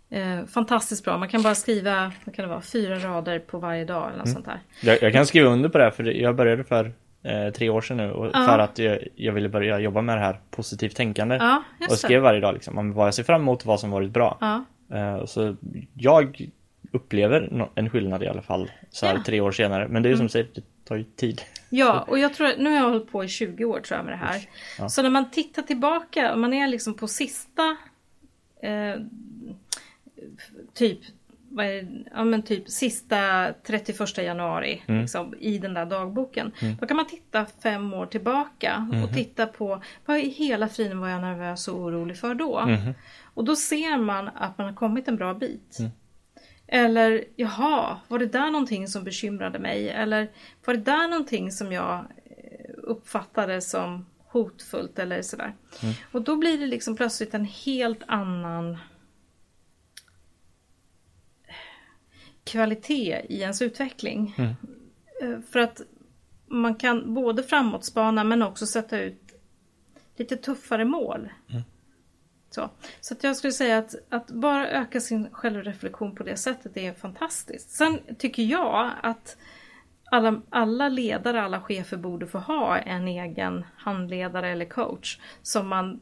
Eh, 0.09 0.45
fantastiskt 0.45 1.03
bra. 1.03 1.17
Man 1.17 1.29
kan 1.29 1.41
bara 1.41 1.55
skriva, 1.55 2.11
vad 2.25 2.35
kan 2.35 2.43
det 2.43 2.49
vara, 2.49 2.61
fyra 2.61 2.99
rader 2.99 3.39
på 3.39 3.59
varje 3.59 3.85
dag 3.85 4.07
eller 4.07 4.17
något 4.17 4.29
sånt 4.29 4.45
där. 4.45 4.59
Jag, 4.81 5.01
jag 5.01 5.13
kan 5.13 5.25
skriva 5.25 5.49
under 5.49 5.69
på 5.69 5.77
det 5.77 5.83
här, 5.83 5.91
för 5.91 6.03
jag 6.03 6.35
började 6.35 6.63
för 6.63 6.91
eh, 7.23 7.49
tre 7.53 7.69
år 7.69 7.81
sedan 7.81 7.97
nu 7.97 8.11
och 8.11 8.25
Ja. 8.33 8.45
för 8.45 8.59
att 8.59 8.79
jag, 8.79 8.99
jag 9.15 9.33
ville 9.33 9.49
börja 9.49 9.79
jobba 9.79 10.01
med 10.01 10.17
det 10.17 10.21
här 10.21 10.39
positivt 10.51 10.95
tänkande. 10.95 11.35
Ja, 11.35 11.63
och 11.89 11.97
skrev 11.97 12.21
varje 12.21 12.39
dag 12.39 12.53
liksom 12.53 12.77
om 12.77 12.93
vad 12.93 13.07
jag 13.07 13.13
ser 13.13 13.23
fram 13.23 13.41
emot, 13.41 13.65
vad 13.65 13.79
som 13.79 13.91
varit 13.91 14.11
bra. 14.11 14.37
Ja. 14.41 14.65
Eh, 14.97 15.25
så 15.25 15.55
jag 15.93 16.49
upplever 16.91 17.67
en 17.75 17.89
skillnad 17.89 18.23
i 18.23 18.27
alla 18.27 18.41
fall 18.41 18.71
så 18.91 19.05
här. 19.05 19.13
Mm. 19.13 19.23
tre 19.23 19.41
år 19.41 19.51
senare. 19.51 19.87
Men 19.87 20.03
det 20.03 20.09
är 20.09 20.11
ju 20.11 20.17
som 20.17 20.29
säger, 20.29 20.47
det 20.55 20.61
tar 20.87 20.95
ju 20.95 21.03
tid. 21.03 21.41
Ja, 21.77 22.05
och 22.07 22.19
jag 22.19 22.33
tror 22.33 22.57
nu 22.57 22.69
har 22.69 22.77
jag 22.77 22.89
hållit 22.89 23.11
på 23.11 23.23
i 23.23 23.27
20 23.27 23.65
år 23.65 23.79
tror 23.79 23.97
jag 23.97 24.05
med 24.05 24.13
det 24.13 24.25
här. 24.25 24.41
Ja. 24.79 24.89
Så 24.89 25.01
när 25.01 25.09
man 25.09 25.31
tittar 25.31 25.61
tillbaka, 25.61 26.33
om 26.33 26.41
man 26.41 26.53
är 26.53 26.67
liksom 26.67 26.93
på 26.93 27.07
sista 27.07 27.77
eh, 28.61 28.95
typ, 30.73 30.99
vad 31.49 31.65
det? 31.65 31.87
ja, 32.13 32.23
men 32.23 32.43
typ 32.43 32.69
sista 32.69 33.53
31 33.67 34.17
januari 34.17 34.81
liksom, 34.87 35.33
i 35.39 35.57
den 35.57 35.73
där 35.73 35.85
dagboken. 35.85 36.51
Då 36.79 36.87
kan 36.87 36.97
man 36.97 37.07
titta 37.07 37.45
fem 37.63 37.93
år 37.93 38.05
tillbaka 38.05 38.87
och 39.03 39.13
titta 39.15 39.47
på 39.47 39.81
vad 40.05 40.17
i 40.17 40.29
hela 40.29 40.67
friden 40.67 40.99
var 40.99 41.09
jag 41.09 41.21
nervös 41.21 41.67
och 41.67 41.79
orolig 41.79 42.17
för 42.17 42.35
då. 42.35 42.77
Och 43.23 43.45
då 43.45 43.55
ser 43.55 43.97
man 43.97 44.29
att 44.35 44.57
man 44.57 44.67
har 44.67 44.73
kommit 44.73 45.07
en 45.07 45.15
bra 45.15 45.33
bit. 45.33 45.77
Eller 46.67 47.23
jaha, 47.35 47.99
var 48.07 48.19
det 48.19 48.25
där 48.25 48.51
någonting 48.51 48.87
som 48.87 49.03
bekymrade 49.03 49.59
mig? 49.59 49.89
Eller 49.89 50.31
var 50.65 50.73
det 50.73 50.79
där 50.81 51.07
någonting 51.07 51.51
som 51.51 51.71
jag 51.71 51.95
eh, 52.25 52.71
uppfattade 52.77 53.61
som 53.61 54.05
hotfullt 54.27 54.99
eller 54.99 55.21
sådär? 55.21 55.53
Och 56.11 56.21
då 56.21 56.35
blir 56.35 56.57
det 56.57 56.67
liksom 56.67 56.95
plötsligt 56.95 57.33
en 57.33 57.45
helt 57.45 58.03
annan 58.07 58.77
kvalitet 62.43 63.21
i 63.29 63.41
ens 63.41 63.61
utveckling. 63.61 64.33
Eh, 65.21 65.39
För 65.51 65.59
att 65.59 65.81
man 66.47 66.75
kan 66.75 67.13
både 67.13 67.43
framåtspana 67.43 68.23
men 68.23 68.41
också 68.41 68.65
sätta 68.65 68.99
ut 68.99 69.21
lite 70.17 70.37
tuffare 70.37 70.85
mål. 70.85 71.29
Så, 72.55 72.69
så 73.01 73.13
att 73.13 73.23
jag 73.23 73.35
skulle 73.35 73.53
säga 73.53 73.77
att, 73.77 73.95
att 74.09 74.31
bara 74.31 74.69
öka 74.69 74.99
sin 74.99 75.29
självreflektion 75.31 76.15
på 76.15 76.23
det 76.23 76.37
sättet 76.37 76.77
är 76.77 76.93
fantastiskt. 76.93 77.71
Sen 77.71 77.99
tycker 78.17 78.43
jag 78.43 78.91
att 79.03 79.37
alla, 80.11 80.41
alla 80.49 80.89
ledare, 80.89 81.43
alla 81.43 81.61
chefer 81.61 81.97
borde 81.97 82.27
få 82.27 82.37
ha 82.37 82.77
en 82.77 83.07
egen 83.07 83.65
handledare 83.77 84.49
eller 84.49 84.65
coach 84.65 85.19
som 85.41 85.67
man 85.67 86.01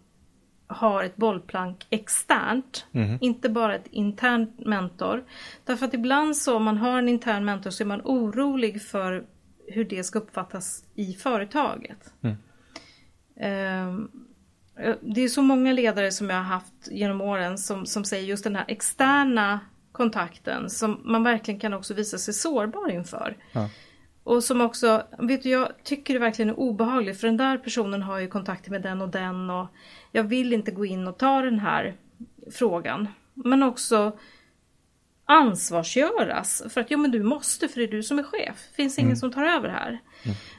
har 0.67 1.03
ett 1.03 1.15
bollplank 1.15 1.87
externt, 1.89 2.85
inte 3.21 3.49
bara 3.49 3.75
ett 3.75 3.87
internt 3.91 4.65
mentor. 4.65 5.23
Därför 5.65 5.85
att 5.85 5.93
ibland 5.93 6.37
så 6.37 6.55
om 6.55 6.63
man 6.63 6.77
har 6.77 6.99
en 6.99 7.09
intern 7.09 7.45
mentor 7.45 7.69
så 7.69 7.83
är 7.83 7.87
man 7.87 8.01
orolig 8.03 8.81
för 8.81 9.25
hur 9.67 9.85
det 9.85 10.03
ska 10.03 10.19
uppfattas 10.19 10.83
i 10.95 11.13
företaget. 11.13 12.13
Ehm, 12.21 12.37
Eh, 13.35 13.93
Det 15.01 15.21
är 15.21 15.27
så 15.27 15.41
många 15.41 15.73
ledare 15.73 16.11
som 16.11 16.29
jag 16.29 16.37
har 16.37 16.43
haft 16.43 16.73
genom 16.91 17.21
åren 17.21 17.57
som, 17.57 17.85
som 17.85 18.05
säger 18.05 18.25
just 18.25 18.43
den 18.43 18.55
här 18.55 18.65
externa 18.67 19.59
kontakten 19.91 20.69
som 20.69 21.01
man 21.03 21.23
verkligen 21.23 21.59
kan 21.59 21.73
också 21.73 21.93
visa 21.93 22.17
sig 22.17 22.33
sårbar 22.33 22.91
inför. 22.91 23.37
Ja. 23.51 23.69
Och 24.23 24.43
som 24.43 24.61
också, 24.61 25.03
vet 25.19 25.43
du 25.43 25.49
jag 25.49 25.83
tycker 25.83 26.13
det 26.13 26.19
verkligen 26.19 26.49
är 26.49 26.59
obehagligt 26.59 27.19
för 27.19 27.27
den 27.27 27.37
där 27.37 27.57
personen 27.57 28.01
har 28.01 28.19
ju 28.19 28.27
kontakter 28.27 28.71
med 28.71 28.81
den 28.81 29.01
och 29.01 29.09
den 29.09 29.49
och 29.49 29.67
jag 30.11 30.23
vill 30.23 30.53
inte 30.53 30.71
gå 30.71 30.85
in 30.85 31.07
och 31.07 31.17
ta 31.17 31.41
den 31.41 31.59
här 31.59 31.95
frågan. 32.51 33.07
Men 33.33 33.63
också 33.63 34.17
ansvarsgöras 35.25 36.63
för 36.69 36.81
att 36.81 36.91
jo 36.91 36.97
men 36.97 37.11
du 37.11 37.23
måste 37.23 37.67
för 37.67 37.79
det 37.79 37.85
är 37.85 37.91
du 37.91 38.03
som 38.03 38.19
är 38.19 38.23
chef. 38.23 38.57
finns 38.75 38.99
ingen 38.99 39.17
som 39.17 39.31
tar 39.31 39.43
över 39.43 39.69
här. 39.69 39.99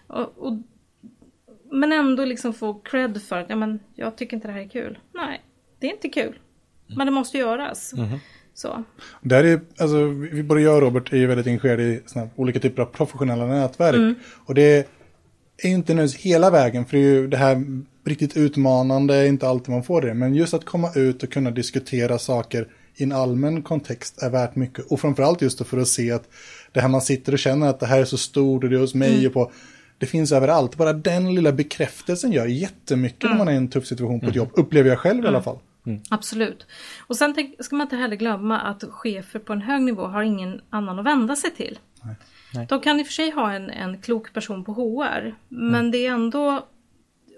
Och, 0.07 0.39
och 0.39 0.59
men 1.75 1.93
ändå 1.93 2.25
liksom 2.25 2.55
få 2.55 2.75
cred 2.75 3.23
för 3.23 3.39
att 3.39 3.51
ja, 3.51 3.57
men 3.57 3.79
jag 3.95 4.17
tycker 4.17 4.37
inte 4.37 4.49
det 4.49 4.55
här 4.55 4.61
är 4.61 4.69
kul. 4.69 4.99
Nej, 5.15 5.43
det 5.79 5.87
är 5.87 5.91
inte 5.91 6.09
kul. 6.09 6.39
Men 6.97 7.07
det 7.07 7.11
måste 7.11 7.39
göras. 7.39 7.95
Så. 8.55 8.85
Där 9.21 9.45
är, 9.45 9.61
alltså, 9.79 10.05
vi 10.05 10.43
både 10.43 10.61
jag 10.61 10.75
och 10.75 10.83
Robert 10.83 11.13
är 11.13 11.17
ju 11.17 11.27
väldigt 11.27 11.47
engagerade 11.47 11.83
i 11.83 12.03
såna 12.07 12.29
olika 12.37 12.61
typer 12.61 12.83
av 12.83 12.87
professionella 12.87 13.47
nätverk. 13.47 14.17
Och 14.47 14.55
det 14.55 14.89
är 15.59 15.69
ju 15.69 15.75
inte 15.75 15.95
nödvändigtvis 15.95 16.25
hela 16.25 16.51
vägen, 16.51 16.85
för 16.85 16.97
det 16.97 17.03
är 17.03 17.07
ju 17.07 17.27
det 17.27 17.37
här 17.37 17.65
riktigt 18.05 18.37
utmanande, 18.37 19.15
är 19.15 19.27
inte 19.27 19.49
alltid 19.49 19.71
man 19.71 19.83
får 19.83 20.01
det. 20.01 20.15
Men 20.15 20.35
just 20.35 20.55
att 20.55 20.65
komma 20.65 20.91
ut 20.95 21.23
och 21.23 21.33
kunna 21.33 21.51
diskutera 21.51 22.19
saker 22.19 22.69
i 22.97 23.03
en 23.03 23.13
allmän 23.13 23.63
kontext 23.63 24.23
är 24.23 24.31
värt 24.31 24.57
mycket. 24.57 24.87
Och 24.87 25.01
framförallt 25.01 25.43
just 25.43 25.67
för 25.67 25.79
att 25.79 25.89
se 25.89 26.11
att 26.11 26.29
det 26.73 26.81
här 26.81 26.89
man 26.89 27.01
sitter 27.01 27.33
och 27.33 27.39
känner 27.39 27.67
att 27.67 27.81
det 27.81 27.87
här 27.87 28.01
är 28.01 28.05
så 28.05 28.17
stort 28.17 28.65
och 28.65 28.71
det 28.71 28.77
är 28.77 28.81
hos 28.81 28.95
mig 28.95 29.27
och 29.27 29.33
på 29.33 29.53
det 29.99 30.07
finns 30.07 30.33
överallt. 30.33 30.77
Bara 30.77 30.93
den 30.93 31.35
lilla 31.35 31.53
bekräftelsen 31.53 32.33
gör 32.33 32.47
jättemycket 32.47 33.31
när 33.31 33.39
man 33.39 33.49
är 33.49 33.53
i 33.53 33.57
en 33.57 33.69
tuff 33.71 33.87
situation 33.87 34.21
på 34.21 34.27
ett 34.27 34.35
jobb. 34.35 34.51
Upplever 34.55 34.91
jag 34.91 34.99
själv 34.99 35.25
i 35.25 35.29
alla 35.29 35.43
fall. 35.43 35.59
Absolut. 36.11 36.67
Och 37.07 37.17
sen 37.17 37.35
ska 37.61 37.77
man 37.77 37.85
inte 37.87 37.97
heller 37.97 38.17
glömma 38.17 38.61
att 38.61 38.85
chefer 38.91 39.39
på 39.39 39.53
en 39.53 39.61
hög 39.63 39.83
nivå 39.83 40.07
har 40.07 40.23
ingen 40.23 40.61
annan 40.71 40.99
att 40.99 41.07
vända 41.07 41.37
sig 41.37 41.51
till. 41.51 41.79
Nej. 42.55 42.67
De 42.69 42.81
kan 42.81 43.01
i 43.01 43.03
och 43.03 43.07
för 43.07 43.13
sig 43.13 43.31
ha 43.31 43.53
en, 43.53 43.71
en 43.71 43.99
klok 44.03 44.33
person 44.33 44.65
på 44.65 44.73
HR. 44.73 45.35
Men 45.49 45.91
det 45.91 46.07
är 46.07 46.11
ändå 46.13 46.67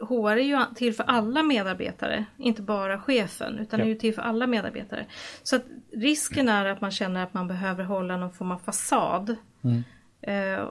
HR 0.08 0.30
är 0.30 0.36
ju 0.36 0.58
till 0.74 0.94
för 0.94 1.04
alla 1.04 1.42
medarbetare, 1.42 2.24
inte 2.38 2.62
bara 2.62 3.00
chefen, 3.00 3.58
utan 3.58 3.78
Ja. 3.80 3.84
är 3.84 3.88
ju 3.88 3.94
till 3.94 4.14
för 4.14 4.22
alla 4.22 4.46
medarbetare. 4.46 5.06
Så 5.42 5.56
att 5.56 5.62
risken 5.92 6.48
är 6.48 6.64
att 6.66 6.80
man 6.80 6.90
känner 6.90 7.22
att 7.22 7.34
man 7.34 7.48
behöver 7.48 7.84
hålla 7.84 8.16
någon 8.16 8.32
form 8.32 8.50
av 8.50 8.58
fasad. 8.58 9.36
Eh, 10.22 10.64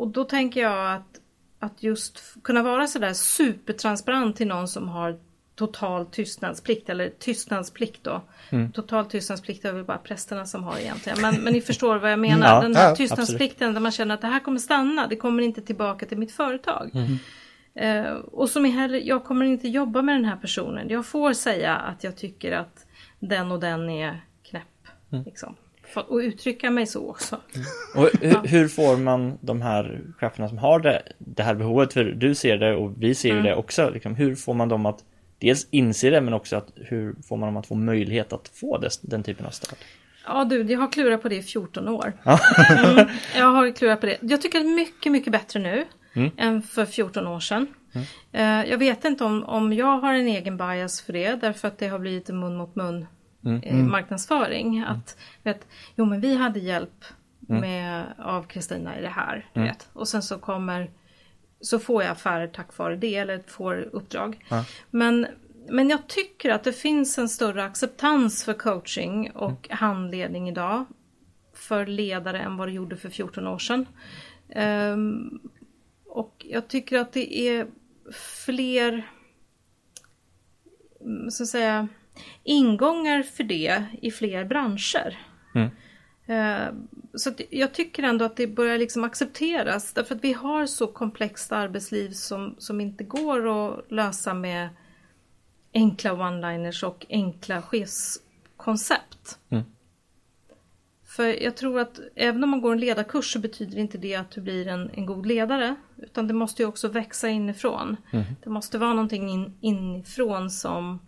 och 0.00 0.08
då 0.08 0.24
tänker 0.24 0.60
jag 0.60 0.92
att, 0.92 1.20
att 1.58 1.82
just 1.82 2.22
kunna 2.44 2.62
vara 2.62 2.86
sådär 2.86 3.12
supertransparent 3.12 4.36
till 4.36 4.46
någon 4.46 4.68
som 4.68 4.88
har 4.88 5.18
total 5.54 6.06
tystnadsplikt 6.06 6.88
eller 6.88 7.10
tystnadsplikt 7.18 8.04
då. 8.04 8.22
Total 8.72 9.06
tystnadsplikt 9.06 9.64
är 9.64 9.72
väl 9.72 9.84
bara 9.84 9.98
prästerna 9.98 10.46
som 10.46 10.64
har 10.64 10.78
egentligen. 10.78 11.20
Men, 11.20 11.34
men 11.34 11.52
ni 11.52 11.60
förstår 11.60 11.96
vad 11.96 12.12
jag 12.12 12.18
menar. 12.28 12.54
Ja, 12.54 12.60
Den 12.60 12.76
här 12.76 12.88
ja, 12.88 12.96
tystnadsplikten 12.96 13.74
där 13.74 13.80
man 13.80 13.92
känner 13.92 14.14
att 14.14 14.20
det 14.20 14.26
här 14.26 14.40
kommer 14.40 14.58
stanna. 14.58 15.06
Det 15.06 15.16
kommer 15.16 15.42
inte 15.42 15.62
tillbaka 15.62 16.06
till 16.06 16.18
mitt 16.18 16.32
företag. 16.32 16.90
Eh, 17.74 18.12
och 18.12 18.48
som 18.48 18.66
är 18.66 18.70
heller, 18.70 19.00
jag 19.04 19.24
kommer 19.24 19.44
inte 19.44 19.68
jobba 19.68 20.02
med 20.02 20.14
den 20.14 20.24
här 20.24 20.36
personen. 20.36 20.88
Jag 20.88 21.06
får 21.06 21.32
säga 21.32 21.76
att 21.76 22.04
jag 22.04 22.16
tycker 22.16 22.52
att 22.52 22.86
den 23.18 23.52
och 23.52 23.60
den 23.60 23.90
är 23.90 24.20
knäpp. 24.42 24.64
Liksom. 25.26 25.56
Och 25.96 26.16
uttrycka 26.16 26.70
mig 26.70 26.86
så 26.86 27.10
också. 27.10 27.36
Och 27.94 28.08
hur, 28.20 28.48
hur 28.48 28.68
får 28.68 28.96
man 28.96 29.38
de 29.40 29.62
här 29.62 30.00
cheferna 30.18 30.48
som 30.48 30.58
har 30.58 30.80
det, 30.80 31.02
det 31.18 31.42
här 31.42 31.54
behovet, 31.54 31.92
för 31.92 32.04
du 32.04 32.34
ser 32.34 32.56
det 32.56 32.76
och 32.76 33.02
vi 33.02 33.14
ser 33.14 33.34
ju 33.34 33.42
det 33.42 33.54
också, 33.54 33.90
liksom, 33.90 34.14
hur 34.14 34.34
får 34.34 34.54
man 34.54 34.68
dem 34.68 34.86
att 34.86 35.04
dels 35.38 35.66
inse 35.70 36.10
det 36.10 36.20
men 36.20 36.34
också 36.34 36.56
att 36.56 36.68
hur 36.76 37.14
får 37.28 37.36
man 37.36 37.46
dem 37.46 37.56
att 37.56 37.66
få 37.66 37.74
möjlighet 37.74 38.32
att 38.32 38.48
få 38.54 38.78
det, 38.78 38.88
den 39.02 39.22
typen 39.22 39.46
av 39.46 39.50
stöd? 39.50 39.78
Ja 40.26 40.44
du, 40.44 40.62
jag 40.62 40.78
har 40.80 40.92
klurat 40.92 41.22
på 41.22 41.28
det 41.28 41.36
i 41.36 41.42
14 41.42 41.88
år. 41.88 42.12
Mm, 42.84 43.08
jag 43.36 43.46
har 43.46 43.70
klurat 43.76 44.00
på 44.00 44.06
det. 44.06 44.18
Jag 44.20 44.42
tycker 44.42 44.58
det 44.60 44.66
är 44.66 44.74
mycket, 44.76 45.12
mycket 45.12 45.32
bättre 45.32 45.60
nu 45.60 45.84
än 46.36 46.62
för 46.62 46.84
14 46.86 47.26
år 47.26 47.40
sedan. 47.40 47.66
Eh, 48.32 48.42
Jag 48.70 48.78
vet 48.78 49.04
inte 49.04 49.24
om, 49.24 49.44
om 49.44 49.72
jag 49.72 49.98
har 49.98 50.14
en 50.14 50.26
egen 50.26 50.56
bias 50.56 51.00
för 51.02 51.12
det, 51.12 51.34
därför 51.40 51.68
att 51.68 51.78
det 51.78 51.88
har 51.88 51.98
blivit 51.98 52.28
en 52.30 52.40
mun 52.40 52.56
mot 52.56 52.74
mun 52.76 53.06
eh, 53.62 53.74
marknadsföring. 53.74 54.80
Att, 54.80 55.16
vet, 55.42 55.66
jo 55.96 56.04
men 56.04 56.20
vi 56.20 56.34
hade 56.34 56.60
hjälp 56.60 57.04
med, 57.40 58.14
av 58.18 58.42
Kristina 58.42 58.98
i 58.98 59.02
det 59.02 59.08
här. 59.08 59.46
Vet. 59.54 59.88
Och 59.92 60.08
sen 60.08 60.22
så 60.22 60.38
kommer 60.38 60.90
så 61.60 61.78
får 61.78 62.02
jag 62.02 62.12
affärer 62.12 62.46
tack 62.46 62.78
vare 62.78 62.96
det 62.96 63.16
eller 63.16 63.42
får 63.46 63.76
uppdrag. 63.92 64.44
Men, 64.90 65.26
men 65.68 65.90
jag 65.90 66.06
tycker 66.06 66.50
att 66.50 66.64
det 66.64 66.72
finns 66.72 67.18
en 67.18 67.28
större 67.28 67.64
acceptans 67.64 68.44
för 68.44 68.54
coaching 68.54 69.30
och 69.30 69.68
handledning 69.70 70.48
idag 70.48 70.84
för 71.54 71.86
ledare 71.86 72.38
än 72.38 72.56
vad 72.56 72.68
det 72.68 72.72
gjorde 72.72 72.96
för 72.96 73.08
14 73.08 73.46
år 73.46 73.58
sedan. 73.58 73.86
Ehm, 74.48 75.40
och 76.06 76.46
jag 76.48 76.68
tycker 76.68 76.98
att 76.98 77.12
det 77.12 77.38
är 77.38 77.66
fler 78.44 79.10
mm, 81.00 81.30
så 81.30 81.42
att 81.42 81.48
säga, 81.48 81.88
ingångar 82.44 83.22
för 83.22 83.44
det 83.44 83.84
i 84.02 84.10
fler 84.10 84.44
branscher. 84.44 85.18
Eh, 86.26 86.74
Så 87.14 87.30
jag 87.50 87.74
tycker 87.74 88.02
ändå 88.02 88.24
att 88.24 88.36
det 88.36 88.46
börjar 88.46 88.78
liksom 88.78 89.04
accepteras 89.04 89.92
därför 89.92 90.14
att 90.14 90.24
vi 90.24 90.32
har 90.32 90.66
så 90.66 90.86
komplext 90.86 91.52
arbetsliv 91.52 92.10
som, 92.10 92.54
som 92.58 92.80
inte 92.80 93.04
går 93.04 93.48
att 93.48 93.90
lösa 93.90 94.34
med 94.34 94.68
enkla 95.74 96.12
one-liners 96.12 96.84
och 96.84 97.06
enkla 97.08 97.62
chefskoncept. 97.62 99.38
För 101.04 101.42
jag 101.42 101.56
tror 101.56 101.80
att 101.80 102.00
även 102.14 102.44
om 102.44 102.50
man 102.50 102.60
går 102.60 102.72
en 102.72 102.80
ledarkurs 102.80 103.32
så 103.32 103.38
betyder 103.38 103.78
inte 103.78 103.98
det 103.98 104.14
att 104.14 104.30
du 104.30 104.40
blir 104.40 104.68
en, 104.68 104.90
en 104.94 105.06
god 105.06 105.26
ledare. 105.26 105.74
Utan 105.96 106.28
det 106.28 106.34
måste 106.34 106.62
ju 106.62 106.68
också 106.68 106.88
växa 106.88 107.28
inifrån. 107.28 107.96
Det 108.44 108.50
måste 108.50 108.78
vara 108.78 108.94
någonting 108.94 109.28
in, 109.30 109.52
inifrån 109.60 110.50
som 110.50 110.98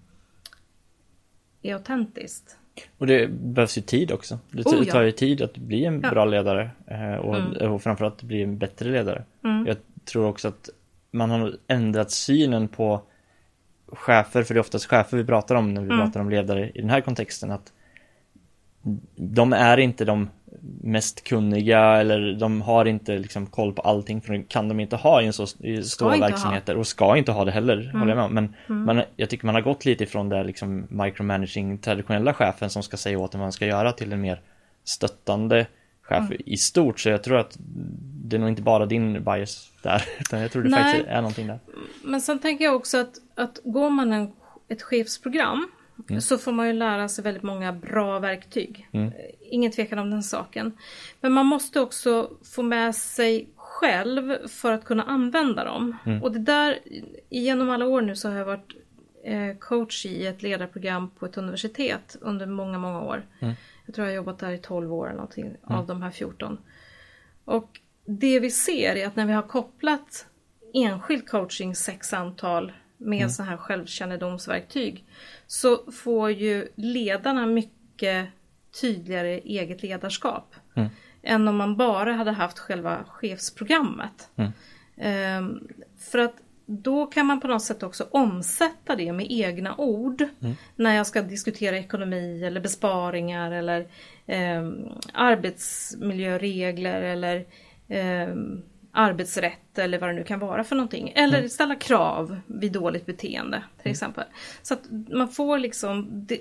är 1.63 1.75
autentiskt. 1.75 2.57
Och 2.99 3.07
det 3.07 3.31
behövs 3.31 3.79
ju 3.79 3.83
tid 3.83 4.13
också. 4.13 4.39
Det 4.51 4.67
Oh, 4.67 4.83
ja. 4.87 4.93
tar 4.93 5.03
ju 5.03 5.13
tid 5.13 5.43
att 5.43 5.57
bli 5.57 5.85
en 5.85 6.01
Ja. 6.03 6.11
bra 6.11 6.25
ledare 6.25 6.71
eh, 6.87 7.15
och, 7.15 7.57
och 7.57 7.83
framförallt 7.83 8.23
bli 8.23 8.43
en 8.43 8.59
bättre 8.59 8.91
ledare. 8.91 9.25
Jag 9.67 9.77
tror 10.05 10.27
också 10.27 10.49
att 10.49 10.69
man 11.11 11.31
har 11.31 11.57
ändrat 11.69 12.11
synen 12.11 12.69
på 12.69 13.03
chefer, 13.87 14.43
för 14.43 14.55
det 14.55 14.59
är 14.59 14.61
oftast 14.61 14.87
chefer 14.87 15.17
vi 15.17 15.25
pratar 15.25 15.55
om 15.55 15.75
när 15.75 15.81
vi 15.83 15.87
Mm. 15.93 15.99
pratar 16.07 16.21
om 16.21 16.31
ledare 16.31 16.71
i 16.75 16.81
den 16.81 16.91
här 16.91 17.01
kontexten, 17.01 17.51
att 17.51 17.73
de 19.17 19.53
är 19.53 19.77
inte 19.79 20.05
de 20.05 20.29
mest 20.83 21.25
kunniga 21.25 21.81
eller 21.81 22.33
de 22.33 22.63
har 22.63 22.85
inte 22.85 23.19
liksom 23.19 23.47
koll 23.47 23.73
på 23.73 23.83
allting 23.83 24.21
för 24.21 24.33
det 24.33 24.43
kan 24.49 24.69
de 24.69 24.81
inte 24.81 24.97
ha 24.97 25.23
i 25.23 25.27
en 25.27 25.33
så 25.33 25.47
i 25.61 25.83
stora 25.83 26.15
inte 26.15 26.25
ha. 26.25 26.31
verksamheter 26.31 26.77
och 26.77 26.87
ska 26.87 27.17
inte 27.17 27.33
ha 27.33 27.45
det 27.45 27.51
heller, 27.53 27.91
håller 27.95 28.17
jag 28.17 28.17
med. 28.17 28.31
Men 28.31 28.55
Mm. 28.69 28.85
man, 28.97 29.03
jag 29.17 29.31
tycker 29.31 29.47
man 29.47 29.55
har 29.55 29.63
gått 29.63 29.85
lite 29.85 30.05
ifrån 30.05 30.29
det 30.29 30.45
liksom 30.45 30.87
micromanaging 30.91 31.79
traditionella 31.79 32.35
chefen 32.35 32.71
som 32.71 32.83
ska 32.83 32.97
säga 32.97 33.19
åt 33.19 33.35
en 33.35 33.41
vad 33.41 33.45
man 33.45 33.53
ska 33.53 33.67
göra 33.67 33.93
till 33.93 34.13
en 34.13 34.21
mer 34.21 34.41
stöttande 34.85 35.67
chef 36.03 36.19
Mm. 36.31 36.39
i 36.47 36.57
stort. 36.57 37.01
Så 37.01 37.09
jag 37.09 37.23
tror 37.25 37.39
att 37.39 37.57
det 38.25 38.37
är 38.37 38.41
nog 38.41 38.49
inte 38.49 38.63
bara 38.63 38.87
din 38.87 39.25
bias 39.25 39.71
där, 39.83 40.05
utan 40.21 40.41
jag 40.41 40.51
tror 40.53 40.63
det 40.63 40.69
Nej. 40.69 40.83
faktiskt 40.83 41.09
är 41.09 41.17
någonting 41.17 41.47
där. 41.47 41.59
Men 42.05 42.21
sen 42.21 42.39
tänker 42.39 42.65
jag 42.65 42.77
också 42.77 42.99
att, 43.01 43.13
att 43.35 43.61
går 43.65 43.91
man 43.91 44.13
en, 44.13 44.33
ett 44.69 44.83
chefsprogram 44.83 45.69
Mm. 46.09 46.21
så 46.21 46.39
får 46.39 46.53
man 46.53 46.67
ju 46.67 46.73
lära 46.73 47.09
sig 47.09 47.25
väldigt 47.25 47.43
många 47.43 47.73
bra 47.73 48.19
verktyg. 48.19 48.89
Mm. 48.93 49.13
Ingen 49.41 49.73
tvekan 49.73 49.99
om 49.99 50.11
den 50.11 50.23
saken. 50.23 50.73
Men 51.21 51.33
man 51.33 51.47
måste 51.47 51.81
också 51.81 52.31
få 52.55 52.63
med 52.63 52.95
sig 52.95 53.49
själv 53.57 54.49
för 54.49 54.73
att 54.73 54.85
kunna 54.85 55.03
använda 55.03 55.65
dem. 55.65 55.97
Mm. 56.07 56.23
Och 56.23 56.33
det 56.33 56.39
där, 56.39 56.79
genom 57.31 57.71
alla 57.71 57.87
år 57.87 58.01
nu 58.01 58.17
så 58.17 58.29
har 58.29 58.37
jag 58.37 58.45
varit 58.45 58.77
eh, 59.25 59.57
coach 59.59 60.07
i 60.07 60.27
ett 60.27 60.43
ledarprogram 60.43 61.11
på 61.11 61.27
ett 61.27 61.37
universitet 61.37 62.17
under 62.21 62.47
många, 62.47 62.79
många 62.79 63.01
år. 63.03 63.27
Mm. 63.41 63.55
Jag 63.87 63.95
tror 63.95 64.07
jag 64.07 64.13
har 64.13 64.17
jobbat 64.17 64.39
där 64.39 64.51
i 64.51 64.59
12 64.59 64.95
år 64.95 65.07
eller 65.07 65.17
någonting 65.17 65.57
av 65.63 65.87
de 65.87 66.03
här 66.03 66.11
14. 66.11 66.59
Och 67.45 67.81
det 68.05 68.41
vi 68.41 68.51
ser 68.51 68.97
är 68.97 69.07
att 69.07 69.17
när 69.17 69.27
vi 69.27 69.33
har 69.33 69.43
kopplat 69.43 70.27
enskild 70.75 71.29
coaching 71.29 71.75
sex 71.75 72.07
samtal 72.07 72.73
med 73.05 73.19
Mm. 73.19 73.31
så 73.31 73.43
här 73.43 73.57
självkännedomsverktyg 73.57 75.05
så 75.47 75.93
får 75.93 76.31
ju 76.31 76.69
ledarna 76.75 77.47
mycket 77.47 78.29
tydligare 78.81 79.39
eget 79.39 79.83
ledarskap. 79.83 80.55
Mm. 80.75 80.89
Än 81.23 81.49
om 81.49 81.57
man 81.57 81.77
bara 81.77 82.13
hade 82.13 82.31
haft 82.31 82.59
själva 82.59 83.05
chefsprogrammet. 83.09 84.29
Mm. 84.37 84.53
Ehm, 84.97 85.69
för 85.99 86.19
att 86.19 86.35
då 86.67 87.07
kan 87.07 87.27
man 87.27 87.41
på 87.41 87.49
något 87.49 87.63
sätt 87.63 87.83
också 87.83 88.07
omsätta 88.11 88.97
det 88.97 89.13
med 89.13 89.27
egna 89.31 89.77
ord. 89.77 90.25
När 90.77 90.95
jag 90.97 91.07
ska 91.07 91.23
diskutera 91.23 91.79
ekonomi 91.79 92.45
eller 92.45 92.61
besparingar 92.61 93.53
eller 93.53 93.87
ehm, 94.27 94.89
arbetsmiljöregler 95.13 97.03
eller 97.03 97.45
ehm, 97.89 98.63
arbetsrätt 98.93 99.79
eller 99.79 99.99
vad 99.99 100.09
det 100.09 100.13
nu 100.13 100.25
kan 100.25 100.39
vara 100.39 100.65
för 100.65 100.77
någonting. 100.77 101.13
Eller 101.15 101.49
ställa 101.49 101.77
krav 101.77 102.41
vid 102.47 102.73
dåligt 102.73 103.07
beteende 103.07 103.63
till 103.83 103.91
exempel. 103.91 104.25
Så 104.63 104.75
att 104.75 104.81
man 105.09 105.29
får 105.29 105.59
liksom... 105.59 106.09
Det, 106.27 106.41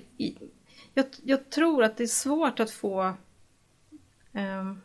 jag, 0.94 1.06
jag 1.24 1.50
tror 1.50 1.84
att 1.84 1.98
det 1.98 2.04
är 2.04 2.08
svårt 2.08 2.60
att 2.60 2.72
få 2.72 3.14
ehm, 4.34 4.82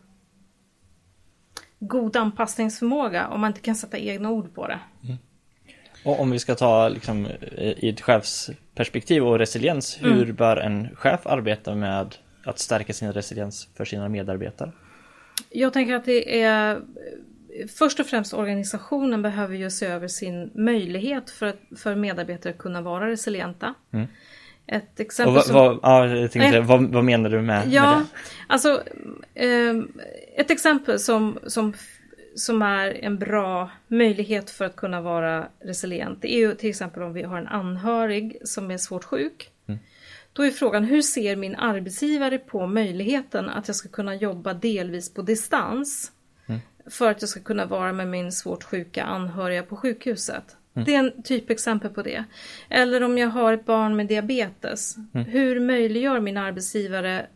god 1.79 2.17
anpassningsförmåga 2.17 3.29
om 3.29 3.41
man 3.41 3.51
inte 3.51 3.61
kan 3.61 3.75
sätta 3.77 3.99
egna 3.99 4.31
ord 4.31 4.55
på 4.55 4.67
det. 4.67 4.79
Och 6.05 6.21
om 6.21 6.31
vi 6.31 6.39
ska 6.39 6.55
ta 6.55 6.89
liksom 6.89 7.27
eh, 7.27 7.85
i 7.85 7.89
ett 7.89 8.01
chefsperspektiv 8.01 9.27
och 9.27 9.39
resiliens, 9.39 9.99
Mm. 10.01 10.13
hur 10.19 10.33
bör 10.33 10.57
en 10.57 10.97
chef 10.97 11.27
arbeta 11.27 11.75
med 11.75 12.15
att 12.45 12.59
stärka 12.59 12.93
sin 12.93 13.13
resiliens 13.13 13.69
för 13.77 13.85
sina 13.85 14.09
medarbetare? 14.09 14.73
Jag 15.51 15.73
tänker 15.73 15.95
att 15.95 16.05
det 16.05 16.43
är 16.43 16.81
Först 17.79 18.01
och 18.01 18.07
främst 18.07 18.35
organisationen 18.35 19.23
behöver 19.23 19.57
ju 19.57 19.71
se 19.71 19.87
över 19.87 20.09
sin 20.09 20.51
möjlighet 20.55 21.31
för, 21.31 21.47
att- 21.47 21.79
för 21.79 21.95
medarbetare 21.95 22.53
att 22.53 22.59
kunna 22.59 22.81
vara 22.83 23.09
resilienta. 23.11 23.75
Mm. 23.93 24.07
Ett 24.67 25.01
exempel 25.01 25.35
vad, 25.35 25.45
som... 25.45 25.55
vad, 25.55 25.79
ja, 25.83 26.07
jag 26.07 26.33
tänkte, 26.33 26.51
Nej. 26.51 26.61
vad, 26.61 26.93
vad 26.93 27.05
menar 27.05 27.31
du 27.31 27.37
med, 27.37 27.45
med 27.45 27.73
Ja, 27.75 27.83
det? 27.83 28.05
alltså 28.47 28.83
ehm, 29.35 29.93
ett 30.37 30.51
exempel 30.51 30.99
som, 30.99 31.39
som, 31.47 31.73
som 32.35 32.63
är 32.63 33.05
en 33.05 33.19
bra 33.19 33.71
möjlighet 33.89 34.51
för 34.51 34.65
att 34.65 34.77
kunna 34.77 35.01
vara 35.01 35.49
resilient. 35.61 36.23
Det 36.23 36.35
är 36.35 36.39
ju 36.39 36.55
till 36.55 36.71
exempel 36.71 37.03
om 37.03 37.13
vi 37.13 37.23
har 37.23 37.39
en 37.39 37.47
anhörig 37.49 38.39
som 38.45 38.71
är 38.71 38.79
svårt 38.79 39.05
sjuk. 39.05 39.51
Mm. 39.69 39.81
Då 40.33 40.45
är 40.47 40.51
frågan, 40.51 40.85
hur 40.85 41.03
ser 41.03 41.37
min 41.37 41.57
arbetsgivare 41.57 42.39
på 42.39 42.67
möjligheten 42.67 43.49
att 43.49 43.69
jag 43.69 43.77
ska 43.77 43.89
kunna 43.89 44.15
jobba 44.15 44.55
delvis 44.55 45.15
på 45.15 45.23
distans? 45.23 46.13
För 46.91 47.11
att 47.11 47.23
jag 47.23 47.29
ska 47.29 47.41
kunna 47.41 47.67
vara 47.67 47.93
med 47.93 48.09
min 48.09 48.33
svårt 48.33 48.65
sjuka 48.65 49.05
anhöriga 49.05 49.63
på 49.63 49.77
sjukhuset. 49.77 50.57
Mm. 50.75 50.85
Det 50.85 50.95
är 50.95 50.99
en 50.99 51.23
typexempel 51.23 51.91
på 51.91 52.03
det. 52.03 52.25
Eller 52.69 53.03
om 53.03 53.19
jag 53.19 53.29
har 53.29 53.53
ett 53.53 53.65
barn 53.65 53.97
med 53.97 54.07
diabetes. 54.07 54.97
Mm. 55.15 55.27
Hur 55.27 55.61
möjliggör 55.61 56.21
min 56.21 56.37
arbetsgivare 56.37 57.27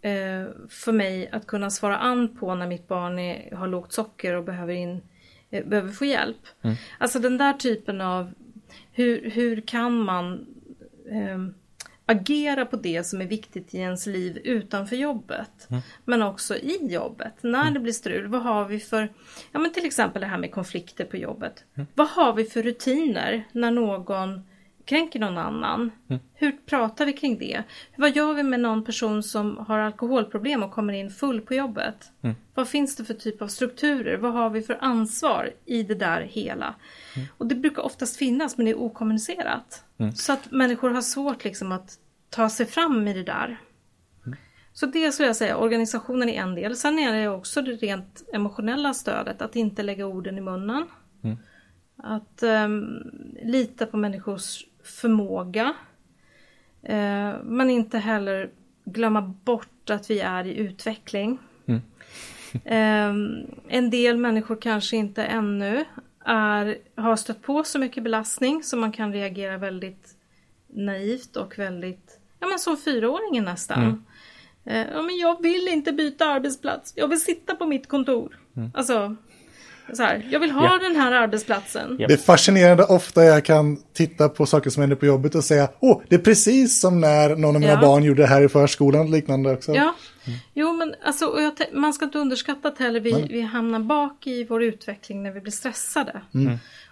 eh, 0.00 0.46
för 0.68 0.92
mig 0.92 1.28
att 1.32 1.46
kunna 1.46 1.70
svara 1.70 1.98
an 1.98 2.36
på 2.36 2.54
när 2.54 2.66
mitt 2.66 2.88
barn 2.88 3.18
är, 3.18 3.56
har 3.56 3.66
lågt 3.66 3.92
socker 3.92 4.34
och 4.34 4.44
behöver, 4.44 4.74
in, 4.74 5.02
eh, 5.50 5.64
behöver 5.64 5.92
få 5.92 6.04
hjälp. 6.04 6.46
Mm. 6.62 6.76
Alltså 6.98 7.18
den 7.18 7.38
där 7.38 7.52
typen 7.52 8.00
av 8.00 8.32
hur, 8.92 9.30
hur 9.30 9.60
kan 9.60 9.98
man 9.98 10.46
ehm, 11.10 11.54
agera 12.06 12.66
på 12.66 12.76
det 12.76 13.04
som 13.04 13.20
är 13.20 13.26
viktigt 13.26 13.74
i 13.74 13.78
ens 13.78 14.06
liv 14.06 14.38
utanför 14.44 14.96
jobbet. 14.96 15.68
Men 16.04 16.22
också 16.22 16.56
i 16.56 16.86
jobbet. 16.86 17.34
När 17.42 17.70
det 17.70 17.80
blir 17.80 17.92
strul, 17.92 18.26
vad 18.26 18.42
har 18.42 18.64
vi 18.64 18.80
för, 18.80 19.12
ja 19.52 19.58
men 19.58 19.72
till 19.72 19.86
exempel 19.86 20.20
det 20.22 20.28
här 20.28 20.38
med 20.38 20.52
konflikter 20.52 21.04
på 21.04 21.16
jobbet. 21.16 21.64
Vad 21.94 22.08
har 22.08 22.32
vi 22.32 22.44
för 22.44 22.62
rutiner 22.62 23.44
när 23.52 23.70
någon 23.70 24.40
kränker 24.84 25.20
någon 25.20 25.38
annan? 25.38 25.90
Hur 26.34 26.52
pratar 26.52 27.06
vi 27.06 27.12
kring 27.12 27.38
det? 27.38 27.62
Vad 27.96 28.16
gör 28.16 28.34
vi 28.34 28.42
med 28.42 28.60
någon 28.60 28.84
person 28.84 29.22
som 29.22 29.56
har 29.56 29.78
alkoholproblem 29.78 30.62
och 30.62 30.70
kommer 30.70 30.92
in 30.92 31.10
full 31.10 31.40
på 31.40 31.54
jobbet? 31.54 32.10
Vad 32.54 32.68
finns 32.68 32.96
det 32.96 33.04
för 33.04 33.14
typ 33.14 33.42
av 33.42 33.48
strukturer? 33.48 34.16
Vad 34.16 34.32
har 34.32 34.50
vi 34.50 34.62
för 34.62 34.78
ansvar 34.80 35.50
i 35.64 35.82
det 35.82 35.94
där 35.94 36.20
hela? 36.20 36.74
Och 37.38 37.46
det 37.46 37.54
brukar 37.54 37.82
oftast 37.82 38.16
finnas 38.16 38.56
men 38.56 38.64
det 38.64 38.70
är 38.70 38.80
okommunicerat. 38.80 39.84
Så 40.14 40.32
att 40.32 40.50
människor 40.50 40.90
har 40.90 41.02
svårt 41.02 41.44
liksom 41.44 41.72
att 41.72 41.98
ta 42.30 42.48
sig 42.48 42.66
fram 42.66 43.08
i 43.08 43.14
det 43.14 43.22
där. 43.24 43.58
Så 44.72 44.86
det 44.86 45.12
skulle 45.12 45.28
jag 45.28 45.36
säga, 45.36 45.56
organisationen 45.56 46.28
är 46.28 46.42
en 46.42 46.54
del. 46.54 46.76
Sen 46.76 46.98
är 46.98 47.12
det 47.12 47.28
också 47.28 47.62
det 47.62 47.72
rent 47.72 48.28
emotionella 48.32 48.94
stödet, 48.94 49.42
att 49.42 49.56
inte 49.56 49.82
lägga 49.82 50.06
orden 50.06 50.38
i 50.38 50.40
munnen. 50.40 50.86
Att 51.96 52.42
ehm, 52.42 52.84
lita 53.42 53.86
på 53.86 53.96
människors 53.96 54.64
förmåga. 54.82 55.74
Eh, 56.82 57.34
men 57.44 57.70
inte 57.70 57.98
heller 57.98 58.50
glömma 58.84 59.22
bort 59.44 59.90
att 59.90 60.10
vi 60.10 60.20
är 60.20 60.46
i 60.46 60.56
utveckling. 60.56 61.38
Ehm, 62.64 63.46
en 63.68 63.90
del 63.90 64.16
människor 64.16 64.56
kanske 64.60 64.96
inte 64.96 65.24
ännu 65.24 65.84
är, 66.24 66.78
har 66.96 67.16
stött 67.16 67.42
på 67.42 67.64
så 67.64 67.78
mycket 67.78 68.02
belastning 68.02 68.62
så 68.62 68.76
man 68.76 68.92
kan 68.92 69.12
reagera 69.12 69.58
väldigt 69.58 70.14
naivt 70.66 71.36
och 71.36 71.58
väldigt, 71.58 72.20
ja 72.40 72.46
men 72.46 72.58
som 72.58 72.76
fyraåringen 72.76 73.44
nästan. 73.44 74.04
Eh, 74.64 74.86
ja 74.92 75.02
men 75.02 75.16
jag 75.16 75.42
vill 75.42 75.68
inte 75.68 75.92
byta 75.92 76.26
arbetsplats, 76.26 76.92
jag 76.96 77.08
vill 77.08 77.20
sitta 77.20 77.54
på 77.54 77.66
mitt 77.66 77.88
kontor. 77.88 78.38
Alltså, 78.74 79.16
så 79.92 80.02
här, 80.02 80.26
jag 80.30 80.40
vill 80.40 80.50
ha 80.50 80.64
Ja. 80.64 80.78
den 80.88 80.96
här 80.96 81.12
arbetsplatsen. 81.12 81.96
Ja. 81.98 82.06
Det 82.08 82.12
är 82.14 82.18
fascinerande 82.18 82.84
ofta 82.84 83.24
jag 83.24 83.44
kan 83.44 83.76
titta 83.92 84.28
på 84.28 84.46
saker 84.46 84.70
som 84.70 84.80
händer 84.80 84.96
på 84.96 85.06
jobbet 85.06 85.34
och 85.34 85.44
säga 85.44 85.68
åh, 85.80 86.02
det 86.08 86.14
är 86.14 86.18
precis 86.20 86.80
som 86.80 87.00
när 87.00 87.36
någon 87.36 87.54
av 87.56 87.60
mina 87.60 87.72
Ja. 87.72 87.80
barn 87.80 88.02
gjorde 88.04 88.22
det 88.22 88.26
här 88.28 88.42
i 88.42 88.48
förskolan 88.48 89.00
och 89.00 89.10
liknande 89.10 89.52
också. 89.52 89.72
Ja, 89.74 89.94
jo 90.54 90.72
men 90.72 90.94
alltså, 91.04 91.26
och 91.26 91.42
jag, 91.42 91.52
tä- 91.56 91.74
man 91.74 91.92
ska 91.92 92.04
inte 92.04 92.18
underskatta 92.18 92.68
att 92.68 92.78
heller 92.78 93.00
vi, 93.00 93.26
vi 93.30 93.40
hamnar 93.40 93.80
bak 93.80 94.26
i 94.26 94.44
vår 94.44 94.62
utveckling 94.62 95.22
när 95.22 95.30
vi 95.30 95.40
blir 95.40 95.52
stressade. 95.52 96.20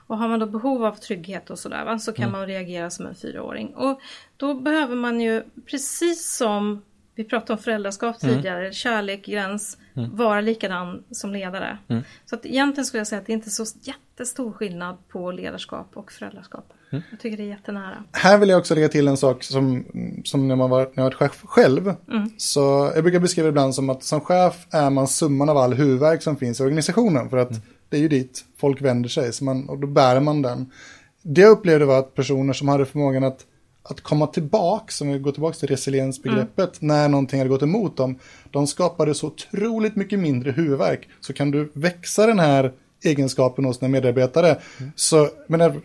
Och 0.07 0.19
har 0.19 0.29
man 0.29 0.41
då 0.41 0.47
behov 0.47 0.85
av 0.85 0.95
trygghet 0.95 1.51
och 1.51 1.59
sådär 1.59 1.85
va, 1.85 1.99
så 1.99 2.13
kan 2.13 2.31
man 2.33 2.47
reagera 2.47 2.91
som 2.91 3.07
en 3.07 3.15
fyraåring. 3.15 3.69
Och 3.75 4.01
då 4.37 4.55
behöver 4.55 4.97
man 4.97 5.21
ju, 5.21 5.43
precis 5.71 6.37
som 6.37 6.83
vi 7.15 7.25
pratade 7.25 7.53
om 7.53 7.59
föräldraskap 7.59 8.21
tidigare, 8.21 8.73
kärlek, 8.73 9.25
gräns, 9.27 9.79
vara 10.13 10.41
likadan 10.41 11.03
som 11.11 11.33
ledare. 11.33 11.79
Så 12.25 12.35
att 12.35 12.47
egentligen 12.47 12.85
skulle 12.85 13.01
jag 13.01 13.07
säga 13.07 13.21
att 13.21 13.27
det 13.27 13.33
inte 13.33 13.49
är 13.49 13.51
så 13.51 13.65
jättestor 13.83 14.53
skillnad 14.53 14.97
på 15.09 15.31
ledarskap 15.31 15.91
och 15.95 16.13
föräldraskap. 16.13 16.73
Jag 16.91 17.21
tycker 17.21 17.37
det 17.37 17.43
är 17.43 17.47
jättenära. 17.47 18.05
Här 18.13 18.39
vill 18.39 18.49
jag 18.49 18.59
också 18.59 18.75
lägga 18.75 18.89
till 18.89 19.09
en 19.09 19.17
sak 19.17 19.43
som, 19.43 19.85
som 20.25 20.49
när 20.49 20.57
man 20.57 20.71
var, 20.71 20.81
när 20.81 20.91
jag 20.95 21.05
var 21.05 21.11
chef 21.11 21.43
själv. 21.45 21.95
Så 22.37 22.93
jag 22.95 23.05
brukar 23.05 23.19
beskriva 23.21 23.47
det 23.47 23.51
ibland 23.51 23.75
som 23.75 23.91
att 23.91 24.03
som 24.03 24.21
chef 24.21 24.67
är 24.71 24.91
man 24.91 25.09
summan 25.09 25.49
av 25.49 25.57
all 25.57 25.75
huvudvärk 25.75 26.23
som 26.23 26.37
finns 26.37 26.61
i 26.61 26.63
organisationen. 26.63 27.31
För 27.31 27.37
att 27.37 27.51
det 27.89 27.97
är 27.97 28.01
ju 28.01 28.09
dit 28.09 28.45
folk 28.57 28.83
vänder 28.83 29.09
sig 29.09 29.33
så 29.33 29.45
man, 29.45 29.69
och 29.69 29.79
då 29.79 29.87
bär 29.87 30.21
man 30.21 30.43
den. 30.43 30.71
Det 31.23 31.41
jag 31.41 31.51
upplevde 31.51 31.85
var 31.85 31.99
att 31.99 32.15
personer 32.15 32.53
som 32.53 32.69
hade 32.69 32.87
förmågan 32.87 33.25
att, 33.25 33.47
att 33.83 34.01
komma 34.01 34.27
tillbaks, 34.27 35.01
om 35.01 35.13
vi 35.13 35.19
går 35.19 35.33
tillbaka 35.33 35.59
till 35.59 35.69
resiliensbegreppet, 35.69 36.81
när 36.81 37.09
någonting 37.09 37.39
hade 37.39 37.51
gått 37.51 37.63
emot 37.63 37.97
dem, 37.97 38.19
de 38.51 38.67
skapade 38.67 39.15
så 39.15 39.27
otroligt 39.27 39.97
mycket 39.97 40.19
mindre 40.19 40.51
huvudvärk. 40.51 41.09
Så 41.21 41.33
kan 41.33 41.51
du 41.51 41.71
växa 41.75 42.27
den 42.27 42.39
här 42.39 42.73
egenskapen 43.05 43.65
hos 43.65 43.79
sina 43.79 43.89
medarbetare. 43.89 44.57
Så, 44.95 45.29
men 45.47 45.83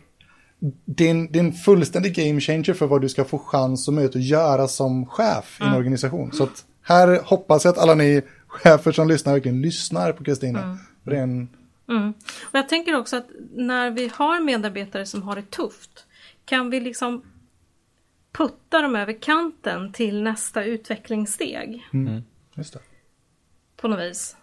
det 0.86 1.10
är, 1.10 1.38
en, 1.38 1.54
fullständig 1.54 2.16
game 2.16 2.40
changer 2.40 2.74
för 2.74 2.88
vad 2.88 3.02
du 3.02 3.10
ska 3.10 3.26
få 3.26 3.38
chans 3.38 3.88
och 3.88 3.94
möjlighet 3.94 4.16
att 4.16 4.24
göra 4.24 4.68
som 4.68 5.06
chef 5.06 5.58
i 5.62 5.64
en 5.64 5.74
organisation. 5.74 6.32
Så 6.32 6.44
att 6.44 6.66
här 6.82 7.22
hoppas 7.24 7.66
jag 7.66 7.72
att 7.72 7.78
alla 7.78 7.96
ni 7.96 8.22
chefer 8.48 8.92
som 8.92 9.08
lyssnar 9.08 9.34
verkligen 9.34 9.62
lyssnar 9.62 10.12
på 10.12 10.24
Kristina. 10.24 10.64
Mm. 10.64 10.78
För 11.04 11.12
det 11.12 11.18
är 11.18 11.24
en, 11.24 11.50
Mm. 11.90 12.14
Och 12.44 12.56
jag 12.56 12.70
tänker 12.70 12.96
också 12.96 13.16
att 13.16 13.28
när 13.54 13.92
vi 13.92 14.12
har 14.14 14.40
medarbetare 14.40 15.06
som 15.06 15.24
har 15.24 15.36
det 15.36 15.52
tufft 15.52 16.06
kan 16.46 16.70
vi 16.70 16.80
liksom 16.80 17.22
putta 18.38 18.82
dem 18.82 18.96
över 18.96 19.22
kanten 19.22 19.92
till 19.92 20.24
nästa 20.24 20.64
utvecklingssteg 20.64 21.84
just 22.56 22.74
det. 22.74 22.80
på 23.76 23.88
något 23.88 24.00
vis. 24.00 24.38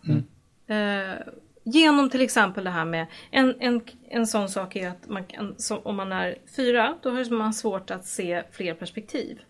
Eh, 0.67 1.17
genom 1.65 2.11
till 2.11 2.21
exempel 2.21 2.65
det 2.65 2.71
här 2.71 2.85
med 2.85 3.07
en, 3.31 3.55
en, 3.61 3.81
en 4.09 4.27
sån 4.27 4.49
sak 4.49 4.77
är 4.77 4.89
att 4.89 5.09
man 5.09 5.25
kan, 5.25 5.55
så, 5.59 5.79
om 5.79 5.97
man 5.97 6.13
är 6.13 6.39
fyra 6.57 6.99
då 7.03 7.11
har 7.11 7.31
man 7.31 7.55
svårt 7.55 7.91
att 7.91 8.07
se 8.07 8.43
fler 8.53 8.75
perspektiv. 8.75 9.41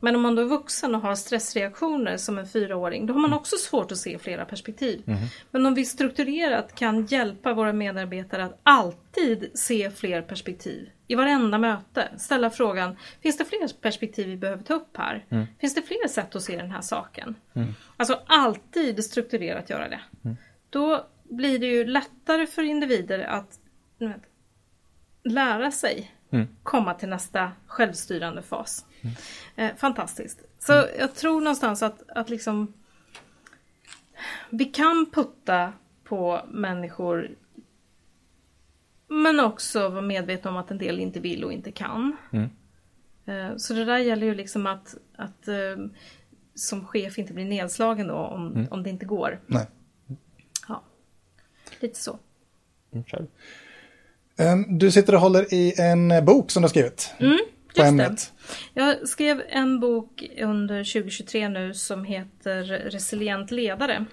Men 0.00 0.16
om 0.16 0.22
man 0.22 0.34
då 0.34 0.42
är 0.42 0.46
vuxen 0.46 0.94
och 0.94 1.00
har 1.00 1.14
stressreaktioner 1.14 2.16
som 2.16 2.38
en 2.38 2.46
fyraåring 2.46 3.06
då 3.06 3.12
har 3.14 3.20
man 3.20 3.32
också 3.32 3.56
svårt 3.56 3.92
att 3.92 3.98
se 3.98 4.18
flera 4.18 4.44
perspektiv. 4.44 5.02
Men 5.50 5.66
om 5.66 5.74
vi 5.74 5.84
strukturerat 5.84 6.74
kan 6.74 7.06
hjälpa 7.06 7.54
våra 7.54 7.72
medarbetare 7.72 8.44
att 8.44 8.60
alltid 8.62 9.50
se 9.54 9.90
fler 9.90 10.22
perspektiv 10.22 10.88
i 11.12 11.14
varenda 11.14 11.58
möte. 11.58 12.08
Ställa 12.16 12.50
frågan, 12.50 12.96
finns 13.20 13.36
det 13.38 13.44
fler 13.44 13.80
perspektiv 13.80 14.28
vi 14.28 14.36
behöver 14.36 14.62
ta 14.62 14.74
upp 14.74 14.96
här? 14.96 15.46
Finns 15.60 15.74
det 15.74 15.82
fler 15.82 16.08
sätt 16.08 16.36
att 16.36 16.42
se 16.42 16.56
den 16.56 16.70
här 16.70 16.80
saken? 16.80 17.34
Alltså 17.96 18.20
alltid 18.26 19.04
strukturerat 19.04 19.70
göra 19.70 19.88
det. 19.88 20.00
Då 20.70 21.06
blir 21.24 21.58
det 21.58 21.66
ju 21.66 21.84
lättare 21.84 22.46
för 22.46 22.62
individer 22.62 23.18
att 23.18 23.58
vet, 23.98 24.22
lära 25.24 25.70
sig 25.70 26.14
komma 26.62 26.94
till 26.94 27.08
nästa 27.08 27.52
självstyrande 27.66 28.42
fas. 28.42 28.86
Eh, 29.56 29.70
fantastiskt. 29.76 30.40
Så 30.58 30.72
jag 30.98 31.14
tror 31.14 31.40
någonstans 31.40 31.82
att, 31.82 32.10
att 32.10 32.30
liksom 32.30 32.72
vi 34.50 34.64
kan 34.64 35.06
putta 35.12 35.72
på 36.04 36.40
människor 36.48 37.30
men 39.12 39.40
också 39.40 39.88
vara 39.88 40.02
medvetna 40.02 40.50
om 40.50 40.56
att 40.56 40.70
en 40.70 40.78
del 40.78 41.00
inte 41.00 41.20
vill 41.20 41.44
och 41.44 41.52
inte 41.52 41.72
kan. 41.72 42.16
Eh, 43.26 43.56
Så 43.56 43.74
det 43.74 43.84
där 43.84 43.98
gäller 43.98 44.26
ju 44.26 44.34
liksom 44.34 44.66
att, 44.66 44.94
att 45.16 45.48
eh, 45.48 45.54
som 46.54 46.86
chef 46.86 47.18
inte 47.18 47.32
bli 47.32 47.44
nedslagen 47.44 48.06
då 48.06 48.14
om, 48.14 48.66
om 48.70 48.82
det 48.82 48.90
inte 48.90 49.04
går. 49.06 49.40
Nej. 49.46 49.66
Ja, 50.68 50.82
lite 51.80 51.98
så. 52.00 52.18
Mm, 52.92 53.04
själv. 53.04 53.26
Em, 54.38 54.78
Du 54.78 54.90
sitter 54.90 55.14
och 55.14 55.20
håller 55.20 55.54
i 55.54 55.74
en 55.80 56.24
bok 56.24 56.50
som 56.50 56.62
du 56.62 56.64
har 56.64 56.68
skrivit. 56.70 57.14
på 57.18 57.24
Mm, 57.24 57.38
just 57.38 57.74
det. 57.76 57.82
ämnet. 57.86 58.32
Jag 58.74 59.08
skrev 59.08 59.42
en 59.48 59.80
bok 59.80 60.24
under 60.40 60.84
2023 60.84 61.48
nu 61.48 61.74
som 61.74 62.04
heter 62.04 62.62
Resilient 62.64 63.50
ledare. 63.50 64.04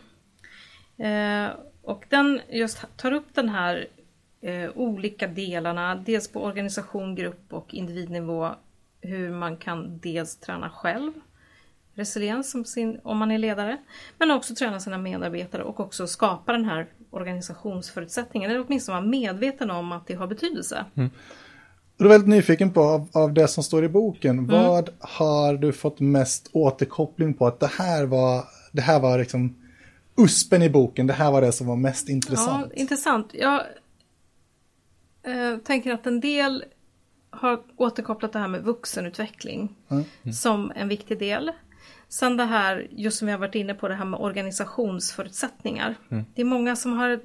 Eh, 0.98 1.50
och 1.82 2.06
den 2.10 2.42
just 2.50 2.86
tar 2.98 3.12
upp 3.12 3.28
den 3.34 3.50
här 3.50 3.88
eh, 4.42 4.70
olika 4.76 5.28
delarna, 5.28 5.96
dels 5.96 6.28
på 6.28 6.44
organisation, 6.44 7.16
grupp 7.16 7.54
och 7.54 7.74
individnivå. 7.74 8.50
Hur 9.02 9.30
man 9.30 9.58
kan 9.58 10.00
dels 10.00 10.36
träna 10.36 10.70
själv, 10.70 11.12
resiliens 11.94 12.52
som 12.52 12.66
sin, 12.66 13.00
om 13.04 13.18
man 13.18 13.32
är 13.32 13.38
ledare, 13.38 13.78
men 14.18 14.32
också 14.32 14.56
träna 14.56 14.80
sina 14.80 14.98
medarbetare 14.98 15.64
och 15.64 15.80
också 15.80 16.08
skapa 16.08 16.52
den 16.52 16.66
här 16.66 16.88
organisationsförutsättningen, 17.12 18.52
eller 18.52 18.66
åtminstone 18.68 18.98
vara 18.98 19.08
medveten 19.08 19.72
om 19.72 19.92
att 19.92 20.08
det 20.08 20.14
har 20.14 20.28
betydelse. 20.28 20.86
Du 21.98 22.06
är 22.06 22.10
väldigt 22.10 22.30
nyfiken 22.30 22.74
på 22.74 22.82
av, 22.82 23.08
av 23.14 23.34
det 23.34 23.48
som 23.48 23.64
står 23.64 23.84
i 23.84 23.90
boken. 23.90 24.40
Mm. 24.40 24.48
Vad 24.48 24.90
har 25.00 25.54
du 25.54 25.74
fått 25.74 26.00
mest 26.00 26.50
återkoppling 26.54 27.34
på 27.34 27.48
att 27.48 27.60
det 27.60 27.72
här 27.78 28.06
var, 28.06 28.44
det 28.72 28.82
här 28.82 29.00
var 29.00 29.20
liksom 29.20 29.56
uspen 30.18 30.62
i 30.62 30.70
boken, 30.70 31.08
det 31.08 31.14
här 31.14 31.32
var 31.32 31.42
det 31.42 31.52
som 31.52 31.68
var 31.68 31.76
mest 31.76 32.10
intressant? 32.10 32.72
Ja, 32.76 32.82
intressant. 32.82 33.30
Jag 33.34 33.62
eh, 35.30 35.58
tänker 35.58 35.94
att 35.94 36.08
en 36.08 36.20
del 36.20 36.64
har 37.30 37.64
återkopplat 37.76 38.34
det 38.34 38.40
här 38.40 38.48
med 38.48 38.64
vuxenutveckling 38.64 39.76
som 40.34 40.72
en 40.76 40.88
viktig 40.88 41.20
del. 41.20 41.52
Sen 42.08 42.38
det 42.38 42.44
här, 42.46 42.88
just 42.92 43.18
som 43.18 43.26
vi 43.26 43.32
har 43.32 43.40
varit 43.40 43.56
inne 43.56 43.74
på, 43.74 43.88
det 43.88 43.96
här 43.96 44.06
med 44.06 44.20
organisationsförutsättningar. 44.20 45.96
Det 46.36 46.42
är 46.42 46.46
många 46.46 46.76
som 46.76 46.94
har 46.94 47.20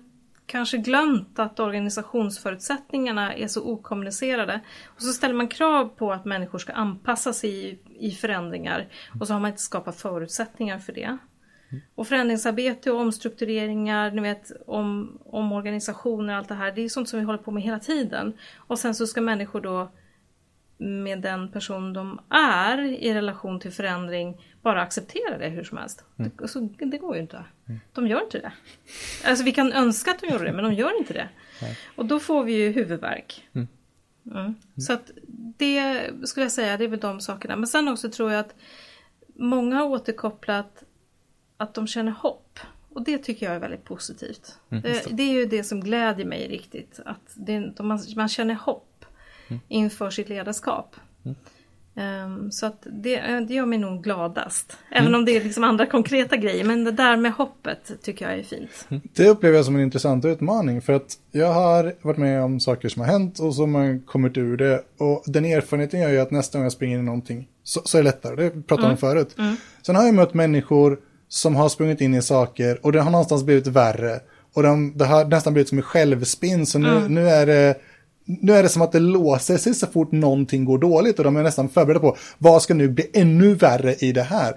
kanske 0.46 0.76
glömt 0.76 1.38
att 1.38 1.60
organisationsförutsättningarna 1.60 3.34
är 3.34 3.48
så 3.48 3.62
okommunicerade. 3.62 4.60
Och 4.86 5.02
så 5.02 5.12
ställer 5.12 5.34
man 5.34 5.48
krav 5.48 5.88
på 5.88 6.12
att 6.12 6.24
människor 6.24 6.58
ska 6.58 6.72
anpassa 6.72 7.32
sig 7.32 7.50
i, 7.50 7.78
i 7.98 8.10
förändringar 8.10 8.88
och 9.20 9.26
så 9.26 9.32
har 9.32 9.40
man 9.40 9.50
inte 9.50 9.62
skapat 9.62 9.96
förutsättningar 9.96 10.78
för 10.78 10.92
det. 10.92 11.18
Och 11.94 12.08
förändringsarbete 12.08 12.90
och 12.90 13.00
omstruktureringar, 13.00 14.10
ni 14.10 14.22
vet 14.22 14.52
om, 14.66 15.18
om 15.24 15.52
organisationer 15.52 16.32
och 16.32 16.38
allt 16.38 16.48
det 16.48 16.54
här, 16.54 16.72
det 16.72 16.82
är 16.82 16.88
sånt 16.88 17.08
som 17.08 17.18
vi 17.18 17.24
håller 17.24 17.38
på 17.38 17.50
med 17.50 17.62
hela 17.62 17.78
tiden. 17.78 18.32
Och 18.56 18.78
sen 18.78 18.94
så 18.94 19.06
ska 19.06 19.20
människor 19.20 19.60
då 19.60 19.90
med 20.78 21.20
den 21.20 21.48
person 21.48 21.92
de 21.92 22.20
är 22.30 22.78
i 22.82 23.14
relation 23.14 23.60
till 23.60 23.72
förändring 23.72 24.42
bara 24.62 24.82
acceptera 24.82 25.38
det 25.38 25.48
hur 25.48 25.64
som 25.64 25.78
helst. 25.78 26.04
Det, 26.16 26.30
alltså, 26.40 26.60
det 26.60 26.98
går 26.98 27.14
ju 27.14 27.22
inte. 27.22 27.44
De 27.92 28.06
gör 28.06 28.24
inte 28.24 28.38
det. 28.38 28.52
Alltså 29.24 29.44
vi 29.44 29.52
kan 29.52 29.72
önska 29.72 30.10
att 30.10 30.20
de 30.20 30.26
gjorde 30.26 30.44
det 30.44 30.52
men 30.52 30.64
de 30.64 30.74
gör 30.74 30.98
inte 30.98 31.12
det. 31.12 31.28
Och 31.96 32.06
då 32.06 32.20
får 32.20 32.44
vi 32.44 32.52
ju 32.52 32.72
huvudvärk. 32.72 33.48
Mm. 33.54 34.54
Så 34.76 34.92
att 34.92 35.10
det 35.56 36.10
skulle 36.24 36.44
jag 36.44 36.52
säga, 36.52 36.76
det 36.76 36.84
är 36.84 36.88
väl 36.88 37.00
de 37.00 37.20
sakerna. 37.20 37.56
Men 37.56 37.66
sen 37.66 37.88
också 37.88 38.10
tror 38.10 38.32
jag 38.32 38.40
att 38.40 38.54
många 39.34 39.76
har 39.76 39.87
återkopplat 39.87 40.84
att 41.64 41.74
de 41.74 41.87
känner 41.87 42.12
hopp. 42.12 42.59
Och 42.94 43.05
det 43.05 43.18
tycker 43.18 43.46
jag 43.46 43.55
är 43.55 43.61
väldigt 43.61 43.85
positivt. 43.85 44.59
det. 44.68 45.05
det 45.11 45.22
är 45.22 45.33
ju 45.33 45.46
det 45.46 45.64
som 45.64 45.81
glädjer 45.81 46.27
mig 46.27 46.48
riktigt. 46.48 47.00
Att 47.05 47.33
det, 47.35 47.83
man, 47.83 48.00
man 48.16 48.29
känner 48.29 48.55
hopp 48.55 49.05
inför 49.68 50.11
sitt 50.11 50.29
ledarskap. 50.29 50.96
Ehm, 51.96 52.50
så 52.50 52.66
att 52.66 52.87
det, 52.92 53.20
det 53.48 53.55
gör 53.55 53.66
mig 53.66 53.79
nog 53.79 54.03
gladast. 54.03 54.77
Även 54.90 55.14
om 55.14 55.24
det 55.24 55.37
är 55.37 55.44
liksom 55.44 55.64
andra 55.64 55.87
konkreta 55.87 56.37
grejer. 56.37 56.64
Men 56.64 56.85
det 56.85 56.92
där 56.92 57.16
med 57.16 57.33
hoppet 57.33 57.92
tycker 58.03 58.31
jag 58.31 58.38
är 58.38 58.42
fint. 58.42 58.88
Det 59.14 59.29
upplever 59.29 59.57
jag 59.57 59.64
som 59.64 59.74
en 59.74 59.83
intressant 59.83 60.24
utmaning 60.24 60.83
för 60.83 60.92
att 60.92 61.18
jag 61.33 61.53
har 61.53 61.94
varit 62.03 62.18
med 62.18 62.42
om 62.42 62.61
saker 62.61 62.88
som 62.88 63.03
har 63.03 63.09
hänt 63.09 63.38
och 63.38 63.55
som 63.55 63.74
har 63.74 64.07
kommit 64.07 64.37
ur 64.37 64.57
det 64.57 64.85
och 64.98 65.22
den 65.27 65.44
erfarenheten 65.44 66.00
gör 66.00 66.11
ju 66.11 66.18
att 66.18 66.31
nästa 66.31 66.59
gång 66.59 66.64
jag 66.64 66.72
springer 66.72 66.94
in 66.96 67.03
i 67.03 67.05
någonting 67.05 67.48
så, 67.62 67.81
så 67.85 67.98
är 67.98 68.03
det 68.03 68.09
lättare, 68.09 68.37
det 68.37 68.50
pratade 68.66 68.88
vi 68.88 68.92
om 68.92 68.98
förut. 68.98 69.37
Sen 69.83 69.96
har 69.96 70.05
jag 70.05 70.14
mött 70.14 70.35
människor 70.35 71.00
som 71.28 71.56
har 71.56 71.68
sprungit 71.68 72.00
in 72.00 72.14
i 72.14 72.22
saker 72.22 72.87
och 72.87 72.92
det 72.92 73.00
har 73.00 73.10
någonstans 73.10 73.44
blivit 73.44 73.66
värre 73.66 74.20
och 74.54 74.62
de, 74.62 74.98
det 74.98 75.04
har 75.04 75.24
nästan 75.24 75.52
blivit 75.52 75.68
som 75.68 75.78
en 75.78 75.84
självspinn 75.84 76.66
så 76.66 76.78
nu, 76.78 77.08
nu 77.08 77.28
är 77.28 77.46
det 77.46 77.74
nu 78.26 78.52
är 78.52 78.62
det 78.62 78.68
som 78.68 78.82
att 78.82 78.92
det 78.92 79.00
låser 79.00 79.56
sig 79.56 79.74
så 79.74 79.87
fort 79.87 80.12
någonting 80.12 80.64
går 80.64 80.78
dåligt 80.78 81.18
och 81.18 81.24
de 81.24 81.37
är 81.37 81.42
nästan 81.42 81.68
förberedda 81.68 82.00
på 82.00 82.16
vad 82.38 82.62
ska 82.62 82.74
nu 82.74 82.88
bli 82.88 83.10
ännu 83.12 83.54
värre 83.54 83.94
i 83.94 84.12
det 84.12 84.22
här. 84.22 84.54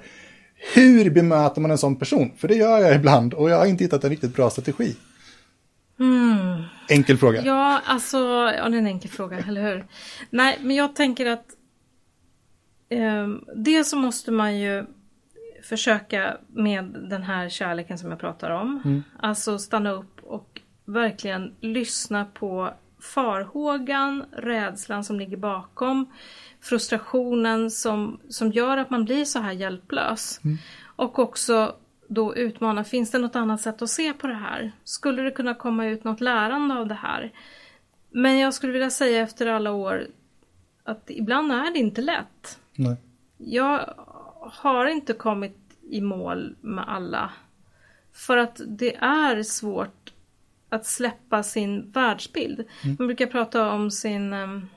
Hur 0.73 1.09
bemöter 1.09 1.61
man 1.61 1.71
en 1.71 1.77
sån 1.77 1.95
person? 1.95 2.31
För 2.37 2.47
det 2.47 2.55
gör 2.55 2.79
jag 2.79 2.95
ibland 2.95 3.33
och 3.33 3.49
jag 3.49 3.57
har 3.57 3.65
inte 3.65 3.83
hittat 3.83 4.03
en 4.03 4.09
riktigt 4.09 4.35
bra 4.35 4.49
strategi. 4.49 4.95
Enkel 6.89 7.17
fråga. 7.17 7.41
Ja, 7.45 7.81
alltså, 7.85 8.17
ja 8.57 8.69
det 8.69 8.75
är 8.75 8.79
en 8.79 8.87
enkel 8.87 9.11
fråga, 9.11 9.37
eller 9.47 9.61
hur? 9.61 9.85
Nej, 10.29 10.59
men 10.61 10.75
jag 10.75 10.95
tänker 10.95 11.25
att 11.25 11.45
eh, 12.89 13.27
dels 13.55 13.89
så 13.89 13.97
måste 13.97 14.31
man 14.31 14.59
ju 14.59 14.85
försöka 15.63 16.37
med 16.47 16.83
den 16.83 17.23
här 17.23 17.49
kärleken 17.49 17.97
som 17.97 18.09
jag 18.09 18.19
pratar 18.19 18.49
om. 18.49 19.03
Alltså 19.19 19.59
stanna 19.59 19.91
upp 19.91 20.23
och 20.23 20.61
verkligen 20.85 21.55
lyssna 21.61 22.25
på 22.25 22.73
farhågan, 22.99 24.25
rädslan 24.31 25.03
som 25.03 25.19
ligger 25.19 25.37
bakom, 25.37 26.13
frustrationen 26.61 27.71
som, 27.71 28.19
som 28.29 28.51
gör 28.51 28.77
att 28.77 28.89
man 28.89 29.05
blir 29.05 29.25
så 29.25 29.39
här 29.39 29.51
hjälplös. 29.51 30.39
Och 30.83 31.19
också 31.19 31.75
då 32.07 32.35
utmana, 32.35 32.83
finns 32.83 33.11
det 33.11 33.17
något 33.17 33.35
annat 33.35 33.61
sätt 33.61 33.81
att 33.81 33.89
se 33.89 34.13
på 34.13 34.27
det 34.27 34.33
här? 34.33 34.71
Skulle 34.83 35.21
det 35.21 35.31
kunna 35.31 35.53
komma 35.53 35.85
ut 35.85 36.03
något 36.03 36.21
lärande 36.21 36.75
av 36.75 36.87
det 36.87 36.95
här? 36.95 37.31
Men 38.09 38.37
jag 38.37 38.53
skulle 38.53 38.73
vilja 38.73 38.89
säga 38.89 39.21
efter 39.21 39.47
alla 39.47 39.71
år 39.71 40.07
att 40.83 41.03
ibland 41.07 41.51
är 41.51 41.73
det 41.73 41.79
inte 41.79 42.01
lätt. 42.01 42.59
Nej. 42.75 42.95
Jag 43.37 43.93
har 44.53 44.85
inte 44.85 45.13
kommit 45.13 45.57
i 45.89 46.01
mål 46.01 46.55
med 46.61 46.85
alla. 46.87 47.31
För 48.13 48.37
att 48.37 48.61
det 48.67 48.95
är 48.95 49.43
svårt 49.43 50.13
att 50.69 50.85
släppa 50.85 51.43
sin 51.43 51.91
världsbild. 51.91 52.63
Man 52.97 53.07
brukar 53.07 53.25
prata 53.25 53.71
om 53.71 53.91
sin 53.91 54.33
um, 54.33 54.69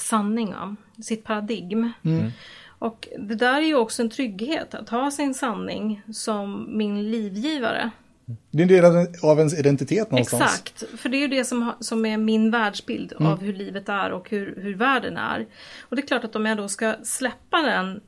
sanning, 0.00 0.54
om, 0.54 0.76
sitt 1.02 1.24
paradigm. 1.24 1.92
Och 2.78 3.08
det 3.18 3.34
där 3.34 3.56
är 3.56 3.66
ju 3.66 3.74
också 3.74 4.02
en 4.02 4.10
trygghet, 4.10 4.74
att 4.74 4.88
ha 4.88 5.10
sin 5.10 5.34
sanning 5.34 6.02
som 6.12 6.78
min 6.78 7.10
livgivare. 7.10 7.90
Det 8.50 8.58
är 8.58 8.62
en 8.62 8.68
del 8.68 8.84
av, 8.84 9.06
av 9.22 9.38
ens 9.38 9.58
identitet 9.58 10.10
någonstans. 10.10 10.42
Exakt, 10.42 11.00
för 11.00 11.08
det 11.08 11.16
är 11.16 11.20
ju 11.20 11.28
det 11.28 11.44
som, 11.44 11.72
som 11.80 12.06
är 12.06 12.16
min 12.16 12.50
världsbild 12.50 13.12
mm. 13.12 13.32
av 13.32 13.40
hur 13.40 13.52
livet 13.52 13.88
är 13.88 14.10
och 14.10 14.30
hur, 14.30 14.58
hur 14.62 14.74
världen 14.74 15.16
är. 15.16 15.46
Och 15.80 15.96
det 15.96 16.02
är 16.02 16.06
klart 16.06 16.24
att 16.24 16.36
om 16.36 16.46
jag 16.46 16.56
då 16.56 16.68
ska 16.68 16.94
släppa 17.02 17.62
den 17.62 18.00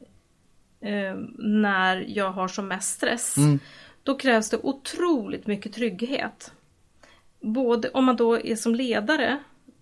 eh, 0.81 1.15
när 1.39 2.05
jag 2.09 2.31
har 2.31 2.49
som 2.49 2.69
mest 2.69 2.95
stress, 2.95 3.37
mm. 3.37 3.59
då 4.03 4.19
krävs 4.19 4.51
det 4.51 4.57
otroligt 4.63 5.47
mycket 5.47 5.73
trygghet. 5.73 6.53
Både 7.41 7.91
om 7.91 8.05
man 8.05 8.17
då 8.17 8.41
är 8.41 8.57
som 8.57 8.75
ledare 8.75 9.39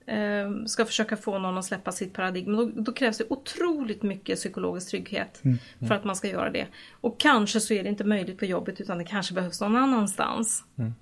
eh, 0.06 0.64
ska 0.66 0.84
försöka 0.84 1.16
få 1.16 1.38
någon 1.38 1.58
att 1.58 1.64
släppa 1.64 1.92
sitt 1.92 2.12
paradigm, 2.12 2.56
då, 2.56 2.64
då 2.64 2.92
krävs 2.92 3.18
det 3.18 3.24
otroligt 3.30 4.02
mycket 4.02 4.38
psykologisk 4.38 4.90
trygghet 4.90 5.44
mm. 5.44 5.58
för 5.88 5.94
att 5.94 6.04
man 6.04 6.16
ska 6.16 6.28
göra 6.28 6.50
det. 6.50 6.66
Och 7.00 7.20
kanske 7.20 7.60
så 7.60 7.74
är 7.74 7.82
det 7.82 7.88
inte 7.88 8.04
möjligt 8.04 8.38
på 8.38 8.44
jobbet 8.44 8.80
utan 8.80 8.98
det 8.98 9.04
kanske 9.04 9.34
behövs 9.34 9.60
någon 9.60 9.76
annanstans. 9.76 10.64
Mm. 10.78 10.94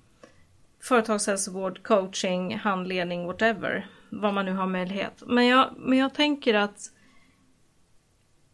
Företagshälsovård, 0.79 1.83
coaching, 1.83 2.57
handledning, 2.57 3.25
whatever. 3.25 3.87
Vad 4.09 4.33
man 4.33 4.45
nu 4.45 4.53
har 4.53 4.67
möjlighet. 4.67 5.23
Men 5.25 5.45
jag, 5.45 5.69
men 5.77 5.97
jag 5.97 6.13
tänker 6.13 6.53
att 6.53 6.91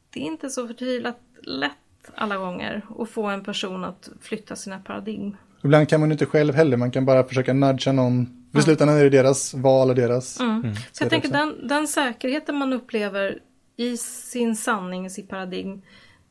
det 0.09 0.19
är 0.19 0.23
inte 0.23 0.49
så 0.49 0.67
förtvivlat 0.67 1.19
lätt 1.43 1.71
alla 2.15 2.37
gånger 2.37 2.81
att 2.99 3.09
få 3.09 3.23
en 3.23 3.43
person 3.43 3.83
att 3.83 4.09
flytta 4.21 4.55
sina 4.55 4.79
paradigm. 4.79 5.37
Ibland 5.63 5.89
kan 5.89 5.99
man 5.99 6.11
inte 6.11 6.25
själv 6.25 6.55
heller, 6.55 6.77
man 6.77 6.91
kan 6.91 7.05
bara 7.05 7.23
försöka 7.23 7.53
nudga 7.53 7.91
någon 7.91 8.43
i 8.59 8.61
slutändan 8.61 8.97
är 8.97 9.03
det 9.03 9.09
deras 9.09 9.53
val 9.53 9.89
och 9.89 9.95
deras... 9.95 10.39
Mm. 10.39 10.61
Mm. 10.61 10.75
Så 10.91 11.03
jag 11.03 11.09
tänker 11.09 11.29
den, 11.29 11.67
den 11.67 11.87
säkerheten 11.87 12.55
man 12.55 12.73
upplever 12.73 13.39
i 13.75 13.97
sin 13.97 14.55
sanning, 14.55 15.05
i 15.05 15.09
sitt 15.09 15.29
paradigm, 15.29 15.81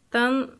den... 0.08 0.50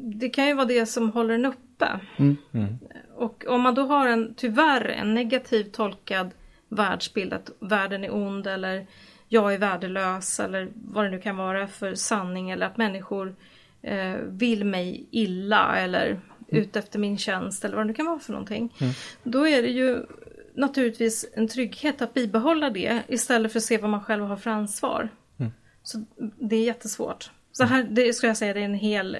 Det 0.00 0.28
kan 0.28 0.46
ju 0.46 0.54
vara 0.54 0.66
det 0.66 0.86
som 0.86 1.10
håller 1.10 1.34
den 1.34 1.44
uppe. 1.44 2.00
Mm. 2.16 2.36
mm. 2.52 2.78
Och 3.16 3.44
om 3.48 3.60
man 3.60 3.74
då 3.74 3.86
har 3.86 4.08
en, 4.08 4.34
tyvärr, 4.36 4.84
en 4.84 5.14
negativ 5.14 5.64
tolkad 5.64 6.30
världsbild, 6.68 7.32
att 7.32 7.50
världen 7.58 8.04
är 8.04 8.14
ond 8.14 8.46
eller 8.46 8.86
jag 9.34 9.54
är 9.54 9.58
värdelös 9.58 10.40
eller 10.40 10.68
vad 10.74 11.04
det 11.04 11.10
nu 11.10 11.20
kan 11.20 11.36
vara 11.36 11.66
för 11.66 11.94
sanning 11.94 12.50
eller 12.50 12.66
att 12.66 12.76
människor 12.76 13.36
eh, 13.82 14.14
vill 14.26 14.64
mig 14.64 15.08
illa 15.10 15.76
eller 15.76 16.20
ut 16.48 16.76
efter 16.76 16.98
min 16.98 17.18
tjänst 17.18 17.64
eller 17.64 17.76
vad 17.76 17.84
det 17.84 17.88
nu 17.88 17.94
kan 17.94 18.06
vara 18.06 18.18
för 18.18 18.32
någonting. 18.32 18.74
Mm. 18.80 18.92
Då 19.22 19.48
är 19.48 19.62
det 19.62 19.68
ju 19.68 20.06
naturligtvis 20.54 21.26
en 21.34 21.48
trygghet 21.48 22.02
att 22.02 22.14
bibehålla 22.14 22.70
det 22.70 23.02
istället 23.08 23.52
för 23.52 23.58
att 23.58 23.64
se 23.64 23.78
vad 23.78 23.90
man 23.90 24.04
själv 24.04 24.24
har 24.24 24.36
för 24.36 24.50
ansvar. 24.50 25.08
Mm. 25.40 25.52
Så 25.82 26.04
det 26.40 26.56
är 26.56 26.64
jättesvårt. 26.64 27.30
Så 27.52 27.64
här 27.64 27.86
det 27.90 28.12
skulle 28.12 28.30
jag 28.30 28.36
säga 28.36 28.54
det 28.54 28.60
är 28.60 28.64
en 28.64 28.74
hel, 28.74 29.16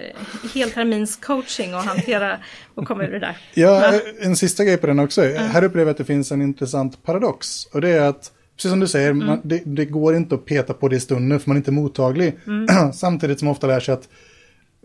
hel 0.54 0.70
termins 0.70 1.16
coaching 1.16 1.72
att 1.72 1.84
hantera 1.84 2.38
och 2.74 2.86
komma 2.86 3.04
ur 3.04 3.12
det 3.12 3.18
där. 3.18 3.36
Ja, 3.54 4.00
en 4.20 4.36
sista 4.36 4.64
grej 4.64 4.76
på 4.76 4.86
den 4.86 4.98
också. 4.98 5.24
Mm. 5.24 5.48
Här 5.48 5.64
upplever 5.64 5.86
jag 5.86 5.90
att 5.90 5.98
det 5.98 6.04
finns 6.04 6.32
en 6.32 6.42
intressant 6.42 7.02
paradox. 7.02 7.66
Och 7.66 7.80
det 7.80 7.88
är 7.88 8.08
att, 8.08 8.32
precis 8.56 8.70
som 8.70 8.80
du 8.80 8.88
säger, 8.88 9.10
mm. 9.10 9.26
man, 9.26 9.40
det, 9.44 9.62
det, 9.64 9.84
går 9.84 10.16
inte 10.16 10.34
att 10.34 10.44
peta 10.44 10.74
på 10.74 10.88
det 10.88 10.96
i 10.96 11.00
stunden 11.00 11.40
för 11.40 11.50
man 11.50 11.56
är 11.56 11.60
inte 11.60 11.70
mottaglig. 11.70 12.38
Mm. 12.46 12.92
Samtidigt 12.92 13.38
som 13.38 13.48
ofta 13.48 13.66
lär 13.66 13.80
sig 13.80 13.94
att 13.94 14.08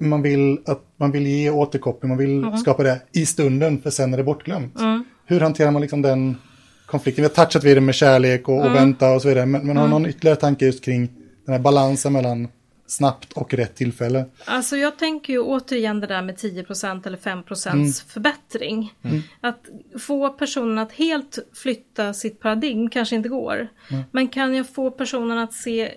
man 0.01 0.22
vill, 0.22 0.57
att 0.65 0.82
man 0.97 1.11
vill 1.11 1.28
ge 1.28 1.49
återkoppling, 1.49 2.09
man 2.09 2.17
vill 2.17 2.43
mm. 2.43 2.57
skapa 2.57 2.84
det 2.84 3.01
i 3.11 3.26
stunden 3.26 3.82
för 3.82 3.89
sen 3.89 4.13
är 4.13 4.17
det 4.17 4.24
bortglömt. 4.24 4.80
Hur 5.26 5.39
hanterar 5.39 5.72
man 5.72 5.82
liksom 5.82 6.01
den 6.01 6.38
konflikten? 6.86 7.22
Vi 7.22 7.28
har 7.28 7.45
touchat 7.45 7.63
vid 7.63 7.78
det 7.78 7.82
med 7.82 7.95
kärlek 7.95 8.49
och, 8.49 8.65
och 8.65 8.76
vänta 8.76 9.11
och 9.11 9.22
så 9.22 9.28
vidare, 9.28 9.45
men, 9.45 9.67
men 9.67 9.78
har 9.78 9.88
någon 9.88 10.05
ytterligare 10.05 10.39
tanke 10.39 10.65
just 10.65 10.86
kring 10.86 11.09
den 11.45 11.53
här 11.53 11.59
balansen 11.59 12.13
mellan 12.13 12.47
snabbt 12.89 13.33
och 13.33 13.53
rätt 13.53 13.75
tillfälle? 13.75 14.25
Alltså 14.45 14.77
jag 14.77 14.97
tänker 14.97 15.33
ju 15.33 15.39
återigen 15.39 15.99
det 15.99 16.07
där 16.07 16.21
med 16.21 16.35
10% 16.35 17.07
eller 17.07 17.17
5% 17.17 17.69
mm. 17.71 17.91
förbättring. 17.93 18.93
Mm. 19.01 19.21
Att 19.41 19.65
få 19.99 20.29
personen 20.29 20.77
att 20.77 20.91
helt 20.91 21.39
flytta 21.53 22.13
sitt 22.13 22.39
paradigm 22.39 22.89
kanske 22.89 23.15
inte 23.15 23.29
går. 23.29 23.67
Mm. 23.91 24.03
Men 24.11 24.27
kan 24.27 24.55
jag 24.55 24.69
få 24.69 24.91
personen 24.91 25.37
att 25.37 25.53
se 25.53 25.93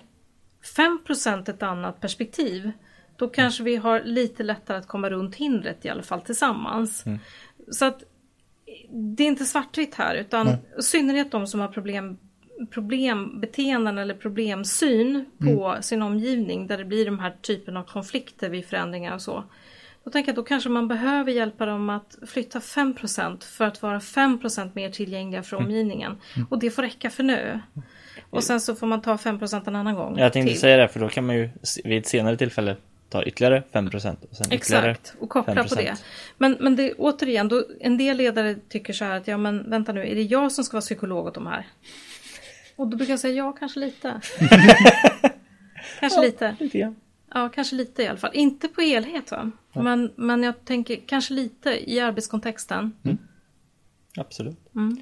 5% 0.76 1.50
ett 1.50 1.62
annat 1.62 2.00
perspektiv 2.00 2.72
då 3.16 3.28
kanske 3.28 3.62
vi 3.62 3.76
har 3.76 4.00
lite 4.00 4.42
lättare 4.42 4.78
att 4.78 4.88
komma 4.88 5.10
runt 5.10 5.34
hindret 5.34 5.84
i 5.84 5.88
alla 5.88 6.02
fall 6.02 6.20
tillsammans. 6.20 7.06
Mm. 7.06 7.18
Så 7.70 7.84
att 7.84 8.02
det 8.90 9.22
är 9.22 9.26
inte 9.26 9.44
svartvitt 9.44 9.94
här 9.94 10.14
utan 10.14 10.48
i 10.48 10.82
synnerhet 10.82 11.30
de 11.30 11.46
som 11.46 11.60
har 11.60 11.68
problem 11.68 12.18
problembeteenden 12.70 13.98
eller 13.98 14.14
problemsyn 14.14 15.24
på 15.38 15.66
mm. 15.68 15.82
sin 15.82 16.02
omgivning 16.02 16.66
där 16.66 16.78
det 16.78 16.84
blir 16.84 17.06
de 17.06 17.18
här 17.18 17.36
typen 17.42 17.76
av 17.76 17.82
konflikter 17.82 18.48
vid 18.48 18.66
förändringar 18.66 19.14
och 19.14 19.22
så. 19.22 19.44
Då 20.04 20.10
tänker 20.10 20.28
jag 20.28 20.32
att 20.32 20.36
då 20.36 20.42
kanske 20.42 20.68
man 20.68 20.88
behöver 20.88 21.32
hjälpa 21.32 21.66
dem 21.66 21.90
att 21.90 22.18
flytta 22.26 22.58
5% 22.58 23.44
för 23.44 23.64
att 23.64 23.82
vara 23.82 23.98
5% 23.98 24.70
mer 24.74 24.90
tillgängliga 24.90 25.42
för 25.42 25.56
mm. 25.56 25.66
omgivningen. 25.66 26.18
Mm. 26.36 26.46
Och 26.50 26.58
det 26.58 26.70
får 26.70 26.82
räcka 26.82 27.10
för 27.10 27.22
nu. 27.22 27.60
Och 28.30 28.44
sen 28.44 28.60
så 28.60 28.74
får 28.74 28.86
man 28.86 29.02
ta 29.02 29.16
5% 29.16 29.68
en 29.68 29.76
annan 29.76 29.94
gång. 29.94 30.18
Jag 30.18 30.32
tänkte 30.32 30.52
till. 30.52 30.60
säga 30.60 30.76
det 30.76 30.88
för 30.88 31.00
då 31.00 31.08
kan 31.08 31.26
man 31.26 31.36
ju 31.36 31.50
vid 31.84 31.98
ett 31.98 32.06
senare 32.06 32.36
tillfälle 32.36 32.76
ta 33.12 33.24
ytterligare 33.24 33.62
5% 33.72 34.16
och 34.30 34.36
sen 34.36 34.46
Exakt, 34.50 35.14
och 35.20 35.28
koppla 35.28 35.54
5%. 35.54 35.68
på 35.68 35.74
det. 35.74 35.96
Men, 36.38 36.56
men 36.60 36.76
det, 36.76 36.92
återigen, 36.92 37.48
då, 37.48 37.64
en 37.80 37.98
del 37.98 38.16
ledare 38.16 38.56
tycker 38.68 38.92
så 38.92 39.04
här 39.04 39.16
att 39.16 39.28
ja 39.28 39.36
men 39.36 39.70
vänta 39.70 39.92
nu, 39.92 40.08
är 40.08 40.14
det 40.14 40.22
jag 40.22 40.52
som 40.52 40.64
ska 40.64 40.76
vara 40.76 40.80
psykolog 40.80 41.26
åt 41.26 41.34
de 41.34 41.46
här? 41.46 41.66
Och 42.76 42.88
då 42.88 42.96
brukar 42.96 43.12
jag 43.12 43.20
säga 43.20 43.34
ja, 43.34 43.52
kanske 43.52 43.80
lite. 43.80 44.20
kanske 46.00 46.18
ja, 46.18 46.22
lite. 46.22 46.56
lite 46.60 46.94
ja. 47.34 47.48
kanske 47.48 47.76
lite 47.76 48.02
i 48.02 48.06
alla 48.06 48.18
fall. 48.18 48.30
Inte 48.34 48.68
på 48.68 48.80
helhet 48.80 49.30
va? 49.30 49.50
Ja. 49.72 49.82
Men, 49.82 50.12
men 50.16 50.42
jag 50.42 50.64
tänker 50.64 51.00
kanske 51.06 51.34
lite 51.34 51.90
i 51.90 52.00
arbetskontexten. 52.00 52.92
Mm. 53.04 53.18
Absolut. 54.16 54.58
Mm. 54.74 54.96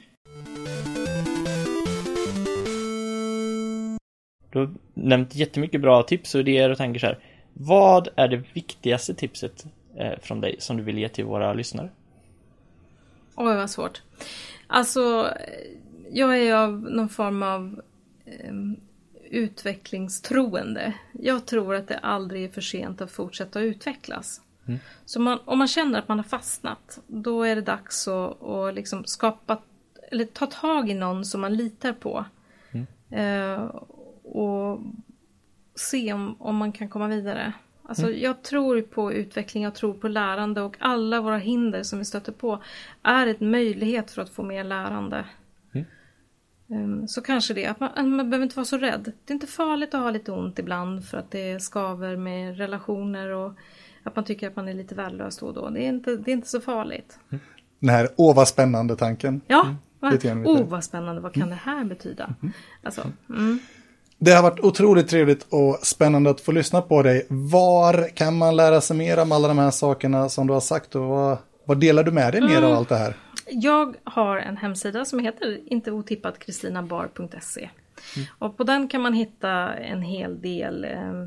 Du 4.51 4.59
har 4.59 4.75
nämnt 4.95 5.35
jättemycket 5.35 5.81
bra 5.81 6.03
tips 6.03 6.35
och 6.35 6.41
idéer 6.41 6.71
och 6.71 6.79
tankar 6.79 7.01
så 7.01 7.07
här. 7.07 7.18
Vad 7.53 8.09
är 8.16 8.29
det 8.29 8.43
viktigaste 8.53 9.14
tipset 9.14 9.66
eh, 9.97 10.18
från 10.23 10.41
dig 10.41 10.57
som 10.59 10.77
du 10.77 10.83
vill 10.83 10.99
ge 10.99 11.09
till 11.09 11.25
våra 11.25 11.53
lyssnare? 11.53 11.91
Oj, 13.35 13.57
vad 13.57 13.71
svårt. 13.71 14.03
Alltså, 14.66 15.29
jag 16.13 16.39
är 16.39 16.55
av 16.55 16.73
någon 16.83 17.09
form 17.09 17.43
av 17.43 17.83
eh, 18.25 18.55
utvecklingstroende. 19.31 20.95
Jag 21.13 21.47
tror 21.47 21.75
att 21.75 21.89
det 21.89 21.99
aldrig 21.99 22.45
är 22.45 22.49
för 22.49 22.61
sent 22.61 23.01
att 23.01 23.11
fortsätta 23.11 23.61
utvecklas. 23.61 24.41
Mm. 24.67 24.81
Så 25.05 25.21
man, 25.21 25.39
om 25.45 25.59
man 25.59 25.69
känner 25.69 25.99
att 25.99 26.09
man 26.09 26.19
har 26.19 26.25
fastnat, 26.25 27.01
då 27.07 27.43
är 27.43 27.57
det 27.57 27.63
dags 27.63 28.09
att, 28.09 28.43
att 28.43 28.75
liksom 28.75 29.05
skapa, 29.05 29.59
eller 30.11 30.25
ta 30.25 30.47
tag 30.47 30.91
i 30.91 30.95
någon 30.95 31.25
som 31.25 31.41
man 31.41 31.57
litar 31.57 31.93
på. 31.93 32.25
Mm. 32.71 32.87
Eh, 33.11 33.65
och 34.23 34.81
se 35.75 36.13
om, 36.13 36.37
om 36.39 36.57
man 36.57 36.73
kan 36.73 36.89
komma 36.89 37.09
vidare. 37.09 37.53
Alltså, 37.83 38.07
mm. 38.07 38.21
Jag 38.21 38.43
tror 38.43 38.83
på 38.83 39.13
utveckling, 39.13 39.63
jag 39.63 39.75
tror 39.75 39.95
på 39.95 40.09
lärande 40.09 40.63
och 40.63 40.77
alla 40.79 41.21
våra 41.21 41.39
hinder 41.39 41.83
som 41.83 41.99
vi 41.99 42.05
stöter 42.05 42.33
på 42.33 42.63
är 43.03 43.27
en 43.27 43.51
möjlighet 43.51 44.11
för 44.11 44.23
att 44.23 44.31
få 44.31 44.43
mer 44.43 44.65
lärande. 44.65 45.25
Mm. 46.71 46.93
Um, 46.93 47.09
så 47.09 47.21
kanske 47.21 47.55
det, 47.55 47.66
att 47.66 47.81
man, 47.81 47.91
man 47.97 48.31
behöver 48.31 48.43
inte 48.43 48.57
vara 48.57 48.64
så 48.64 48.79
rädd. 48.79 49.12
Det 49.25 49.33
är 49.33 49.35
inte 49.35 49.47
farligt 49.47 49.95
att 49.95 50.01
ha 50.01 50.11
lite 50.11 50.33
ont 50.33 50.59
ibland 50.59 51.05
för 51.05 51.18
att 51.18 51.31
det 51.31 51.62
skaver 51.62 52.16
med 52.16 52.59
relationer 52.59 53.29
och 53.29 53.53
att 54.03 54.16
man 54.16 54.25
tycker 54.25 54.49
att 54.49 54.57
man 54.57 54.68
är 54.68 54.75
lite 54.75 54.95
värdelös 54.95 55.39
då 55.39 55.47
och 55.47 55.55
då. 55.55 55.71
Det 55.71 55.81
är 55.81 55.89
inte, 55.89 56.16
det 56.16 56.31
är 56.31 56.33
inte 56.33 56.49
så 56.49 56.61
farligt. 56.61 57.18
Mm. 57.31 57.45
Den 57.79 57.91
här 57.91 58.09
åh 58.16 58.37
vad 58.37 58.49
spännande 58.49 58.97
tanken. 58.97 59.41
Ja, 59.47 59.66
mm. 60.03 60.47
åh 60.47 60.62
vad 60.68 60.85
spännande, 60.85 61.21
vad 61.21 61.33
kan 61.33 61.43
mm. 61.43 61.51
det 61.51 61.71
här 61.71 61.85
betyda? 61.85 62.35
Mm. 62.43 62.53
Alltså, 62.83 63.03
mm. 63.29 63.59
Det 64.18 64.33
har 64.33 64.43
varit 64.43 64.61
otroligt 64.61 65.09
trevligt 65.09 65.47
och 65.51 65.79
spännande 65.83 66.31
att 66.31 66.41
få 66.41 66.53
lyssna 66.53 66.83
på 66.83 67.03
dig. 67.03 67.27
Var 67.29 68.16
kan 68.16 68.39
man 68.39 68.57
lära 68.57 68.81
sig 68.81 68.97
mer 68.97 69.18
om 69.18 69.33
alla 69.33 69.49
de 69.49 69.59
här 69.59 69.71
sakerna 69.71 70.29
som 70.29 70.47
du 70.47 70.53
har 70.53 70.61
sagt 70.61 70.95
och 70.95 71.03
vad, 71.03 71.39
vad 71.64 71.81
delar 71.81 72.05
du 72.05 72.11
med 72.11 72.33
dig 72.33 72.41
mer 72.41 72.59
mm. 72.59 72.71
av 72.71 72.77
allt 72.77 72.89
det 72.89 72.97
här? 72.97 73.16
Jag 73.51 73.96
har 74.05 74.36
en 74.36 74.57
hemsida 74.57 75.05
som 75.05 75.18
heter 75.18 75.61
inte 75.66 75.92
otippat 75.92 76.38
kristinabar.se. 76.38 77.70
Mm. 78.16 78.28
Och 78.38 78.57
på 78.57 78.64
den 78.64 78.88
kan 78.88 79.01
man 79.01 79.12
hitta 79.12 79.74
en 79.74 80.03
hel 80.03 80.40
del 80.40 80.84
eh, 80.84 81.20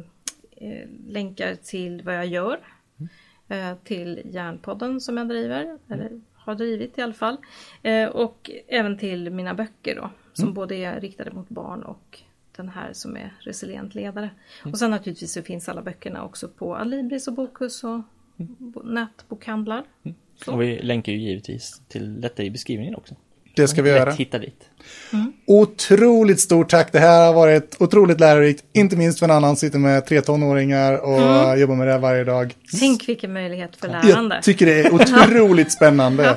eh 0.56 0.88
länkar 1.08 1.56
till 1.56 2.02
vad 2.02 2.16
jag 2.16 2.26
gör. 2.26 2.60
Mm. 2.98 3.10
Eh, 3.48 3.78
till 3.84 4.22
Järnpodden 4.26 5.02
som 5.02 5.18
jag 5.18 5.28
driver, 5.28 5.78
eller 5.90 6.22
har 6.34 6.56
drivit 6.56 6.98
i 6.98 7.02
alla 7.02 7.14
fall. 7.14 7.38
Eh, 7.82 8.10
och 8.10 8.52
även 8.68 8.98
till 8.98 9.30
mina 9.30 9.54
böcker 9.54 9.96
då, 9.96 10.10
som 10.34 10.44
mm. 10.44 10.54
både 10.54 10.76
är 10.76 11.00
riktade 11.00 11.32
mot 11.32 11.50
barn 11.50 11.84
och 11.84 12.22
den 12.56 12.70
här 12.70 12.94
som 12.94 13.18
är 13.18 13.34
resilient 13.40 13.96
ledare. 13.96 14.30
Mm. 14.62 14.72
Och 14.72 14.80
sen 14.80 14.92
naturligtvis 14.92 15.34
så 15.34 15.42
finns 15.42 15.70
alla 15.70 15.82
böckerna 15.82 16.24
också 16.24 16.48
på 16.48 16.76
Alibris 16.76 17.28
och 17.28 17.34
Bokus 17.34 17.84
och 17.84 18.02
mm. 18.38 18.74
nätbokhandlar. 18.84 19.84
Mm. 20.04 20.16
Och 20.48 20.62
vi 20.62 20.80
länkar 20.82 21.12
ju 21.12 21.18
givetvis 21.18 21.82
till 21.88 22.22
detta 22.22 22.44
i 22.44 22.50
beskrivningen 22.50 22.96
också. 22.96 23.16
Det 23.56 23.68
ska 23.68 23.82
vi 23.82 23.90
göra. 23.90 24.12
hitta 24.12 24.40
dit. 24.40 24.70
Mm. 25.14 25.34
otroligt 25.48 26.40
stort 26.40 26.70
tack. 26.70 26.92
Det 26.92 27.00
här 27.00 27.26
har 27.26 27.34
varit 27.34 27.76
otroligt 27.80 28.20
lärorikt. 28.20 28.64
Inte 28.74 28.96
minst 28.96 29.20
för 29.20 29.26
en 29.26 29.32
annan 29.32 29.56
sitter 29.56 29.80
med 29.80 30.06
tre 30.06 30.22
tonåringar 30.22 30.98
och 30.98 31.22
mm. 31.22 31.60
jobbar 31.60 31.76
med 31.76 31.88
det 31.88 31.92
här 31.92 32.00
varje 32.00 32.24
dag. 32.24 32.56
Tänk 32.80 33.10
vilken 33.10 33.34
möjlighet 33.34 33.76
för 33.76 33.88
lärande. 33.88 34.36
Jag 34.36 34.44
tycker 34.44 34.66
det 34.66 34.80
är 34.80 34.94
otroligt 34.94 35.72
spännande. 35.72 36.36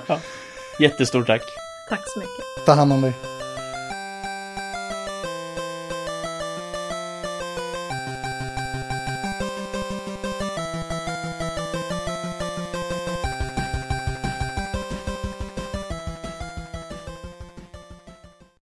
Jättestort 0.80 1.26
tack. 1.26 1.42
Tack 1.88 2.00
så 2.06 2.18
mycket. 2.18 2.66
Ta 2.66 2.72
hand 2.72 2.92
om 2.92 3.00
dig. 3.00 3.35